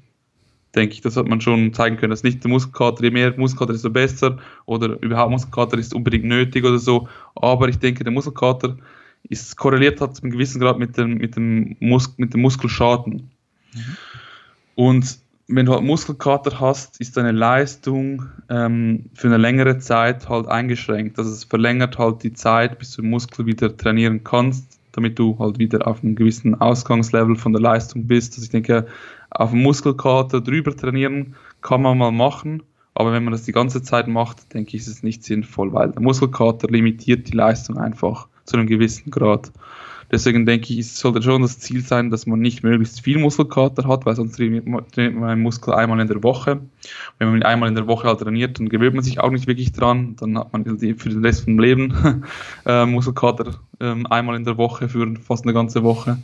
[0.74, 3.72] Denke ich, das hat man schon zeigen können, dass nicht der Muskelkater, je mehr Muskelkater,
[3.72, 7.09] desto besser oder überhaupt Muskelkater ist unbedingt nötig oder so.
[7.34, 8.76] Aber ich denke, der Muskelkater
[9.30, 13.30] ist korreliert hat zu einem gewissen Grad mit dem, mit dem, Mus mit dem Muskelschaden.
[13.74, 13.97] Mhm.
[14.79, 15.18] Und
[15.49, 21.18] wenn du halt Muskelkater hast, ist deine Leistung ähm, für eine längere Zeit halt eingeschränkt.
[21.18, 25.59] Also es verlängert halt die Zeit, bis du Muskel wieder trainieren kannst, damit du halt
[25.59, 28.35] wieder auf einem gewissen Ausgangslevel von der Leistung bist.
[28.35, 28.87] Also ich denke,
[29.31, 32.62] auf dem Muskelkater drüber trainieren kann man mal machen,
[32.95, 35.91] aber wenn man das die ganze Zeit macht, denke ich, ist es nicht sinnvoll, weil
[35.91, 39.51] der Muskelkater limitiert die Leistung einfach zu einem gewissen Grad.
[40.11, 43.86] Deswegen denke ich, es sollte schon das Ziel sein, dass man nicht möglichst viel Muskelkater
[43.86, 46.61] hat, weil sonst trainiert man einen Muskel einmal in der Woche.
[47.18, 49.46] Wenn man ihn einmal in der Woche halt trainiert, dann gewöhnt man sich auch nicht
[49.46, 50.16] wirklich dran.
[50.16, 52.22] Dann hat man für den Rest vom Leben
[52.66, 56.18] äh, Muskelkater äh, einmal in der Woche für fast eine ganze Woche.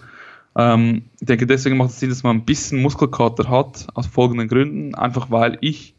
[0.57, 4.49] Ähm, ich denke, deswegen macht es Sinn, dass man ein bisschen Muskelkater hat, aus folgenden
[4.49, 4.95] Gründen.
[4.95, 5.95] Einfach weil ich,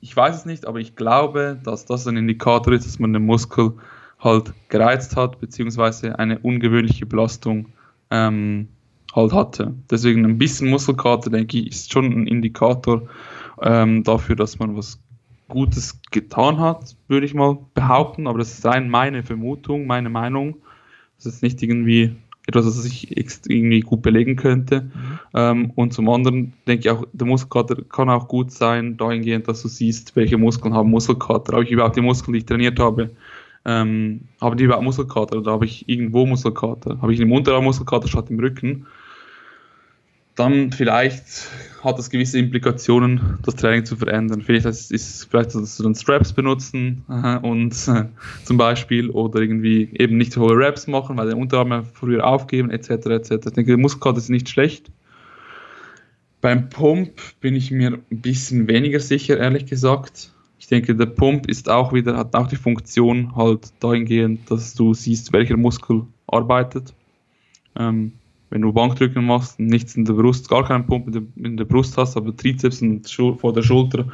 [0.00, 3.26] ich weiß es nicht, aber ich glaube, dass das ein Indikator ist, dass man den
[3.26, 3.74] Muskel
[4.24, 7.66] halt gereizt hat, beziehungsweise eine ungewöhnliche Belastung
[8.10, 8.68] ähm,
[9.14, 9.74] halt hatte.
[9.90, 13.02] Deswegen ein bisschen Muskelkater, denke ich, ist schon ein Indikator
[13.62, 14.98] ähm, dafür, dass man was
[15.48, 18.26] Gutes getan hat, würde ich mal behaupten.
[18.26, 20.56] Aber das ist rein meine Vermutung, meine Meinung.
[21.16, 23.10] Das ist nicht irgendwie etwas, was ich
[23.48, 24.82] irgendwie gut belegen könnte.
[24.82, 25.18] Mhm.
[25.34, 29.62] Ähm, und zum anderen denke ich auch, der Muskelkater kann auch gut sein, dahingehend, dass
[29.62, 31.54] du siehst, welche Muskeln haben Muskelkater.
[31.54, 33.10] Habe ich überhaupt die Muskeln, die ich trainiert habe,
[33.64, 37.00] ähm, haben die überhaupt Muskelkater oder habe ich irgendwo Muskelkater?
[37.00, 38.86] Habe ich im Unterarm Muskelkater statt im Rücken?
[40.34, 41.48] Dann vielleicht
[41.82, 44.42] hat das gewisse Implikationen, das Training zu verändern.
[44.42, 47.04] Vielleicht ist es vielleicht, dass du dann Straps benutzen
[47.42, 48.06] und äh,
[48.44, 52.90] zum Beispiel oder irgendwie eben nicht hohe Raps machen, weil der Unterarm früher aufgeben etc.
[52.90, 53.30] etc.
[53.30, 54.90] Ich denke, der Muskelkater ist nicht schlecht.
[56.40, 60.33] Beim Pump bin ich mir ein bisschen weniger sicher, ehrlich gesagt
[60.64, 64.94] ich denke, der Pump ist auch wieder, hat auch die Funktion halt dahingehend, dass du
[64.94, 66.94] siehst, welcher Muskel arbeitet.
[67.76, 68.12] Ähm,
[68.48, 71.66] wenn du Bankdrücken machst, nichts in der Brust, gar keinen Pump in der, in der
[71.66, 74.06] Brust hast, aber Trizeps und vor der Schulter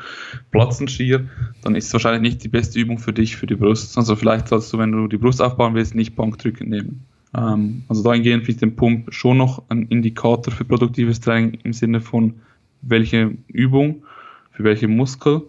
[0.50, 1.28] platzen schier,
[1.62, 3.96] dann ist es wahrscheinlich nicht die beste Übung für dich, für die Brust.
[3.96, 7.06] Also vielleicht sollst du, wenn du die Brust aufbauen willst, nicht Bankdrücken nehmen.
[7.32, 11.72] Ähm, also dahingehend finde ich den Pump schon noch ein Indikator für produktives Training im
[11.72, 12.40] Sinne von
[12.82, 14.02] welche Übung,
[14.50, 15.42] für welche Muskel.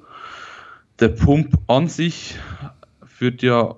[1.01, 2.35] Der Pump an sich
[3.03, 3.75] führt ja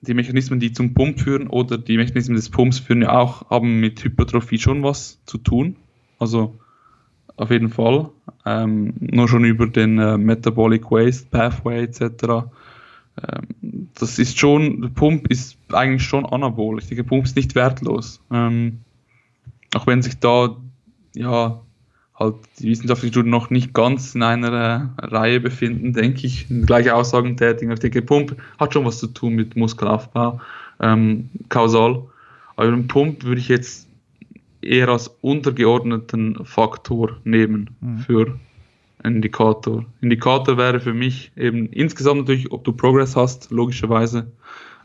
[0.00, 3.80] die Mechanismen, die zum Pump führen oder die Mechanismen des Pumps führen ja auch, haben
[3.80, 5.76] mit Hypertrophie schon was zu tun.
[6.18, 6.58] Also
[7.36, 8.10] auf jeden Fall.
[8.44, 12.00] Ähm, nur schon über den äh, Metabolic Waste Pathway etc.
[12.02, 16.80] Ähm, das ist schon, der Pump ist eigentlich schon anabol.
[16.80, 18.20] Der Pump ist nicht wertlos.
[18.32, 18.80] Ähm,
[19.74, 20.56] auch wenn sich da
[21.14, 21.60] ja
[22.14, 27.36] halt die wissenschaftlichen noch nicht ganz in einer äh, Reihe befinden, denke ich, gleiche Aussagen
[27.36, 27.72] tätigen.
[27.72, 30.40] Ich denke, Pump hat schon was zu tun mit Muskelaufbau,
[30.80, 32.04] ähm, kausal.
[32.56, 33.88] Aber den Pump würde ich jetzt
[34.62, 37.98] eher als untergeordneten Faktor nehmen mhm.
[37.98, 38.38] für
[39.02, 39.84] einen Indikator.
[40.00, 44.30] Indikator wäre für mich eben insgesamt natürlich, ob du Progress hast, logischerweise,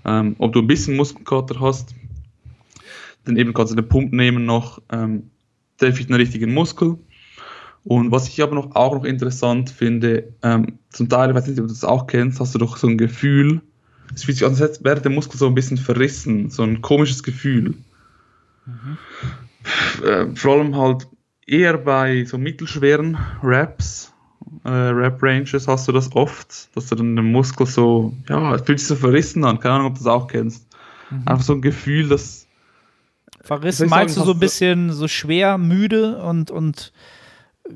[0.03, 1.95] ähm, ob du ein bisschen Muskelkater hast,
[3.25, 5.29] dann eben kannst du den Pump nehmen noch, ähm,
[5.77, 6.97] treffe ich den richtigen Muskel,
[7.83, 11.59] und was ich aber noch auch noch interessant finde, ähm, zum Teil, ich weiß nicht,
[11.59, 13.61] ob du das auch kennst, hast du doch so ein Gefühl,
[14.13, 17.23] es fühlt sich an, als wäre der Muskel so ein bisschen verrissen, so ein komisches
[17.23, 17.75] Gefühl.
[18.65, 18.97] Mhm.
[20.05, 21.07] Äh, vor allem halt
[21.45, 24.13] eher bei so mittelschweren Raps,
[24.63, 28.79] äh, Rap-Ranges hast du das oft, dass du dann den Muskel so, ja, es fühlt
[28.79, 30.67] sich so verrissen an, keine Ahnung, ob du das auch kennst.
[31.09, 31.21] Mhm.
[31.25, 32.47] Einfach so ein Gefühl, dass.
[33.41, 36.91] Verrissen meinst du so ein bisschen so schwer, müde und, und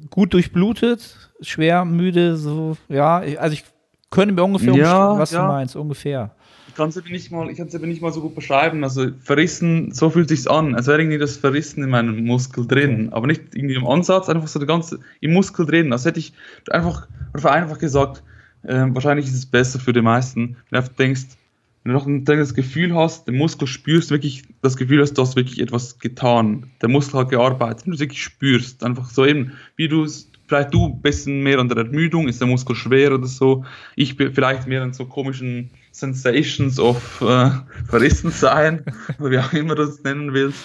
[0.10, 3.18] gut durchblutet, schwer, müde, so, ja.
[3.38, 3.64] Also ich
[4.10, 5.42] könnte mir ungefähr ja, was ja.
[5.42, 6.32] du meinst, ungefähr.
[6.68, 8.84] Ich kann es aber nicht mal, ich kann es aber nicht mal so gut beschreiben.
[8.84, 13.10] Also verrissen, so fühlt sich's an, als wäre irgendwie das Verrissen in meinem Muskel drin,
[13.12, 15.94] aber nicht irgendwie im Ansatz, einfach so der ganze im Muskel drin.
[15.94, 16.34] Als hätte ich
[16.72, 18.24] einfach, einfach gesagt,
[18.64, 21.26] äh, wahrscheinlich ist es besser für die meisten, wenn du einfach denkst,
[21.84, 25.22] wenn du noch ein das Gefühl hast, den Muskel spürst, wirklich das Gefühl hast, du
[25.22, 26.72] hast wirklich etwas getan.
[26.82, 27.86] Der Muskel hat gearbeitet.
[27.86, 31.44] Wenn du es wirklich spürst, einfach so eben, wie du es, vielleicht du ein bisschen
[31.44, 33.66] mehr an der Ermüdung, ist der Muskel schwer oder so.
[33.98, 37.50] Ich bin vielleicht mehr an so komischen Sensations of äh,
[37.90, 38.86] Verrissen sein,
[39.20, 40.64] oder wie auch immer du das nennen willst.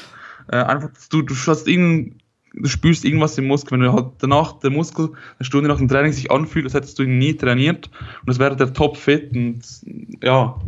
[0.52, 2.20] Äh, einfach, du, du hast irgendein
[2.54, 5.88] du spürst irgendwas im Muskel, wenn du halt danach der Muskel eine Stunde nach dem
[5.88, 7.90] Training sich anfühlt, als hättest du ihn nie trainiert
[8.24, 9.62] und es wäre der top fit und
[10.22, 10.58] ja,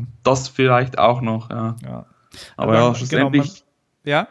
[0.00, 0.06] mhm.
[0.22, 1.76] das vielleicht auch noch, ja.
[1.82, 2.06] ja.
[2.56, 3.64] Aber, Aber, ja, genau, schlussendlich.
[4.04, 4.28] Genau, ja.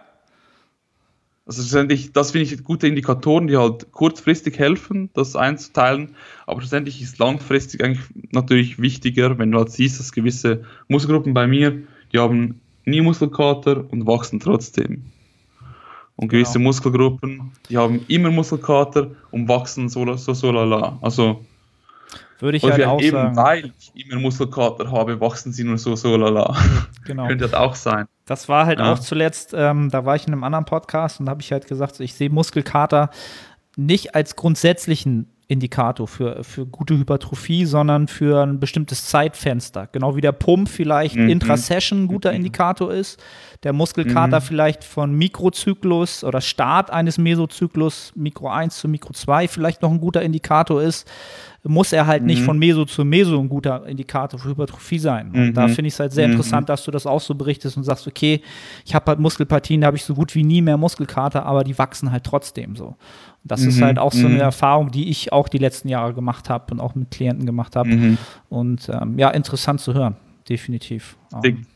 [1.46, 6.16] Also schlussendlich, das finde ich gute Indikatoren, die halt kurzfristig helfen, das einzuteilen.
[6.46, 11.48] Aber schlussendlich ist langfristig eigentlich natürlich wichtiger, wenn du halt siehst, dass gewisse Muskelgruppen bei
[11.48, 15.06] mir, die haben nie Muskelkater und wachsen trotzdem.
[16.18, 16.66] Und gewisse genau.
[16.66, 20.98] Muskelgruppen, die haben immer Muskelkater und wachsen so, so, so lala.
[21.02, 21.46] Also,
[22.40, 23.36] würde ich halt auch eben, sagen.
[23.36, 26.56] weil ich immer Muskelkater habe, wachsen sie nur so, so lala.
[27.06, 27.28] Genau.
[27.28, 28.06] Könnte das auch sein.
[28.26, 28.92] Das war halt ja.
[28.92, 32.02] auch zuletzt, ähm, da war ich in einem anderen Podcast und habe ich halt gesagt,
[32.02, 33.10] ich sehe Muskelkater
[33.78, 39.88] nicht als grundsätzlichen Indikator für, für gute Hypertrophie, sondern für ein bestimmtes Zeitfenster.
[39.94, 41.30] Genau wie der Pump vielleicht mhm.
[41.30, 42.38] Intrasession ein guter mhm.
[42.38, 43.24] Indikator ist,
[43.64, 44.44] der Muskelkater mhm.
[44.44, 50.02] vielleicht von Mikrozyklus oder Start eines Mesozyklus, Mikro 1 zu Mikro 2 vielleicht noch ein
[50.02, 51.10] guter Indikator ist,
[51.68, 52.46] muss er halt nicht mhm.
[52.46, 55.32] von Meso zu Meso ein guter Indikator für Hypertrophie sein.
[55.32, 55.72] Und da mhm.
[55.72, 56.34] finde ich es halt sehr mhm.
[56.34, 58.42] interessant, dass du das auch so berichtest und sagst, okay,
[58.86, 61.78] ich habe halt Muskelpartien, da habe ich so gut wie nie mehr Muskelkater, aber die
[61.78, 62.96] wachsen halt trotzdem so.
[63.44, 64.42] Das mhm, ist halt auch so eine mhm.
[64.42, 67.90] Erfahrung, die ich auch die letzten Jahre gemacht habe und auch mit Klienten gemacht habe.
[67.90, 68.18] Mhm.
[68.50, 70.16] Und ähm, ja, interessant zu hören,
[70.50, 71.18] definitiv.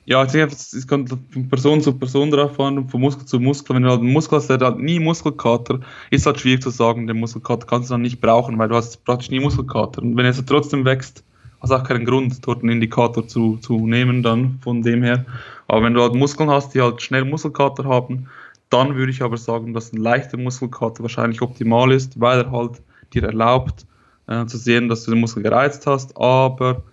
[0.06, 3.76] Ja, es kommt von Person zu Person drauf an, von Muskel zu Muskel.
[3.76, 5.80] Wenn du halt einen Muskel hast, der hat nie Muskelkater,
[6.10, 9.04] ist halt schwierig zu sagen, den Muskelkater kannst du dann nicht brauchen, weil du hast
[9.06, 10.02] praktisch nie Muskelkater.
[10.02, 11.24] Und wenn er trotzdem wächst,
[11.60, 15.26] hast du auch keinen Grund, dort einen Indikator zu, zu nehmen dann von dem her.
[15.68, 18.28] Aber wenn du halt Muskeln hast, die halt schnell Muskelkater haben,
[18.70, 22.82] dann würde ich aber sagen, dass ein leichter Muskelkater wahrscheinlich optimal ist, weil er halt
[23.14, 23.86] dir erlaubt
[24.28, 26.84] äh, zu sehen, dass du den Muskel gereizt hast, aber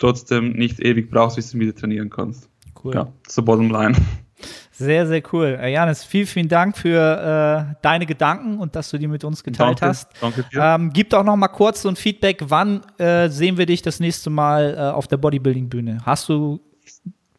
[0.00, 2.48] trotzdem nicht ewig brauchst, bis du wieder trainieren kannst.
[2.82, 2.94] Cool.
[2.94, 3.94] Ja, so bottom line.
[4.72, 5.58] Sehr, sehr cool.
[5.60, 9.44] Äh, Janis, vielen, vielen Dank für äh, deine Gedanken und dass du die mit uns
[9.44, 10.08] geteilt danke, hast.
[10.22, 10.58] Danke dir.
[10.58, 12.44] Ähm, gib doch noch mal kurz so ein Feedback.
[12.48, 15.98] Wann äh, sehen wir dich das nächste Mal äh, auf der Bodybuilding-Bühne?
[16.06, 16.60] Hast du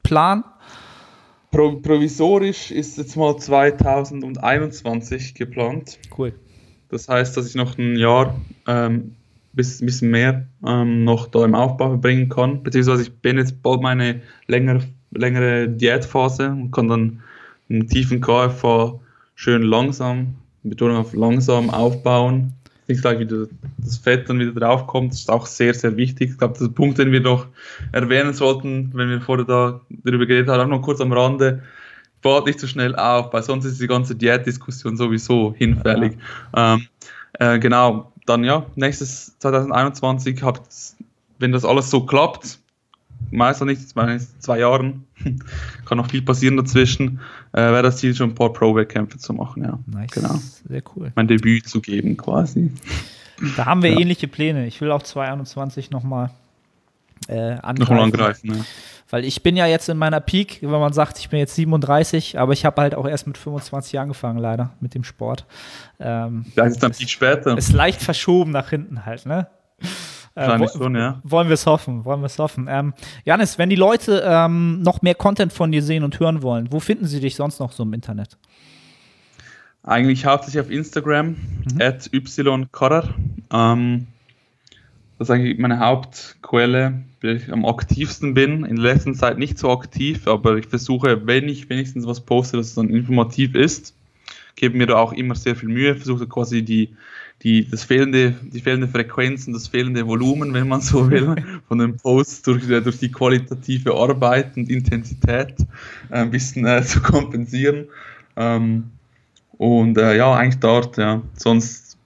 [0.04, 0.44] Plan?
[1.50, 5.98] Pro, provisorisch ist jetzt mal 2021 geplant.
[6.16, 6.34] Cool.
[6.90, 8.36] Das heißt, dass ich noch ein Jahr
[8.68, 9.16] ähm,
[9.54, 12.64] bis ein bisschen mehr ähm, noch da im Aufbau verbringen kann.
[12.64, 17.22] Beziehungsweise ich bin jetzt bald meine längere, längere Diätphase und kann dann
[17.70, 19.00] einen tiefen KFA
[19.36, 22.54] schön langsam, Betonung auf langsam aufbauen.
[22.88, 23.48] Nicht gleich wieder
[23.78, 26.32] das Fett dann wieder draufkommt, das ist auch sehr, sehr wichtig.
[26.32, 27.48] Ich glaube, das ist ein Punkt, den wir noch
[27.92, 31.64] erwähnen sollten, wenn wir vorher da darüber geredet haben, auch noch kurz am Rande.
[32.22, 36.18] Baut nicht so schnell auf, weil sonst ist die ganze Diätdiskussion sowieso hinfällig.
[36.56, 36.76] Ja.
[36.76, 36.88] Ähm,
[37.34, 40.62] äh, genau, dann ja, nächstes 2021 habt,
[41.40, 42.60] wenn das alles so klappt,
[43.30, 45.06] meist noch nicht, in zwei Jahren,
[45.86, 47.20] kann noch viel passieren dazwischen,
[47.54, 49.80] äh, wäre das Ziel schon ein paar Pro-Wettkämpfe zu machen, ja.
[49.86, 50.12] Nice.
[50.12, 50.40] Genau.
[50.68, 51.12] Sehr cool.
[51.16, 52.72] Mein Debüt zu geben, quasi.
[53.58, 54.00] Da haben wir ja.
[54.00, 54.68] ähnliche Pläne.
[54.68, 56.30] Ich will auch 2021 nochmal
[57.28, 57.80] äh, angreifen.
[57.80, 58.66] Nochmal angreifen, ja.
[59.12, 62.40] Weil ich bin ja jetzt in meiner Peak, wenn man sagt, ich bin jetzt 37,
[62.40, 65.46] aber ich habe halt auch erst mit 25 angefangen, leider, mit dem Sport.
[66.00, 67.58] Ähm, das ist dann viel später.
[67.58, 69.48] Ist leicht verschoben nach hinten halt, ne?
[70.36, 71.20] Äh, schon, ja.
[71.24, 72.68] Wollen wir es hoffen, wollen wir es hoffen.
[72.70, 72.94] Ähm,
[73.26, 76.80] Janis, wenn die Leute ähm, noch mehr Content von dir sehen und hören wollen, wo
[76.80, 78.38] finden sie dich sonst noch so im Internet?
[79.84, 81.82] Eigentlich hauptsächlich auf Instagram, mhm.
[81.82, 83.10] at ykorrer.
[83.52, 84.08] Ähm,
[85.22, 88.66] das ist eigentlich meine Hauptquelle, wo ich am aktivsten bin.
[88.66, 92.58] In der letzten Zeit nicht so aktiv, aber ich versuche, wenn ich wenigstens was poste,
[92.58, 93.94] dass es dann informativ ist.
[94.56, 96.96] Gebe mir da auch immer sehr viel Mühe, versuche quasi die,
[97.44, 101.36] die, das fehlende, die fehlende Frequenz und das fehlende Volumen, wenn man so will,
[101.68, 105.54] von den Posts durch, äh, durch die qualitative Arbeit und Intensität
[106.10, 107.86] äh, ein bisschen äh, zu kompensieren.
[108.38, 108.86] Ähm,
[109.60, 111.22] und äh, ja, eigentlich dort, ja.
[111.36, 112.00] Sonst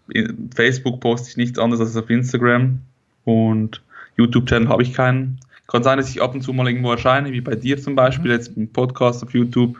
[0.54, 2.82] Facebook poste ich nichts anderes als auf Instagram.
[3.26, 3.82] Und
[4.18, 5.40] YouTube-Channel habe ich keinen.
[5.68, 8.32] Kann sein, dass ich ab und zu mal irgendwo erscheine, wie bei dir zum Beispiel,
[8.32, 8.38] mhm.
[8.38, 9.78] jetzt im Podcast auf YouTube.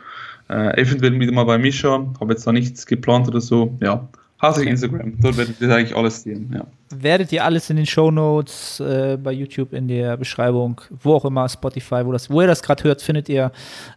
[0.48, 2.06] Äh, eventuell wieder mal bei Mischa.
[2.20, 3.76] Habe jetzt da nichts geplant oder so.
[3.80, 4.06] Ja,
[4.40, 5.14] Hauptsächlich Instagram.
[5.20, 6.66] Dort werdet ihr eigentlich alles sehen, ja.
[6.90, 11.24] Werdet ihr alles in den Show Notes, äh, bei YouTube in der Beschreibung, wo auch
[11.24, 13.50] immer, Spotify, wo, das, wo ihr das gerade hört, findet ihr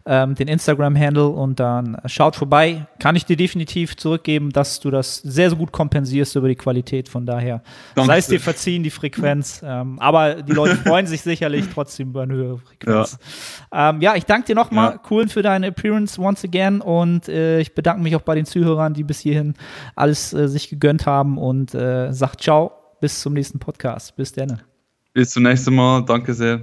[0.06, 2.88] ähm, den Instagram-Handle und dann schaut vorbei.
[2.98, 7.08] Kann ich dir definitiv zurückgeben, dass du das sehr, sehr gut kompensierst über die Qualität.
[7.08, 7.62] Von daher
[7.94, 9.62] sei es dir verziehen, die Frequenz.
[9.64, 13.18] ähm, aber die Leute freuen sich sicherlich trotzdem über eine höhere Frequenz.
[13.72, 15.00] Ja, ähm, ja ich danke dir nochmal, ja.
[15.08, 18.94] Cool, für deine Appearance once again und äh, ich bedanke mich auch bei den Zuhörern,
[18.94, 19.54] die bis hierhin
[19.94, 24.16] alles äh, sich gegönnt haben und äh, sagt ciao bis zum nächsten Podcast.
[24.16, 24.62] Bis dann.
[25.12, 26.04] Bis zum nächsten Mal.
[26.04, 26.62] Danke sehr.